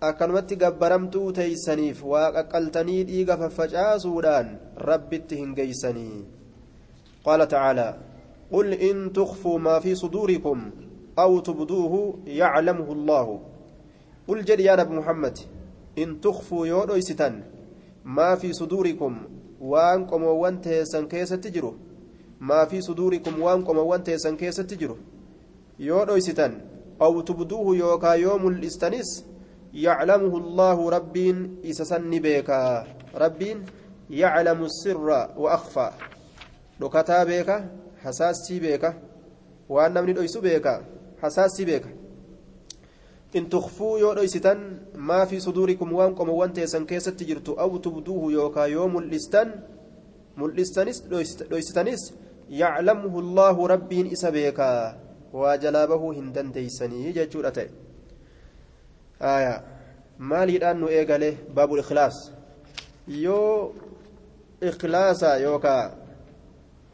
akkanumatti 0.09 0.57
gabbaramtuu 0.57 1.33
teeysaniif 1.39 1.99
waaqa 2.11 2.43
qaltanii 2.53 3.03
dhiiga 3.09 3.37
faffacaasuudhaan 3.41 4.47
rabbitti 4.89 5.37
hin 5.41 5.51
geeysanii 5.59 6.25
qaala 7.25 7.47
tacaalaa 7.55 7.93
qul 8.53 8.73
in 8.89 9.03
tukfuu 9.19 9.59
maa 9.67 9.81
fi 9.81 9.97
suduurikum 10.03 10.65
aw 11.17 11.41
tubduuhu 11.51 12.01
yaclamuhu 12.39 12.93
allaahu 12.99 13.37
qul 14.27 14.43
jedhi 14.53 14.65
yaa 14.71 14.77
nabi 14.83 14.95
muhammad 15.03 15.45
in 15.97 16.19
tukfuu 16.27 16.65
yoo 16.73 16.87
dhoysitan 16.87 17.41
maa 18.05 18.37
fi 18.37 18.55
suduurikum 18.55 19.23
waan 19.61 20.07
qomoowwan 20.07 20.61
teessan 20.67 21.09
keessatti 21.09 21.51
jiru 21.57 21.75
maa 22.41 22.67
fi 22.67 22.83
suduurikum 22.83 23.43
waan 23.43 23.65
qomoowwan 23.65 24.03
teessan 24.03 24.37
keessatti 24.37 24.77
jiru 24.85 24.99
yoo 25.79 26.05
dhoysitan 26.05 26.63
aw 26.99 27.23
tubduuhu 27.23 27.75
yookaa 27.75 28.15
yoo 28.17 28.39
mul'istanis 28.39 29.19
يعلمه 29.75 30.37
الله 30.37 30.91
ربين 30.91 31.37
إسسن 31.64 32.11
بيكا. 32.11 32.87
ربين 33.14 33.64
يعلم 34.11 34.64
السر 34.64 35.09
وأخفى. 35.37 35.91
دكتا 36.81 37.25
بيكا 37.25 37.57
حساسي 38.03 38.61
بيكا. 38.61 38.95
وأن 39.68 40.05
من 40.05 40.14
دويسو 40.14 40.41
بيكا 40.41 40.85
حساسي 41.23 41.64
بيكا. 41.64 41.91
إن 43.37 43.49
تخفوا 43.49 43.99
يو 43.99 44.12
دويستن 44.14 44.59
ما 44.95 45.25
في 45.25 45.41
صدوركم 45.41 45.93
وانكم 45.93 46.29
وانتيسن 46.29 46.87
كيست 46.87 47.09
تجرتو 47.09 47.55
أو 47.55 47.77
تبدوه 47.77 48.33
يوكا 48.33 48.61
يوم 48.61 48.99
الاستن 48.99 49.49
ملستنس 50.37 50.99
دويستنس 51.51 52.14
يعلمه 52.51 53.18
الله 53.18 53.66
ربين 53.66 54.07
إسا 54.11 54.31
بيكا. 54.31 54.99
وجلابه 55.33 56.03
هندن 56.12 56.53
تيسني 56.53 57.12
ججورته 57.12 57.66
aayaa 59.21 59.62
maaliidhaan 60.33 60.81
nu 60.81 60.89
eegale 60.99 61.31
baabul 61.55 61.83
ikhlaas 61.85 62.18
yoo 63.25 63.75
ikhlaasa 64.73 65.37
yookaa 65.47 65.85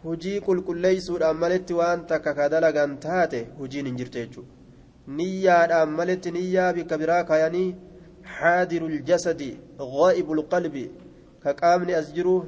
hujii 0.04 0.40
qulqulleeysuudhaan 0.46 1.42
maletti 1.44 1.78
waan 1.80 2.06
takka 2.12 2.34
ka 2.38 2.48
dalagan 2.54 2.98
taate 3.06 3.40
hujiin 3.58 3.90
hin 3.90 3.98
jirtu 4.02 4.18
jechuudha 4.22 5.16
niyyaadhaan 5.18 5.98
maletti 6.00 6.34
niyyaa 6.38 6.72
bikka 6.78 6.98
biraa 7.02 7.24
kaayanii 7.32 7.68
حاضر 8.26 8.82
الجسد 8.86 9.56
غائب 9.80 10.32
القلب 10.32 10.90
كقامني 11.44 11.98
أسجرو 11.98 12.44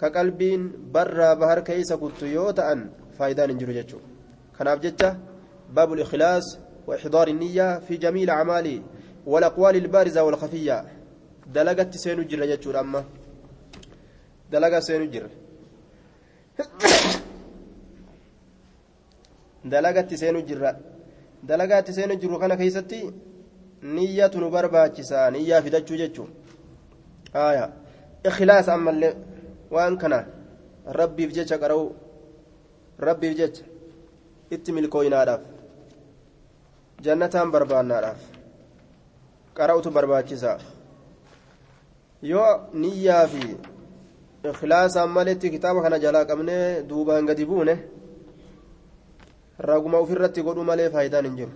كقلبين 0.00 0.72
برا 0.94 1.34
بهر 1.34 1.60
كيس 1.60 1.92
كنت 1.92 2.22
يوتا 2.22 2.72
أن 2.72 2.90
فايدان 3.18 3.50
انجرو 3.50 3.72
جتشو 3.72 3.98
كان 4.58 5.16
باب 5.76 5.92
الإخلاص 5.92 6.58
وإحضار 6.86 7.28
النية 7.28 7.78
في 7.78 7.96
جميع 7.96 8.22
الأعمال 8.22 8.82
والأقوال 9.26 9.76
البارزة 9.76 10.22
والخفية. 10.22 10.84
دلقت 11.46 11.96
سينو 11.96 12.22
جرة 12.22 12.44
جتشور 12.44 12.80
أما 12.80 13.04
دلقة 14.52 14.80
سينو 14.80 15.04
جرة 15.04 15.30
دلقت 19.72 20.14
سينو 20.14 20.40
جرة 20.40 20.76
دلقات 21.42 21.90
سينو 21.90 22.14
جرة 22.14 22.38
كان 22.38 22.54
كيستي؟ 22.54 23.12
نية 23.82 24.30
نبرباچسا 24.34 25.30
نية 25.30 25.60
فدچو 25.60 25.94
جتشو 26.00 26.24
آية. 27.36 27.72
إخلاص 28.26 28.68
أما 28.68 28.90
اللي 28.90 29.14
وأن 29.70 29.96
كان 29.98 30.26
ربي 30.86 31.26
بجتش 31.26 31.52
قرأو. 31.52 31.92
ربي 33.00 33.34
بجتش 33.34 33.60
اتمل 34.52 34.86
كويناداف 34.86 35.40
jannataan 37.02 37.50
barbaannaadhaaf 37.50 38.31
qara'utu 39.56 39.90
barbaachisa 39.96 40.58
yoo 42.30 42.50
niyyaa 42.82 43.26
fi 43.32 43.42
ikhlaasaan 44.50 45.10
maletti 45.16 45.50
kitaaba 45.54 45.82
kana 45.82 45.98
jalaa 46.04 46.24
qabnee 46.30 46.82
duubaan 46.88 47.26
gadi 47.30 47.44
buune 47.50 47.74
raguma 49.70 49.98
ofirratti 50.04 50.42
godhu 50.48 50.64
malee 50.70 50.90
faayidaan 50.94 51.24
hin 51.28 51.36
jiru 51.40 51.52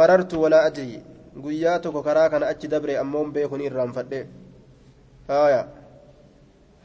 marartu 0.00 0.42
walaa 0.42 0.62
adrii 0.68 1.02
guyyaa 1.46 1.78
tokko 1.86 2.02
karaa 2.08 2.28
kana 2.34 2.46
achi 2.52 2.68
dabre 2.74 2.98
ammoon 3.02 3.32
beekun 3.32 3.60
irraanfadhe 3.68 4.20
haaya 5.28 5.60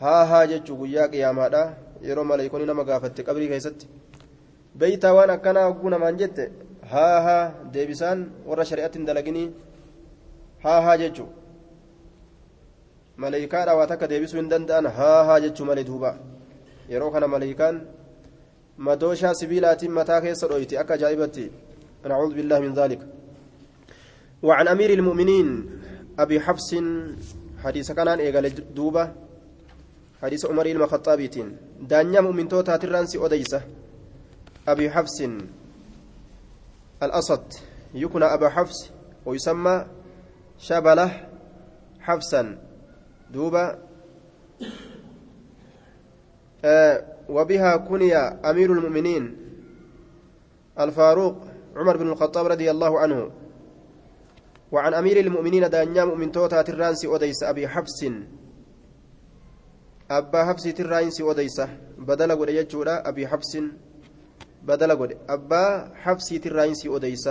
haa 0.04 0.26
haa 0.32 0.46
jechuu 0.52 0.78
guyyaa 0.82 1.08
qiyaamaadha 1.14 1.64
yeroo 2.10 2.24
maleeykonni 2.32 2.66
nama 2.72 2.84
gaafatte 2.90 3.24
qabrii 3.30 3.50
keessatti 3.54 3.88
beeytaa 4.84 5.14
waan 5.18 5.30
akkanaa 5.36 5.66
hogguu 5.70 5.90
namaan 5.96 6.18
jette 6.24 6.52
haa 6.92 7.22
haa 7.28 7.44
deebisaan 7.74 8.26
warra 8.52 8.66
shari'atti 8.72 9.00
hin 9.00 9.08
dalaginii 9.10 9.48
haa 10.64 10.80
haa 10.86 10.98
jechuu 11.04 11.28
maleeykaadha 13.26 13.76
waa 13.80 13.90
takka 13.92 14.08
deebisuu 14.14 14.40
hin 14.42 14.50
danda'an 14.54 14.88
haa 15.00 15.20
haa 15.32 15.40
jechuu 15.48 15.66
malee 15.72 15.90
duuba 15.92 16.16
yeroo 16.94 17.12
kana 17.18 17.28
maleeykaan 17.36 17.84
madooshaa 18.88 19.34
sibiilaatiin 19.42 19.94
mataa 20.00 20.22
keessa 20.28 20.48
dhoyti 20.54 20.82
akka 20.84 21.00
ajaa'ibatti 21.00 21.52
نعوذ 22.06 22.34
بالله 22.36 22.60
من 22.60 22.74
ذلك 22.74 23.02
وعن 24.44 24.68
أمير 24.68 24.90
المؤمنين 25.00 25.48
أبي 26.20 26.40
حفص 26.40 26.70
حديث 27.64 27.92
كان 27.92 28.08
إيقال 28.08 28.74
دوبة 28.76 29.12
حديث 30.22 30.46
عمر 30.46 30.66
المخطابيتين 30.66 31.48
دانيا 31.82 32.22
مؤمن 32.22 32.48
توتا 32.48 32.76
ترانسي 32.78 33.26
أديسة 33.26 33.62
أبي 34.68 34.92
حفص 34.92 35.18
الأسد 37.06 37.54
يكنى 37.94 38.26
أبا 38.26 38.50
حفص 38.50 38.92
ويسمى 39.26 39.86
شبله 40.58 41.30
حفصا. 42.00 42.58
دوبة 43.32 43.78
آه 46.66 47.06
وبها 47.30 47.78
كني 47.78 48.16
أمير 48.18 48.72
المؤمنين. 48.72 49.38
الفاروق 50.80 51.38
عمر 51.76 51.98
بن 51.98 52.12
الخطاب 52.12 52.46
رضي 52.46 52.72
الله 52.72 53.00
عنه. 53.00 53.32
وعن 54.72 54.94
أمير 54.94 55.20
المؤمنين 55.20 55.70
دانيا 55.70 56.06
مؤمن 56.06 56.32
توتا 56.32 56.62
ترانسي 56.62 57.16
أديس 57.16 57.44
أبي 57.44 57.68
حفص. 57.68 58.04
أبا 60.12 60.46
حفص 60.46 60.64
ترانسي 60.64 61.32
أديس 61.32 61.62
بدل 61.98 62.32
قد 62.32 62.50
أبي 62.88 63.28
حفص. 63.28 63.58
بدل 64.68 64.92
قد 64.92 65.18
أبا 65.30 65.92
حفص 65.96 66.30
ترانسي 66.30 66.96
أديس 66.96 67.30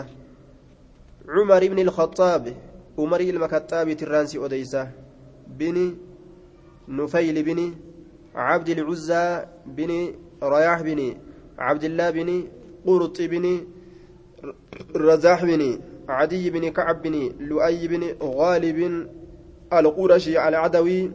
عمر 1.29 1.69
بن 1.69 1.79
الخطاب 1.79 2.55
عمر 2.99 3.21
المكتاب 3.21 3.93
ترانسي 3.93 4.45
أديس 4.45 4.77
بن 5.47 5.97
نفيل 6.89 7.43
بن 7.43 7.75
عبد 8.35 8.69
العزى 8.69 9.45
بن 9.67 10.15
رياح 10.43 10.83
بن 10.83 11.15
عبد 11.59 11.85
الله 11.85 12.11
بن 12.11 12.49
قرط 12.87 13.23
بن 13.23 13.67
رزاح 14.97 15.45
بن 15.45 15.79
عدي 16.09 16.51
بن 16.51 16.69
كعب 16.69 17.03
بن 17.03 17.33
لؤي 17.41 17.89
بن 17.89 18.17
غالب 18.23 19.09
القرشي 19.73 20.39
على 20.39 20.57
عدوي 20.57 21.11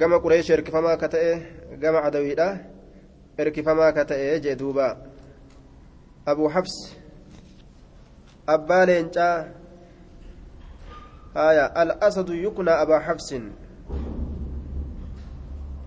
قام 0.00 0.14
قريش 0.18 0.50
اركفما 0.50 0.94
كتئه 0.94 1.36
قام 1.82 1.96
عدوي 1.96 2.34
لا 3.38 3.44
اركفما 3.44 3.90
كتئه 3.90 4.38
جدوبا 4.38 4.96
أبو 6.28 6.48
حفص 6.48 6.94
أبا 8.48 8.84
لينجا 8.84 9.54
آية 11.36 11.82
الأسد 11.82 12.28
يكنى 12.30 12.70
أبا 12.70 12.98
حفص 12.98 13.34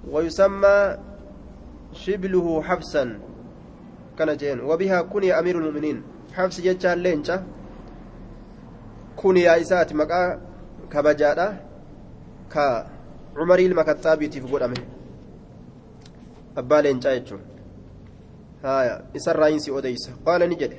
ويسمى 0.07 0.97
شبله 1.93 2.61
حفصا 2.61 3.19
كان 4.17 4.37
جين 4.37 4.59
وبها 4.59 5.01
كني 5.01 5.39
أمير 5.39 5.57
المؤمنين 5.57 6.03
حفص 6.33 6.61
جتان 6.61 6.97
لينشا 6.97 7.43
كني 9.15 9.61
إسات 9.61 9.93
مكا 9.93 10.41
كبجادا 10.91 11.47
كا 12.51 12.87
عمري 13.37 13.65
المكتابي 13.65 14.27
تفقود 14.27 14.61
أمه 14.63 15.00
أبا 16.57 16.75
لينشا 16.81 17.09
يجون 17.17 17.41
هايا 18.63 18.95
إسر 19.15 19.35
راينسي 19.39 19.71
أوديس 19.71 20.09
قال 20.25 20.41
نجد 20.49 20.73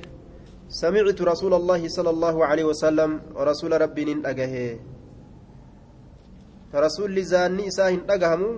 سمعت 0.69 1.21
رسول 1.21 1.53
الله 1.53 1.81
صلى 1.87 2.09
الله 2.09 2.35
عليه 2.45 2.65
وسلم 2.71 3.21
رسول 3.49 3.81
ربي 3.81 4.03
ننأجه 4.05 4.53
رسول 6.75 7.09
لزاني 7.15 7.67
إساهن 7.67 8.01
أجهمو 8.09 8.49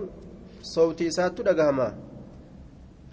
صوتي 0.62 1.08
إساتو 1.08 1.42
أجهما 1.42 1.88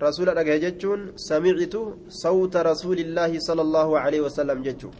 رسول 0.01 0.27
dhagahe 0.35 0.59
jechuun 0.59 1.01
samicitu 1.15 1.81
sawta 2.09 2.63
rasuulillaahi 2.63 3.39
sala 3.39 3.61
allaahu 3.61 3.95
aleyhi 3.95 4.25
wasalam 4.25 4.59
jechuu. 4.63 4.91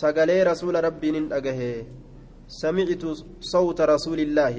Sagalee 0.00 0.44
rasuula 0.44 0.80
rabbiinin 0.86 1.26
dhagahe. 1.32 1.98
سمعت 2.48 3.04
صوت 3.40 3.80
رسول 3.80 4.20
الله 4.20 4.54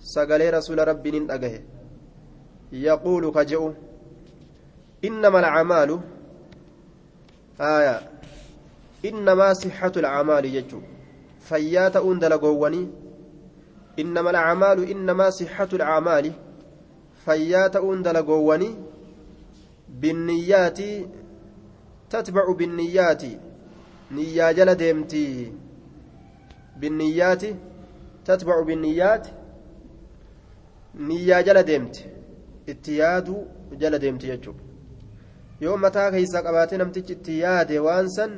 سقالي 0.00 0.50
رسول 0.50 0.78
ربي 0.88 1.10
ننأجه 1.10 1.54
يقول 2.72 3.32
كجئ 3.32 3.70
إنما 5.04 5.38
الأعمال 5.40 6.00
آية 7.60 8.10
إنما 9.04 9.52
صحة 9.52 9.92
الأعمال 9.96 10.44
يجو 10.44 10.80
فيات 11.40 11.96
أندل 11.96 12.32
إنما 13.98 14.30
الأعمال 14.30 14.90
إنما 14.90 15.30
صحة 15.30 15.68
الأعمال. 15.72 16.32
فيات 17.24 17.76
أندل 17.76 18.16
قواني 18.22 18.74
بالنيات 19.88 20.78
تتبع 22.10 22.52
بالنيات. 22.52 23.22
نيا 24.10 24.52
جل 24.52 24.74
بالنيات 26.76 27.42
تتبع 28.24 28.62
بالنيات. 28.62 29.26
نيا 30.94 31.40
جل 31.40 31.62
itti 32.66 32.98
yaadu 32.98 33.36
jala 33.80 33.98
deemti 33.98 34.26
jechuudha. 34.26 34.62
Yoo 35.60 35.76
mataa 35.76 36.10
keessaa 36.10 36.42
qabaatee 36.46 36.78
namtichi 36.82 37.12
itti 37.18 37.38
yaade 37.40 37.78
waan 37.86 38.08
san 38.16 38.32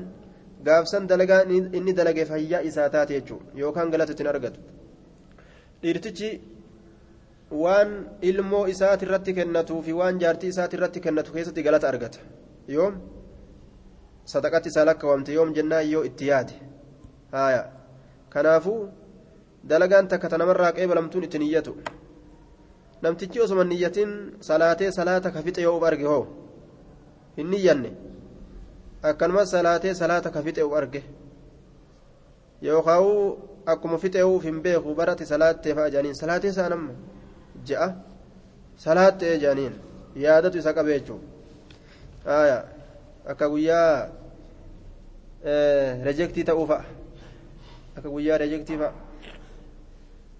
gaafsan 0.67 1.07
dalagaa 1.07 1.43
inni 1.79 1.93
dalage 1.93 2.25
fayyaa 2.31 2.63
isaa 2.71 2.89
taate 2.91 3.15
jechuudha. 3.21 3.47
Yookaan 3.63 3.91
galata 3.91 4.13
ittiin 4.13 4.29
argatu. 4.33 4.61
Dhiirtichi 5.83 6.31
waan 7.63 7.91
ilmoo 8.23 8.67
isaati 8.75 9.05
irratti 9.07 9.33
kennatuu 9.39 9.83
fi 9.83 9.93
waan 10.01 10.19
jaartii 10.23 10.49
isaati 10.55 10.77
irratti 10.77 11.01
kennatu 11.01 11.33
keessatti 11.33 11.63
galata 11.63 11.89
argata. 11.89 12.19
Yoom 12.69 12.95
sadaqatti 14.33 14.69
isaa 14.73 14.85
lakkaawamte 14.91 15.33
yoom 15.39 15.55
jennaa 15.55 15.81
yoo 15.93 16.05
itti 16.11 16.27
yaade. 16.33 16.55
Haaya. 17.33 17.65
Kanaafuu 18.31 18.79
dalagaan 19.69 20.09
takka 20.09 20.29
ta 20.29 20.39
namarraa 20.39 20.73
qeebalamtuun 20.73 21.25
ittiin 21.25 21.43
iyyatu. 21.49 21.77
Namtichi 23.05 23.41
osoma 23.45 23.65
niyyatiin 23.65 24.13
salaatee 24.49 24.91
salaata 24.99 25.31
ka 25.35 25.43
fixe 25.47 25.63
yoo 25.67 25.77
uf 25.79 25.85
arge 25.91 26.07
hoo 26.13 26.25
hin 27.37 27.51
niyyanne 27.51 27.91
akkanumas 29.11 29.51
salaatee 29.57 29.95
salaata 29.95 30.31
ka 30.31 30.43
fixe 30.43 30.63
uf 30.69 30.75
arge 30.81 31.03
yookaan 32.63 33.37
akkuma 33.67 33.99
fixe 33.99 34.23
uf 34.25 34.45
hin 34.45 34.63
beeku 34.63 34.95
barate 34.95 35.25
salaattee 35.33 35.75
fa'a 35.75 35.91
jaaniin 35.91 36.15
salaatee 36.23 36.51
isaa 36.51 36.69
namma 36.69 36.93
ja'a 37.69 37.89
salaattee 38.87 39.39
jaaniin 39.45 39.75
yaadatu 40.25 40.59
isa 40.59 40.73
qabe 40.73 40.99
jechuudha 40.99 42.59
akka 43.35 43.49
guyyaa 43.49 44.09
rejektii 46.09 46.45
ta'uu 46.45 46.67
fa'a 46.67 46.85
akka 47.97 48.09
guyyaa 48.09 48.39
rejektii 48.45 48.79
fa'a 48.79 48.93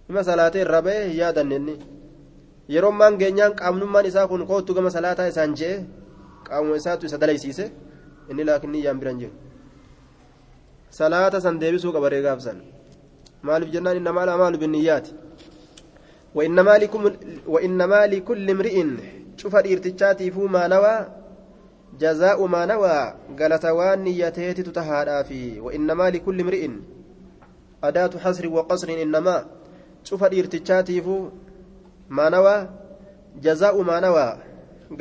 ima 0.09 0.25
salaatee 0.25 0.63
irra 0.65 0.83
ba'e 0.83 1.13
yaadanne 1.21 1.77
yeroo 2.69 2.93
maan 3.01 3.19
geenyaan 3.21 3.55
qaamnummaan 3.61 4.07
isaa 4.07 4.29
kun 4.29 4.47
kootu 4.47 4.75
gama 4.75 4.91
salaataa 4.91 5.27
isaan 5.33 5.55
je'e 5.61 5.75
qaamuma 6.49 6.77
isaatu 6.77 7.07
isa 7.07 7.19
dalaysiise 7.19 7.65
inni 8.31 8.45
laakiin 8.49 8.73
niyyaan 8.73 8.99
biran 9.01 9.19
jiru 9.19 9.33
salaata 10.99 11.41
san 11.41 11.59
deebisuu 11.61 11.93
qaba 11.93 12.09
reegaafsan 12.15 12.63
maaliif 13.43 13.71
jennaan 13.75 13.97
innamaa 14.01 14.27
lamaalu 14.31 14.59
binniyyaati 14.65 15.13
وإنما 17.47 18.07
لكل 18.07 18.51
امرئ 18.51 18.77
شوف 19.37 19.57
الارتجاتيفو 19.57 20.47
ما 20.47 20.67
نوى 20.69 20.97
جزاء 22.01 22.47
ما 22.47 22.67
نوى 22.67 23.15
قالت 23.39 23.65
وان 23.65 23.99
نيتيت 24.05 24.61
تتهادى 24.61 25.19
في 25.29 25.61
وإنما 25.61 26.11
لكل 26.11 26.41
امرئ 26.41 26.71
أداة 27.85 28.13
حصر 28.25 28.45
وقصر 28.49 28.89
إنما 29.03 29.37
شوف 30.05 30.25
الارتجاتيفو 30.25 31.17
ما 32.09 32.29
نوى 32.29 32.69
جزاء 33.43 33.83
ما 33.83 34.01
نوى 34.01 34.29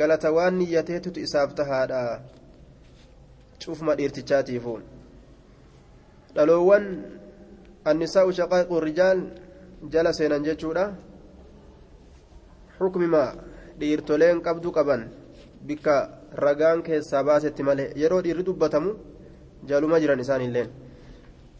قالت 0.00 0.24
وان 0.26 0.58
نيتيت 0.58 1.08
تإساف 1.08 1.52
تهادى 1.52 2.20
شوف 3.58 3.82
ما 3.82 3.92
الارتجاتيفو 3.92 4.78
dhaloowwan 6.34 6.84
annisaa'u 7.90 8.32
shaqaa'iqu 8.38 8.74
rijaal 8.88 9.18
jala 9.92 10.10
seenan 10.18 10.42
jechuudha 10.48 10.84
xukmima 12.78 13.22
dhiirtoleen 13.78 14.42
qabdu 14.46 14.68
qaban 14.76 15.02
bikka 15.68 15.96
ragaan 16.44 16.82
keessaa 16.86 17.22
baasetti 17.28 17.62
malee 17.68 17.92
yeroo 18.02 18.22
dhiirri 18.24 18.46
dubbatamu 18.48 18.90
jaluma 19.70 20.00
jiran 20.02 20.20
isaanilleen 20.24 20.68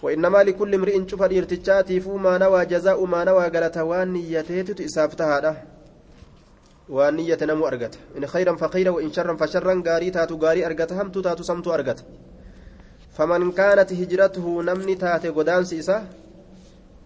وإنما 0.05 0.39
لكل 0.43 0.75
امرئ 0.75 1.09
شوف 1.09 1.23
الارتجاتيف 1.23 2.09
ما 2.09 2.39
نوى 2.39 2.65
جزاء 2.73 3.05
ما 3.05 3.25
نوى 3.25 3.45
قالت 3.55 3.77
وان 3.79 4.13
نيتيت 4.13 4.81
إسافت 4.81 5.21
هذا 5.23 5.53
وان 6.89 7.15
نية 7.17 7.39
نمو 7.43 7.67
أرقت 7.69 7.95
إن 8.17 8.27
خيرا 8.27 8.57
فخيرا 8.57 8.91
وإن 8.91 9.13
شرا 9.13 9.37
فشرا 9.37 9.83
قاري 9.87 10.11
تاتو 10.11 10.37
قاري 10.37 10.67
أرقت 10.67 10.93
همتو 10.93 11.21
تاتو 11.21 11.43
سمتو 11.43 11.75
أرقت 11.75 12.05
فمن 13.17 13.53
كانت 13.53 13.93
هجرته 14.01 14.63
نمني 14.69 14.95
تاتي 14.95 15.29
قدان 15.29 15.65
سيسا 15.65 16.07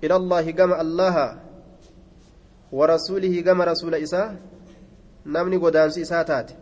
إلى 0.04 0.16
الله 0.16 0.44
قام 0.58 0.72
الله 0.84 1.14
ورسوله 2.72 3.34
قام 3.46 3.62
رسول 3.62 3.94
إسا 3.94 4.22
نمني 5.26 5.56
قدان 5.64 5.90
سيسا 5.90 6.22
تاتي. 6.22 6.54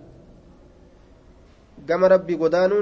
قام 1.89 2.05
ربي 2.05 2.35
قدان 2.35 2.73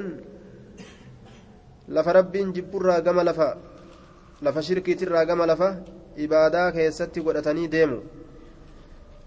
ربي 1.89 2.41
جبرا 2.57 2.97
قام 3.07 3.21
لفا 3.21 3.51
لف 4.43 4.59
شركي 4.59 4.95
ترى 4.95 5.25
قام 5.29 5.43
لفا 5.43 5.69
إبادة 6.19 6.71
كيستي 6.71 7.21
قدتني 7.21 7.67
ديمو 7.67 8.01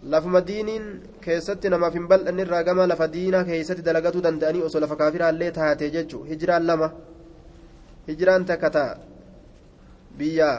lafuma 0.03 0.41
diiniin 0.45 0.84
keessatti 1.22 1.70
namaaf 1.70 1.93
hin 1.93 2.08
bal'anne 2.08 2.41
irraa 2.45 2.64
gama 2.64 2.86
lafa 2.88 3.08
diinaa 3.14 3.43
keessatti 3.43 3.86
dalagatuu 3.86 4.22
danda'anii 4.22 4.62
osoo 4.68 4.82
lafa 4.82 4.95
kaafiraallee 4.95 5.51
taate 5.51 5.89
jechuun 5.95 6.28
hijiraan 6.28 6.68
lama 6.68 6.89
hijiraan 8.08 8.45
takka 8.45 8.70
ta'a 8.70 8.97
biyya 10.18 10.49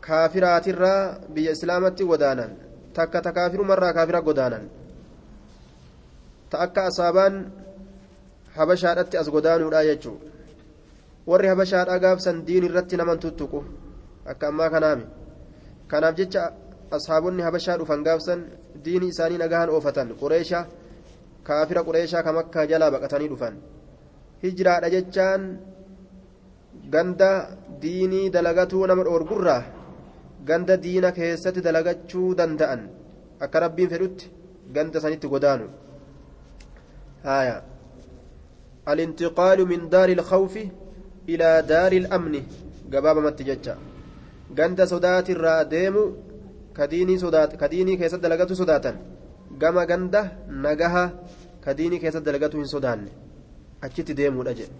kaafiraatirraa 0.00 1.32
biyya 1.34 1.52
islaamatti 1.56 2.04
godaanan 2.10 2.52
takka 2.92 3.22
ta 3.22 3.32
kaafirumarraa 3.32 3.92
kaafira 3.92 4.20
godaanan 4.28 4.68
ta 6.50 6.58
akka 6.66 6.86
asaabaan 6.90 7.40
habashaadhatti 8.56 9.16
as 9.16 9.30
godaanuudha 9.30 9.84
jechuudha 9.88 10.29
warri 11.26 11.48
habashaadhaa 11.52 11.98
gaafsan 12.04 12.44
diin 12.46 12.64
irratti 12.68 12.96
naman 12.96 13.18
tuttuqu 13.22 13.60
akka 14.32 14.48
ammaa 14.48 14.70
kanaami 14.74 15.06
kanaaf 15.90 16.14
jecha 16.20 16.42
ashaabonni 16.96 17.42
habashaa 17.46 17.76
dhufan 17.80 18.04
gaafsan 18.08 18.40
diini 18.84 19.10
isaanii 19.12 19.38
nagahan 19.42 19.70
oofatan 19.74 20.08
qureesha 20.20 20.60
kaafira 21.46 21.84
qureeshaa 21.88 22.22
kam 22.26 22.36
akka 22.42 22.66
jalaa 22.70 22.90
baqatanii 22.94 23.30
dhufan 23.32 23.54
hijiraadha 24.42 24.92
jechaan 24.96 25.42
ganda 26.94 27.30
diinii 27.82 28.30
dalagatuu 28.36 28.84
nama 28.90 29.06
dhoorgurraa 29.08 29.62
ganda 30.48 30.76
diina 30.84 31.12
keessatti 31.18 31.64
dalagachuu 31.66 32.28
danda'an 32.40 32.82
akka 33.44 33.62
rabbiin 33.64 33.90
fedhutti 33.92 34.30
ganda 34.76 35.00
sanitti 35.04 35.32
godaanu 35.34 35.66
haya 37.28 37.56
الانتقال 38.88 39.58
من 39.68 39.88
دار 39.88 40.08
الخوف 40.08 40.54
إلى 41.30 41.48
دار 41.72 41.92
الأمن. 41.92 42.34
قبابة 42.92 43.20
متججة 43.20 43.76
ganda 44.50 44.86
sodaati 44.86 45.32
irraa 45.32 45.64
deemu 45.64 46.02
kadiinii 46.74 47.96
keessatti 48.00 48.22
dalagatu 48.22 48.56
sodaatan 48.60 48.96
gama 49.62 49.86
ganda 49.86 50.22
nagaha 50.64 51.04
kadiinii 51.64 52.00
keessatti 52.02 52.26
dalagatu 52.26 52.58
hin 52.58 52.66
sodaanne 52.74 53.10
achitti 53.86 54.14
deemuudha 54.14 54.54
jedhe 54.60 54.74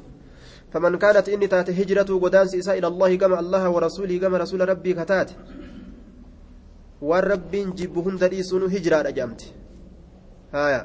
فمن 0.73 0.99
كانت 0.99 1.29
إني 1.29 1.47
تات 1.47 1.71
هجرته 1.71 2.21
قدانس 2.21 2.55
إساء 2.55 2.79
إلى 2.79 2.87
الله 2.87 3.17
كما 3.17 3.41
الله 3.41 3.69
ورسوله 3.71 4.19
كما 4.19 4.39
رسول 4.39 4.69
ربي 4.69 4.95
كتات. 4.95 5.31
والرب 7.03 7.75
جبهن 7.75 8.17
دريسون 8.17 8.63
هجرة 8.71 9.09
أجامت 9.09 9.41
هايا. 10.55 10.83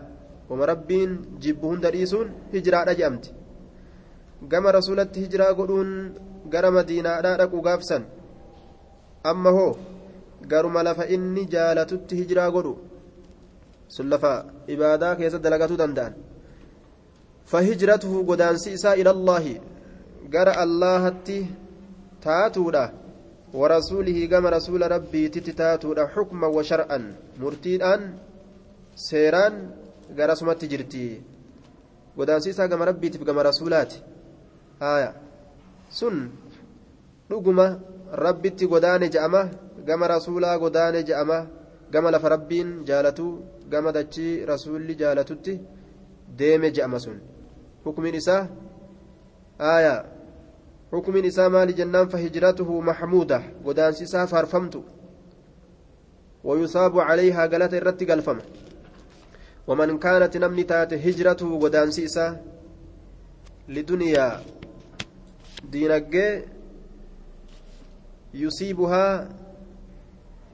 وما 0.49 0.65
رب 0.65 0.89
جبهن 1.37 1.79
دريسون 1.85 2.27
هجرة 2.53 2.77
أجامت 2.91 3.25
كما 4.51 4.71
رسولة 4.71 5.11
هجرة 5.15 5.45
قدون 5.59 5.89
gara 6.45 6.69
madiinaadhaa 6.71 7.37
dhaquu 7.41 7.61
gaafsan. 7.67 8.03
Amma 9.25 9.51
hoo 9.55 9.77
garuma 10.51 10.83
lafa 10.87 11.07
inni 11.15 11.45
jaalatutti 11.49 12.19
hijiraa 12.19 12.51
godhu. 12.55 12.77
Sun 13.95 14.09
lafa 14.13 14.33
ibaadaa 14.75 15.15
keessa 15.17 15.41
dalagatuu 15.41 15.77
danda'an. 15.81 16.13
فهجرته 17.45 18.13
قدانسي 18.29 18.73
إساء 18.73 19.01
إلى 19.01 19.11
الله 19.11 19.45
قرأ 20.33 20.63
الله 20.63 21.03
تاتودا 22.21 22.85
ورسوله 23.53 24.17
كما 24.25 24.49
رسول 24.49 24.81
ربي 24.91 25.29
تتاتودا 25.29 26.07
حكما 26.07 26.47
وشرعا 26.47 26.99
مرتيدان 27.37 28.01
سيران 28.95 29.53
قرأ 30.17 30.33
سمت 30.33 30.65
جرتي 30.65 31.21
قدانسي 32.17 32.49
إساء 32.49 32.67
كما 32.67 32.85
ربي 32.85 33.09
تبقى 33.09 33.43
رسولات 33.51 33.93
آية 33.93 34.14
sun 35.88 36.30
dhuguma 37.30 37.66
rabbitti 38.24 38.66
godaane 38.66 39.08
je'ama 39.14 39.42
gama 39.86 40.08
rasuulaa 40.14 40.58
godaane 40.58 41.02
je'ama 41.08 41.38
gama 41.92 42.10
lafa 42.10 42.28
rabbiin 42.34 42.84
jaalatu 42.84 43.26
gama 43.72 43.92
dachii 43.92 44.44
rasuulli 44.52 44.94
jaalatutti 45.02 45.60
deeme 46.38 46.70
je'ama 46.76 46.98
sun 46.98 47.18
hukmiin 47.84 48.14
isaa 48.22 48.42
aayaa 49.72 50.00
hukmiin 50.92 51.24
isaa 51.32 51.50
maali 51.56 51.74
jennaan 51.82 52.08
fahijratuhu 52.08 52.82
maxmuuda 52.82 53.42
godaansisaa 53.64 54.26
faarfamtu 54.32 54.84
ويصاب 56.44 56.98
عليها 57.00 57.46
قالت 57.46 57.74
الرت 57.74 58.10
قلفمه 58.10 58.42
ومن 59.68 59.98
كانت 59.98 60.36
نمني 60.36 60.62
تات 60.62 60.92
هجرته 60.94 61.58
قدان 61.62 61.90
سيسا 61.90 62.26
لدنيا 63.68 64.40
diinaggee 65.71 66.47
yusiibuhaa 68.33 69.27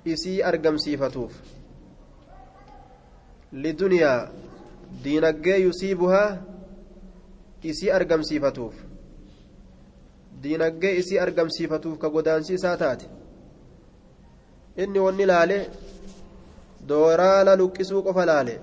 isii 0.05 0.41
argamsiifatuuf. 0.43 1.33
Liduniyaa 3.51 4.29
diinaggee 5.03 5.57
yusiibuhaa 5.57 6.37
isii 7.63 7.91
argamsiifatuuf. 7.91 8.75
Diinaggee 10.43 10.95
isii 11.03 11.19
argamsiifatuuf 11.19 11.97
ka 11.99 12.09
godaansi 12.09 12.53
isaa 12.53 12.77
taate. 12.77 13.05
Inni 14.77 14.99
wanni 14.99 15.25
laale 15.25 15.59
dooraala 16.87 17.55
luqqisuu 17.55 18.03
qofa 18.03 18.25
laale 18.25 18.59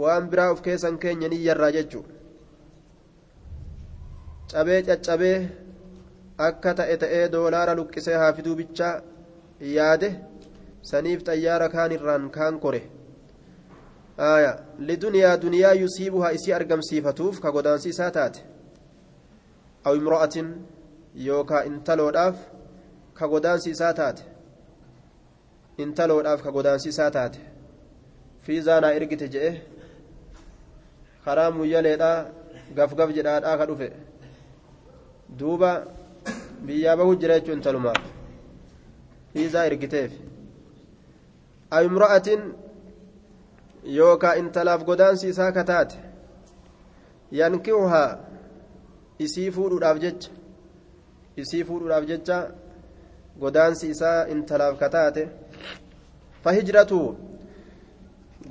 waan 0.00 0.28
biraa 0.30 0.50
of 0.52 0.60
keessan 0.62 0.98
keenya 0.98 1.28
ni 1.28 1.44
yarraa 1.44 1.70
jechuudha 1.76 2.15
cabee 4.50 4.82
caccabee 4.82 5.38
akka 6.38 6.74
ta'e 6.78 6.96
ta'ee 7.02 7.28
doolaara 7.32 7.74
luqqisee 7.78 8.18
haafiduu 8.22 8.54
bichaa 8.60 8.94
yaade 9.76 10.08
saniif 10.90 11.24
xayyaara 11.28 11.68
kaan 11.74 11.92
irraan 11.96 12.30
kaan 12.36 12.60
kore 12.64 12.82
liduniyaa 14.88 15.36
duniyaa 15.42 15.72
yusiibuhaa 15.82 16.30
isii 16.38 16.52
argamsiifatuuf 16.58 17.40
ka 17.40 17.52
godaansi 17.56 17.88
isaa 17.94 18.10
taate 18.18 18.40
aw 19.84 19.94
imro'atin 20.00 20.48
yookaa 21.26 21.62
intaloodhaaf 21.70 22.36
ka 23.18 23.28
godaansi 23.34 23.70
isaa 23.70 23.92
taate 24.00 24.22
intaloodhaaf 25.84 26.42
ka 26.48 26.50
godaansi 26.56 26.88
isaa 26.94 27.10
taate 27.10 27.40
fiizaa 28.44 28.80
naa 28.80 28.96
ergite 28.98 29.28
je'e 29.34 29.52
karaa 31.24 31.50
muyyaleedhaa 31.60 32.18
gafgaf 32.76 33.10
jedhaadhaa 33.16 33.56
ka 33.62 33.66
dhufe 33.70 33.88
duuba 35.38 35.70
biyyaa 36.66 36.96
bahu 36.96 37.16
jira 37.22 37.38
jechuun 37.40 37.58
intalumaaf 37.58 38.02
fiizaa 39.32 39.64
ergiteef 39.70 40.12
aw 41.70 41.82
imra'atin 41.88 42.42
yookaa 43.98 44.34
intalaaf 44.42 44.84
godaansi 44.90 45.28
isaa 45.32 45.52
kataate 45.58 45.96
yankihuhaa 47.40 48.18
isii 49.26 49.50
fuudhuudhaaf 49.56 49.98
jecha 50.04 50.30
isii 51.42 51.64
fuudhuudhaaf 51.70 52.06
jecha 52.12 52.38
godaansi 53.40 53.90
isaa 53.94 54.26
intalaaf 54.34 54.78
kataate 54.84 55.28
fahijratu 56.44 57.00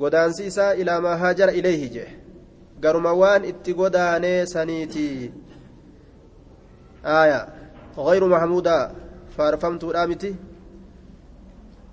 godaansi 0.03 0.45
isaa 0.51 0.73
ilaa 0.83 1.01
maa 1.07 1.17
haajara 1.23 1.51
ilayhi 1.61 1.89
jee 1.95 2.09
garuma 2.79 3.13
waan 3.21 3.45
itti 3.51 3.73
godaanee 3.81 4.45
saniiti 4.53 5.07
aya 7.05 7.47
غير 7.97 8.23
محمودا 8.27 8.91
فارفمتudha 9.37 10.03
miti 10.07 10.35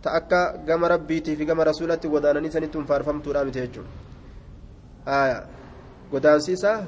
ta 0.03 0.11
akka 0.19 0.59
gama 0.67 0.89
rabbiitii 0.89 1.37
fi 1.37 1.45
gama 1.47 1.65
rasuulatti 1.65 2.09
godaananii 2.09 2.51
sanittuun 2.51 2.87
faarfamtuudha 2.87 3.45
miti 3.45 3.61
jechuudha 3.61 3.91
aya 5.07 5.39
godaansi 6.11 6.53
isaa 6.53 6.81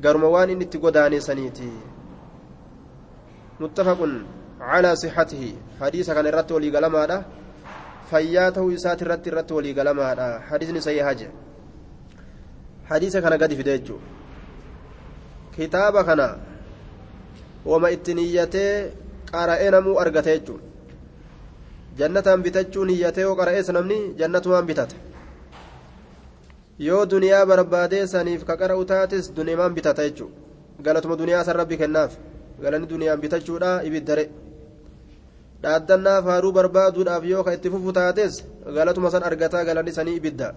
garuma 0.00 0.28
waan 0.34 0.50
inni 0.50 0.64
itti 0.64 0.78
godaane 0.78 1.20
saniiti 1.20 1.68
muttafaqun 3.60 4.14
calaa 4.58 4.96
sixatihi 5.02 5.50
hadiisa 5.80 6.14
kana 6.14 6.28
irratti 6.32 6.56
walii 6.56 6.72
galamaadha 6.76 7.18
fayyaa 8.10 8.50
ta'uu 8.56 8.72
isaati 8.78 9.04
irratti 9.04 9.28
irratti 9.32 9.54
walii 9.58 9.74
galamaadha 9.80 10.28
hadiisni 10.48 10.82
sayyihaa 10.88 11.14
jedhe 11.20 11.32
hadiisa 12.88 13.22
kana 13.22 13.38
gadi 13.38 13.56
fide 13.60 13.72
jechuudha 13.78 14.06
kitaaba 15.56 16.04
kana 16.04 16.28
wama 17.70 17.90
itti 17.96 18.14
niyyatee 18.14 18.92
qara'ee 19.32 19.70
namuu 19.76 19.96
argate 20.02 20.30
jechuudha 20.36 20.64
jannataan 21.98 22.42
bitachuu 22.42 22.84
niyyatee 22.84 23.24
yoo 23.26 23.36
qara'ees 23.40 23.68
namni 23.78 23.98
jannatumaan 24.20 24.66
bitata 24.66 24.96
yoo 26.78 27.02
duniyaa 27.10 27.46
barbaadee 27.46 28.06
saniif 28.06 28.44
ka 28.44 28.56
qara'u 28.62 28.84
taates 28.92 29.32
duniyamaan 29.36 29.74
bitata 29.74 30.02
jechuudha 30.08 30.82
galatuma 30.82 31.16
duniyaa 31.16 31.44
san 31.44 31.56
rabbi 31.56 31.76
kennaaf. 31.76 32.12
Galanni 32.62 32.86
duniyaan 32.86 33.20
bitachuudha 33.20 33.82
ibiddare. 33.82 34.24
Dhaaddannaaf 35.62 36.24
haaruu 36.30 36.52
barbaaduudhaaf 36.52 37.24
yoo 37.24 37.42
ka 37.44 37.52
itti 37.56 37.70
fufu 37.70 37.92
taates 37.92 38.44
galatuma 38.76 39.10
san 39.10 39.22
argataa 39.22 39.64
galanni 39.64 39.92
sanii 39.92 40.16
ibidda. 40.20 40.54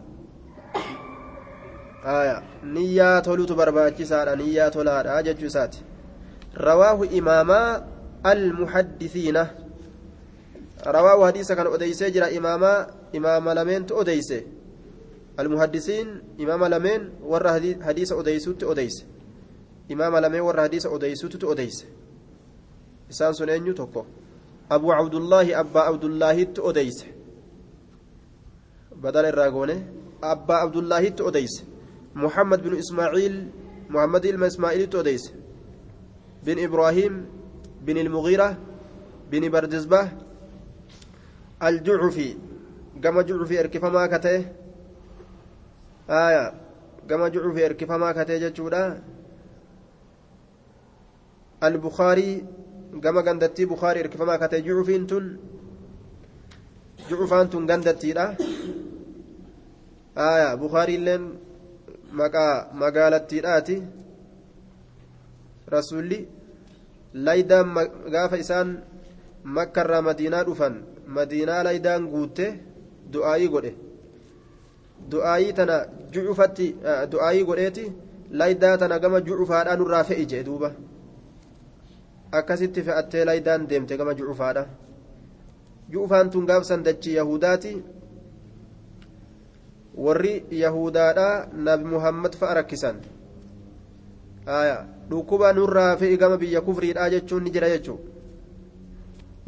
Niyyaa 2.63 3.21
tolutu 3.21 3.55
barbaachisaadha 3.55 4.35
niyyaa 4.35 4.69
tolaadha 4.71 5.23
jechuu 5.23 5.47
isaati 5.51 5.83
rawaahu 6.57 7.05
imaamaa 7.05 7.81
almuhaddisiina 8.23 9.43
rawaahu 10.83 11.21
hadiisa 11.21 11.55
kan 11.55 11.67
odeysee 11.67 12.11
jira 12.11 12.29
imaamaa 12.29 12.87
imaama 13.13 13.53
lameentu 13.53 13.97
odeyse 13.97 14.45
almuhaddisiin 15.37 16.21
imaama 16.37 16.69
lameen 16.69 17.11
warra 17.21 17.51
hadiisa 17.85 18.15
odeysutti 18.15 18.65
odeyse 18.65 19.05
imaama 19.89 20.21
lameen 20.21 20.43
warra 20.43 20.61
hadiisa 20.61 20.89
odeysutti 20.89 21.45
odeyse 21.45 21.85
isaan 23.09 23.33
sun 23.35 23.49
eenyu 23.49 23.73
tokko 23.73 24.05
abuu 24.69 24.91
cabdullaahi 24.91 25.55
abbaa 25.55 25.85
abdullaahitti 25.93 26.61
odeyse 26.61 27.07
badala 29.01 29.29
irraa 29.29 29.51
goone 29.51 29.75
abbaa 30.21 30.61
abdullaahitti 30.61 31.23
odeyse 31.23 31.77
محمد 32.17 32.63
بن 32.63 32.77
إسماعيل 32.77 33.47
محمد 33.89 34.25
إلما 34.25 34.47
إسماعيل 34.47 34.89
توديس 34.89 35.31
بن 36.47 36.63
إبراهيم 36.63 37.13
بن 37.83 37.97
المغيرة 37.97 38.57
بن 39.31 39.43
بردزبة 39.49 40.01
الجعفي. 41.63 42.29
كما 43.03 43.21
جعفي 43.21 43.59
إركفما 43.59 44.07
كته. 44.07 44.45
آية. 46.09 46.45
كما 47.09 47.27
جعفي 47.27 47.65
إركفما 47.65 48.11
كته 48.11 48.37
جتشودا 48.37 49.03
البخاري. 51.63 52.31
كما 53.03 53.21
غندتي 53.21 53.65
بخاري 53.65 53.99
إركفما 53.99 54.35
كته 54.37 54.59
جعفين 54.59 55.07
تن. 55.07 55.37
جعفان 57.09 57.49
تن 57.49 57.63
غندتي 57.71 58.11
آية. 60.17 60.55
بخاري 60.55 60.97
لين 60.97 61.23
maqaa 62.11 62.71
magaalattiidhaati 62.73 63.83
rasulli 65.75 66.19
laydaan 67.25 67.67
gaafa 68.11 68.37
isaan 68.43 68.69
makkarraa 69.43 70.01
madiinaa 70.01 70.43
dhufan 70.47 70.75
madiinaa 71.07 71.63
laydaan 71.63 72.07
guutte 72.13 72.45
du'aayii 73.13 73.49
godhe. 73.53 73.71
Du'aayii 75.11 75.53
tana 75.53 75.77
jucufatti 76.13 76.67
du'aayii 77.11 77.45
godheeti 77.49 77.85
laydaa 78.31 78.77
tana 78.77 78.99
gama 78.99 79.21
jucufaadhaa 79.27 79.75
nurraa 79.77 80.03
fe'i 80.03 80.25
jee 80.25 80.43
duuba. 80.45 80.71
Akkasitti 82.31 82.83
fe'attee 82.83 83.25
laydaan 83.25 83.69
deemte 83.69 83.97
gama 83.97 84.13
jucufaadha 84.13 84.65
jucufaan 85.91 86.29
tun 86.29 86.45
gaafsan 86.45 86.83
dachii 86.85 87.15
yahudaati. 87.15 87.71
Warri 90.05 90.45
yahudaadha 90.51 91.47
nabi 91.53 91.85
muhammad 91.95 92.35
fa'a 92.35 92.53
rakkisan. 92.53 93.01
Aya 94.45 94.77
dhukkuba 95.09 95.53
nurraa 95.53 95.95
fe'i 95.97 96.17
gama 96.17 96.37
biyya 96.37 96.61
kufriidha 96.61 97.09
jechuun 97.09 97.43
ni 97.43 97.51
jira 97.51 97.69
jechuu 97.73 97.99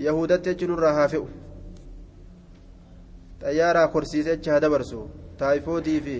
yahudatti 0.06 0.50
jechi 0.50 0.68
nurraa 0.68 0.94
haa 0.98 1.08
fe'u 1.14 1.28
xayyaaraa 3.42 3.88
korsiise 3.94 4.30
jecha 4.36 4.52
haa 4.54 4.60
dabarsu 4.66 5.00
taayifoodii 5.40 6.00
fi 6.06 6.16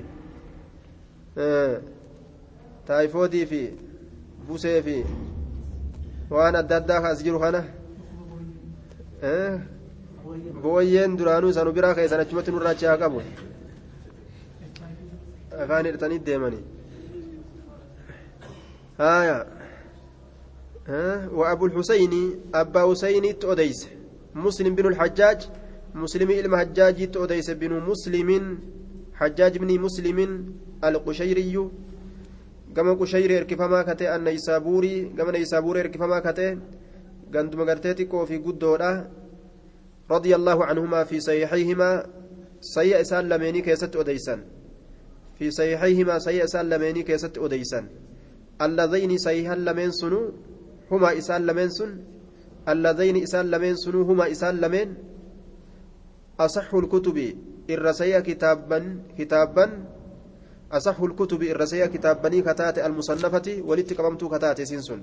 taayifoodii 2.88 3.46
fi 3.52 3.62
busee 4.48 4.82
fi 4.88 4.96
waan 6.38 6.56
adda 6.62 6.76
addaa 6.82 7.04
as 7.12 7.24
jiru 7.28 7.40
kana 7.46 7.62
booyyeen 10.64 11.18
duraanuu 11.20 11.50
isanu 11.56 11.72
biraa 11.78 11.94
keessan 12.02 12.20
achumatti 12.26 12.52
nurraa 12.58 12.74
achi 12.76 12.86
haa 12.92 12.98
qabu 13.04 13.22
afaan 15.64 15.86
hidhatanii 15.86 16.20
deemanii 16.28 16.64
haaya 19.00 19.48
وأبو 21.30 21.66
الحسين 21.66 22.14
أبا 22.50 22.82
حسين 22.90 23.40
تؤديس. 23.40 23.88
مسلم 24.36 24.76
بن 24.76 24.86
الحجاج 24.88 25.40
مسلم 25.94 26.30
إلما 26.32 26.58
حجاج 26.58 27.12
تؤديس 27.12 27.50
بن 27.62 27.78
مسلم. 27.86 28.30
حجاج 29.14 29.58
بن 29.58 29.70
مسلم 29.80 30.18
القشيري. 30.84 31.70
gama 32.74 32.96
qushayri 32.96 33.34
erkifamaa 33.34 33.84
kate 33.84 34.10
annayisaabuurii 34.10 35.14
gama 35.18 35.32
nayisaabuurii 35.32 35.80
erkifamaa 35.80 36.22
kate 36.22 36.58
ganduma 37.30 37.66
gartee 37.66 37.94
xiqqoo 37.94 38.26
fi 38.26 38.40
guddoodha 38.40 39.10
رضي 40.10 40.36
الله 40.36 40.66
عنهما 40.66 41.04
في 41.04 41.20
صحيحيهما. 41.20 42.06
سيء 42.62 43.02
إسان 43.02 43.30
لميني 43.30 43.62
كيست 43.62 43.96
أديسان. 43.96 44.42
في 45.38 45.52
صحيحيهما 45.52 46.20
سيء 46.20 46.44
إسان 46.44 46.70
لميني 46.70 47.04
كيست 47.04 47.38
أديسان. 47.38 48.09
اللذين 48.62 49.18
سيها 49.18 49.56
لمن 49.56 49.92
سنو 49.92 50.22
هما 50.92 51.18
إسان 51.18 51.46
لمن 51.46 51.70
سن. 51.70 51.92
اللذين 52.68 53.24
إسان 53.24 53.46
لمن 53.52 53.76
سنو 53.76 54.02
هما 54.02 54.32
إسان 54.32 54.56
لمن. 54.64 54.90
أصح 56.40 56.74
الكتب 56.74 57.18
الرسية 57.70 58.20
كتابا 58.20 58.80
كتابا. 59.18 59.66
أصح 60.72 61.02
الكتب 61.02 61.44
الرسية 61.44 61.86
كتابني 61.86 62.42
كتات 62.42 62.78
المصنفة 62.80 63.62
ولتقبمت 63.66 64.24
كتات 64.24 64.62
سنسن 64.62 65.02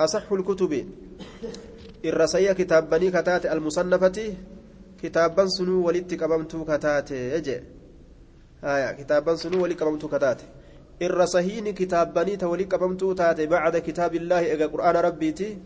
أصح 0.00 0.32
الكتب 0.32 0.72
الرسية 2.04 2.52
كتابني 2.52 3.10
كتات 3.10 3.46
المصنفة 3.46 4.34
كتابا 5.02 5.46
سنو 5.46 5.86
ولتقبمت 5.86 6.56
كتات 6.56 7.10
يجي 7.10 7.60
آية 8.64 8.92
كتابا 8.92 9.36
سنو 9.36 9.62
ولتقبمت 9.62 10.04
كتات 10.14 10.40
الرسهين 11.02 11.66
كتابني 11.74 12.44
ولتقبمت 12.44 13.02
تات 13.18 13.40
بعد 13.40 13.76
كتاب 13.78 14.14
الله 14.14 14.42
إذا 14.54 14.66
قرآن 14.66 14.96
ربيتي 14.96 15.58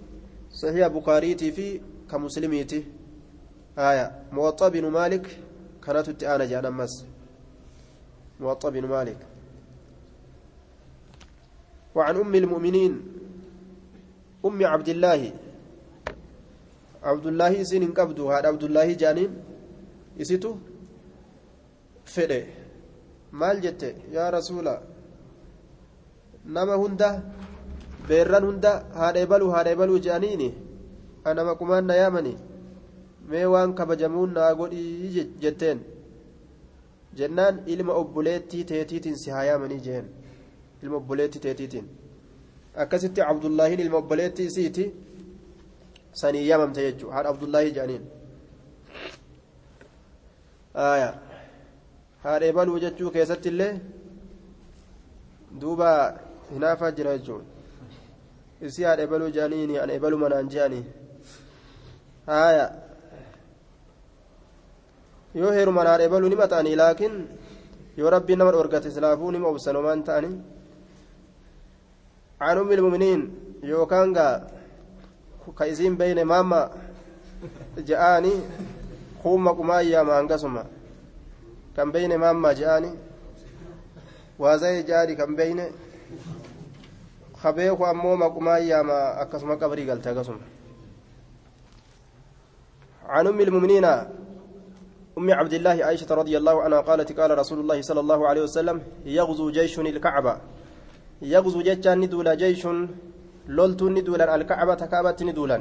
صحيح 0.53 0.87
بخاريتي 0.87 1.53
في 1.53 1.81
كمسلميتي 2.11 2.85
آية 3.79 4.07
موطأ 4.33 4.69
بن 4.69 4.85
مالك 4.99 5.27
كانت 5.85 6.09
التآنة 6.09 6.45
جانا 6.45 6.71
مس 6.71 7.05
موطأ 8.41 8.69
بن 8.71 8.85
مالك 8.85 9.17
وعن 11.95 12.17
أم 12.17 12.35
المؤمنين 12.35 12.93
أم 14.45 14.67
عبد 14.67 14.89
الله 14.89 15.33
عبد 17.03 17.27
الله 17.27 17.63
سين 17.63 17.93
قبضوا 17.93 18.35
هذا 18.35 18.49
عبد 18.49 18.65
الله 18.65 18.93
جانين 18.93 19.31
إسيتو 20.21 20.57
فدي 22.05 22.43
maal 23.33 23.61
jette? 23.61 23.97
Yaa 24.13 24.31
rasuula 24.31 24.83
nama 26.45 26.75
hunda 26.83 27.09
beerran 28.09 28.45
hunda 28.45 28.73
haadha 28.99 29.21
ebaluu 29.27 29.51
haadha 29.55 29.71
ebaluu 29.77 29.99
jedhaniini 30.07 30.49
anama 31.25 31.55
qumaan 31.61 31.85
na 31.91 31.95
yaamani 32.03 32.33
mee 33.31 33.45
waan 33.55 33.75
kabajamuun 33.79 34.33
naa 34.39 34.55
godhii 34.61 35.27
jetteen 35.43 35.79
jennaan 37.19 37.63
ilma 37.75 37.93
obboleettii 38.03 38.65
teetiitiin 38.71 39.17
si 39.23 39.31
haa 39.35 39.45
yaamanii 39.51 39.81
jeen 39.87 40.07
ilma 40.83 40.97
obboleettii 40.97 41.41
teetiitiin 41.47 41.87
akkasitti 42.85 43.21
abdullaahiin 43.33 43.81
ilma 43.85 43.97
obboleettii 44.03 44.47
isiiti 44.53 44.85
sanii 46.21 46.49
yaamamte 46.49 46.81
jechuudha 46.89 47.15
haadha 47.17 47.31
abdullaahii 47.35 47.71
jedhaniin 47.77 48.05
haadha 52.25 52.47
ebaluu 52.53 52.79
jechuu 52.85 53.11
keessatti 53.17 53.49
illee 53.53 53.73
duuba 55.61 55.91
hinaafaa 56.55 56.91
jira 56.99 57.19
jechuudha 57.19 57.45
isii 58.67 58.85
haadha 58.89 59.03
ebaluu 59.03 59.31
jedhaniini 59.37 59.79
ana 59.83 59.93
ebaluu 59.99 60.19
manaan 60.25 60.49
jedhanii 60.55 60.85
haaya 62.27 62.67
yoo 65.41 65.53
heerumaan 65.57 65.89
haadha 65.91 66.09
ebaluu 66.09 66.33
nima 66.35 66.51
ta'anii 66.55 66.81
laakiin 66.83 67.15
yoo 68.01 68.11
rabbiin 68.17 68.39
nama 68.39 68.53
dhorgate 68.57 68.89
islaafuu 68.93 69.31
nima 69.37 69.49
obsanomaan 69.53 70.05
ta'anii 70.11 70.37
عن 72.43 72.59
أم 72.59 72.73
المؤمنين 72.73 73.21
يوكان 73.63 74.41
كايزين 75.59 75.97
بين 75.97 76.23
ماما 76.25 76.71
جاءني 77.79 78.33
خوم 79.23 79.49
قمايا 79.49 80.03
ما 80.03 80.21
انقسم 80.21 80.59
كان 81.77 81.93
بين 81.93 82.17
ماما 82.17 82.53
جاءني 82.53 82.91
وزي 84.39 84.83
جاري 84.83 85.15
كان 85.15 85.37
بين 85.37 85.61
خبيخ 87.43 87.81
أمو 87.83 88.17
مقمايا 88.17 88.83
ما 88.83 89.23
أكسم 89.23 89.51
قبري 89.61 89.91
قلت 89.91 90.07
أقسم 90.07 90.37
عن 93.07 93.27
أم 93.27 93.41
المؤمنين 93.41 93.85
أم 95.19 95.27
عبد 95.31 95.53
الله 95.59 95.77
عائشة 95.85 96.11
رضي 96.15 96.35
الله 96.41 96.63
عنها 96.63 96.81
قالت 96.81 97.21
قال 97.21 97.31
رسول 97.39 97.59
الله 97.61 97.79
صلى 97.83 98.01
الله 98.01 98.21
عليه 98.29 98.43
وسلم 98.43 98.77
يغزو 99.19 99.51
جيش 99.51 99.79
الكعبة 99.79 100.35
يغزو 101.23 101.61
جتان 101.69 101.99
ندولا 102.01 102.35
جيش 102.43 102.63
لولت 103.57 103.81
ندولا 103.83 104.35
الكعبة 104.35 104.81
كعبة 104.93 105.19
ندولا 105.29 105.59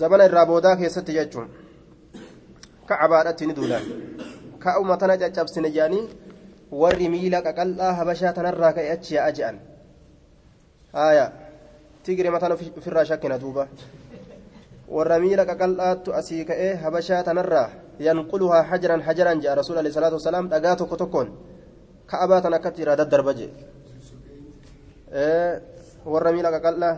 زمن 0.00 0.20
الرابودا 0.20 0.74
كيست 0.74 1.10
جتون 1.16 1.48
كعبة 2.88 3.36
ندولا 3.50 3.78
كأوما 4.62 4.96
تنجا 5.00 5.28
جبسن 5.36 5.66
جاني 5.76 6.00
warri 6.70 7.08
miila 7.08 7.42
qaqal'aa 7.42 7.94
habashaa 7.98 8.32
tanarraa 8.32 8.72
ka'e 8.72 8.90
achi 8.94 9.14
yaa'a 9.14 9.32
je'an 9.32 9.56
haaya 10.92 11.32
tigire 12.02 12.30
mataan 12.30 12.52
ofirraa 12.52 13.04
shakkina 13.04 13.38
duuba 13.38 13.68
warra 14.88 15.18
miila 15.22 15.46
qaqal'aattu 15.46 16.14
asii 16.14 16.44
ka'ee 16.44 16.74
habashaa 16.82 17.22
tanarraa 17.22 17.70
yanquluhaa 17.98 18.62
hajaran 18.70 19.02
hajaran 19.02 19.40
je'a 19.40 19.54
rasuul 19.54 19.78
alayhi 19.78 19.94
salaatu 19.94 20.18
wasalaam 20.18 20.48
dhagaa 20.50 20.76
tokko 20.76 20.96
tokkoon 20.96 21.28
ka'abaa 22.10 22.40
tan 22.42 22.54
akkatti 22.58 22.82
irraa 22.82 22.98
daddarba 22.98 23.32
jee 23.38 23.50
warra 26.04 26.32
miila 26.32 26.50
qaqal'aa 26.56 26.96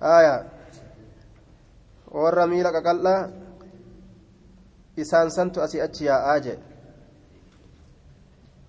haaya 0.00 0.34
warra 2.08 2.44
miila 2.46 2.72
qaqal'aa 2.72 3.20
isaan 4.96 5.30
santu 5.30 5.60
asii 5.60 5.80
achi 5.80 6.04
yaa'aa 6.08 6.38
jee 6.40 6.58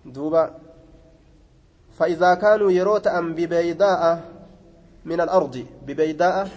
دوبا 0.06 0.63
فإذا 1.98 2.34
كانوا 2.34 2.72
يروتا 2.72 3.20
ببيداء 3.22 4.02
من 5.06 5.22
الأرض 5.22 5.66
ببيداء 5.88 6.50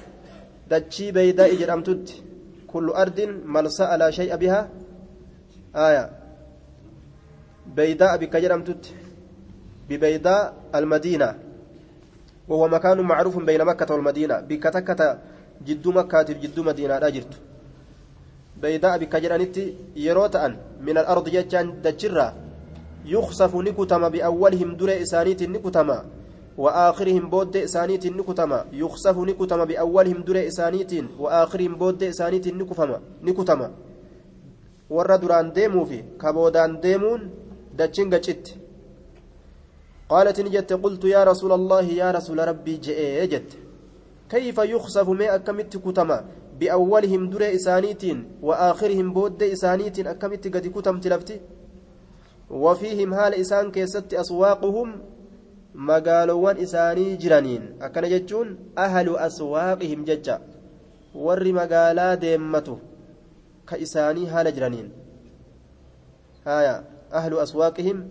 دتشي 0.70 1.12
بيداء 1.12 1.54
جرمتت 1.54 2.22
كل 2.66 2.86
أرض 2.90 3.20
ملساء 3.44 3.96
لا 3.96 4.10
شيء 4.10 4.36
بها. 4.36 4.68
آية. 5.76 6.10
بيداء 7.76 8.16
بك 8.16 8.36
جرمتت 8.36 8.84
ببيداء 9.88 10.54
المدينة. 10.74 11.34
وهو 12.48 12.68
مكان 12.68 13.00
معروف 13.00 13.38
بين 13.38 13.64
مكة 13.64 13.94
والمدينة. 13.94 14.40
بك 14.40 14.62
تكة 14.62 15.18
جد 15.66 15.88
مكة 15.88 16.22
جد 16.22 16.60
مدينة 16.60 16.98
لا 16.98 17.08
جرت. 17.08 17.34
بيداء 18.62 18.98
بك 18.98 19.16
جرانت 19.16 19.56
يروتا 19.96 20.56
من 20.80 20.98
الأرض 20.98 21.28
جتشان 21.28 21.82
دتشرا 21.82 22.45
يخسف 23.06 23.56
نكتما 23.56 24.08
بأولهم 24.08 24.76
در 24.76 25.02
إسانيت 25.02 25.42
نكتما 25.42 25.98
وآخرهم 26.58 27.30
بود 27.30 27.56
إسانيت 27.56 28.06
نكتما 28.06 28.64
يخسف 28.72 29.16
نكتما 29.18 29.64
بأولهم 29.64 30.18
در 30.22 30.46
إسانيت 30.46 30.92
وآخرهم 31.18 31.74
بود 31.74 32.02
إسانيت 32.02 32.46
نكفما 32.48 33.00
نكتما 33.22 33.70
warra 34.90 35.18
duraan 35.18 35.50
deemuu 35.54 35.86
fi 35.86 36.04
kaboodaan 36.18 36.78
deemuun 36.82 37.22
dachiin 37.78 38.10
gacitti 38.10 38.54
قالت 40.08 40.40
نجت 40.40 40.72
قلت 40.72 41.04
يا 41.04 41.24
رسول 41.24 41.52
الله 41.52 41.82
يا 41.82 42.10
رسول 42.10 42.38
ربي 42.48 42.76
جئ 42.76 43.26
جت 43.26 43.50
كيف 44.30 44.58
يخسف 44.58 45.08
ما 45.08 45.34
أكمت 45.34 45.76
كتما 45.76 46.24
بأولهم 46.60 47.30
در 47.30 47.42
إسانيت 47.54 48.02
وآخرهم 48.42 49.12
بود 49.12 49.42
إسانيت 49.42 49.98
أكمت 50.06 50.44
قد 50.54 50.66
كتم 50.66 51.00
تلفتي 51.00 51.40
وفيهم 52.50 53.14
هال 53.14 53.34
إسان 53.34 53.70
كيست 53.70 54.14
أسواقهم 54.14 54.88
مقالوان 55.74 56.56
إساني 56.56 57.16
جرانين. 57.16 57.62
أكن 57.82 58.04
جتون 58.08 58.46
أهل 58.78 59.16
أسواقهم 59.16 60.04
ججا 60.04 60.40
ور 61.14 61.52
مقالا 61.52 62.14
ديمته 62.14 62.78
كإساني 63.68 64.26
هال 64.26 64.46
جرانين. 64.56 64.90
هايا. 66.46 66.84
أهل 67.12 67.38
أسواقهم 67.38 68.08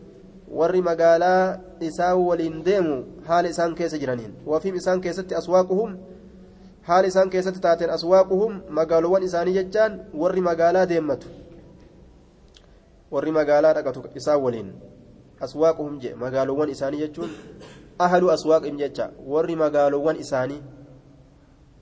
ور 0.51 0.81
مقالا 0.81 1.59
إساو 1.83 2.29
ولين 2.29 2.63
ديمو. 2.63 3.03
هال 3.27 3.45
إسان 3.45 3.75
كيس 3.75 3.95
جرانين. 3.95 4.31
وفيهم 4.45 4.75
إسان 4.75 5.01
كيست 5.01 5.33
أسواقهم. 5.33 5.97
haal 6.87 7.05
isaan 7.09 7.29
keessatti 7.33 7.61
taateen 7.61 7.89
aswaaquhum 7.89 8.61
magaalowwan 8.77 9.23
isaanii 9.27 9.53
jechaan 9.57 9.93
warri 10.21 10.41
magaalaa 10.47 10.85
deemmatu 10.91 11.31
warri 13.11 13.31
magaalaa 13.31 13.73
dhaqatu 13.73 14.03
isaan 14.15 14.41
waliin 14.41 14.69
aswaaquhum 15.39 15.99
je 15.99 16.13
magaalowwan 16.23 16.69
isaanii 16.69 17.01
jechuun 17.03 17.31
ahalu 17.99 18.31
aswaaqin 18.31 18.77
jecha 18.77 19.11
warri 19.33 19.55
magaalowwan 19.55 20.19
isaanii 20.19 20.61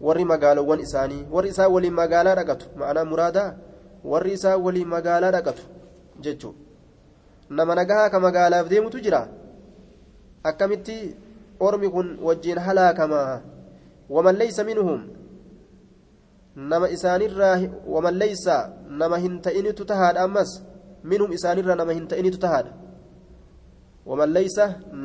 warri 0.02 0.26
magaalowwan 0.26 0.80
isaanii 0.80 1.26
warri 1.32 1.50
isaa 1.50 1.68
waliin 1.76 1.94
magaalaa 1.94 2.36
dhaqatu 2.36 2.66
ma'anaa 2.80 3.06
muraadaa 3.12 3.56
warri 4.04 4.34
isaa 4.34 4.58
waliin 4.58 4.88
magaalaa 4.96 5.32
dhaqatu 5.32 5.64
jechuudha 6.20 6.60
nama 7.50 7.76
nagahaa 7.76 8.10
ka 8.10 8.20
magaalaaf 8.20 8.68
deemutu 8.70 9.00
jira 9.00 9.28
akkamitti 10.44 11.16
ormi 11.60 11.90
kun 11.90 12.18
wajjiin 12.28 12.60
halaakamaa 12.60 13.42
waman 14.10 14.36
laysa 14.38 14.64
minhum 14.64 15.02
nama 16.56 16.90
isaanirraa 16.90 17.58
waman 17.88 18.18
laysa 18.18 18.56
nama 18.90 19.18
hin 19.18 19.42
ta'initu 19.42 19.86
tahaadha 19.86 20.22
ammas 20.28 20.52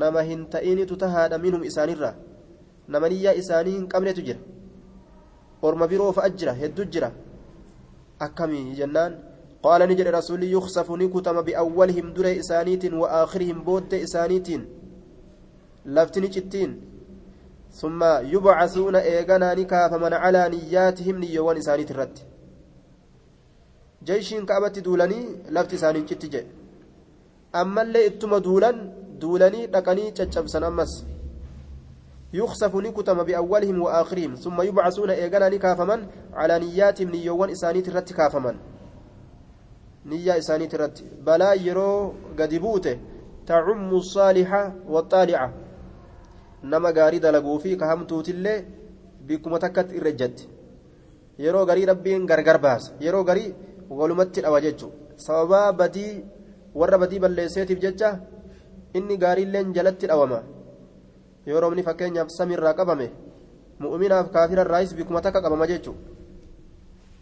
nama 0.02 0.22
hin 0.22 0.46
ta'initu 0.54 0.96
tahaadha 0.96 1.38
minhum 1.38 1.64
isaanirraa 1.70 2.14
nama 2.88 3.08
niyyaa 3.08 3.34
isaanii 3.42 3.74
hin 3.76 3.88
qabnetu 3.94 4.22
jira 4.28 4.40
orma 5.62 5.88
biroo 5.92 6.12
fa'a 6.18 6.30
jira 6.30 6.52
hedduu 6.62 6.84
jira 6.96 7.10
akkamii 8.26 8.74
jennaan 8.80 9.16
qaala 9.62 9.86
ni 9.86 9.98
jedhe 10.00 10.10
rasuulli 10.18 10.52
yuksafu 10.52 10.96
ni 10.96 11.08
kutama 11.14 11.42
biawwalihim 11.42 12.12
dure 12.14 12.32
isaaniitiin 12.42 12.94
wa 13.02 13.08
aakhirihim 13.20 13.64
booddee 13.64 14.02
isaaniitiin 14.08 14.68
lafti 15.84 16.20
ni 16.20 16.30
cittiin 16.36 16.72
ثم 17.72 18.04
يبعثون 18.04 18.96
إيغانا 18.96 19.54
نكاف 19.54 19.92
من 19.94 20.12
على 20.12 20.48
نياتهم 20.48 21.16
نيوان 21.18 21.56
إسانيت 21.56 21.90
الرد 21.90 22.18
جيشين 24.04 24.46
كابت 24.46 24.78
دولاني 24.78 25.20
لفت 25.50 25.74
إسانين 25.74 26.04
جتجي 26.04 26.42
أما 27.54 27.82
اللي 27.82 28.06
إتما 28.06 28.38
دولان 28.38 28.92
دولاني 29.20 29.66
لقني 29.66 30.10
تشبسن 30.10 30.64
أمس 30.64 31.04
يخسف 32.32 32.76
نكتم 32.76 33.22
بأولهم 33.22 33.82
وآخرهم 33.82 34.34
ثم 34.34 34.62
يبعثون 34.62 35.10
إيغانا 35.10 35.48
نكافمن 35.48 36.00
على 36.34 36.58
نياتهم 36.58 37.10
نيوان 37.10 37.50
إسانيت 37.50 37.88
الرد 37.88 38.08
كافمن 38.18 38.56
نية 40.06 40.38
إسانيت 40.38 40.74
الرد 40.74 40.98
بلا 41.26 41.52
يرو 41.52 42.12
قدبوته 42.38 42.98
تعم 43.46 43.90
الصالحة 43.94 44.62
والطالعة 44.88 45.52
nama 46.62 46.92
gaarii 46.92 47.20
dalaguu 47.20 47.58
fi 47.60 47.76
kahamtuutillee 47.76 48.64
bikkuma 49.26 49.58
takkatti 49.58 49.96
irra 49.96 50.10
ejjatti. 50.10 50.48
Yeroo 51.38 51.64
garii 51.66 51.86
rabbiin 51.86 52.26
gargar 52.26 52.58
baasa. 52.58 52.92
Yeroo 53.00 53.24
garii 53.24 53.54
walumatti 53.90 54.40
dhawa 54.44 54.60
jechuudha 54.60 55.16
sababaa 55.26 55.72
badii 55.72 56.24
warra 56.74 56.98
badii 57.02 57.22
balleesseetiif 57.24 57.80
jecha 57.84 58.10
inni 59.00 59.16
gaariilleen 59.22 59.72
jalatti 59.76 60.10
dhawama 60.10 60.42
yoo 61.46 61.60
roobni 61.60 61.86
fakkeenyaaf 61.88 62.30
samiirraa 62.38 62.74
qabame 62.80 63.08
mu'uminaaf 63.80 64.30
kaafirarraayis 64.36 64.94
bikkuma 64.98 65.24
takka 65.26 65.42
qabama 65.46 65.70
jechuudha 65.72 66.16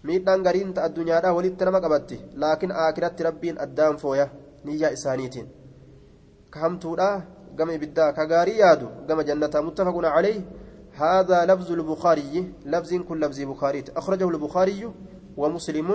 miidhaan 0.09 0.43
gariin 0.47 0.75
ta'a 0.75 0.89
addunyaadhaa 0.89 1.37
walitti 1.39 1.65
nama 1.69 1.81
qabatti 1.87 2.21
laakiin 2.43 2.77
aakiratti 2.83 3.27
rabbiin 3.29 3.63
addaan 3.65 3.97
fooya 4.03 4.29
niyyaa 4.65 4.95
isaaniitiin 4.99 5.49
kahamtuudhaa 6.51 7.17
قام 7.59 7.71
إبدا 7.71 8.11
كغاري 8.11 8.59
يادو 8.59 8.89
قام 9.09 9.21
جنة 9.21 9.55
متفق 9.67 9.97
عليه 10.05 10.41
هذا 10.93 11.45
لفظ 11.45 11.73
البخاري 11.73 12.53
لفظ 12.67 12.95
كل 13.09 13.21
لفظ 13.21 13.41
بخاري 13.41 13.85
أخرجه 13.97 14.29
البخاري 14.29 14.91
ومسلم 15.37 15.89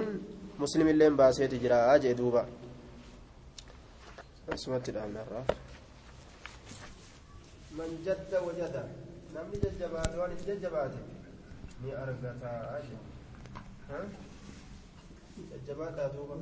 مسلم 0.61 0.87
اللين 0.87 1.15
باسيت 1.17 1.53
جرا 1.63 1.95
أجي 1.95 2.13
دوبا 2.13 2.43
سمعت 4.55 4.89
الآن 4.89 5.13
من 7.77 7.89
جد 8.05 8.31
وجد 8.47 8.75
نمني 9.35 9.57
ججبات 9.63 10.11
وان 10.19 10.31
ججبات 10.47 10.93
ni 11.83 11.91
argata 12.03 12.53
ها 13.89 13.99
ججبات 15.51 15.97
دوبا 16.13 16.35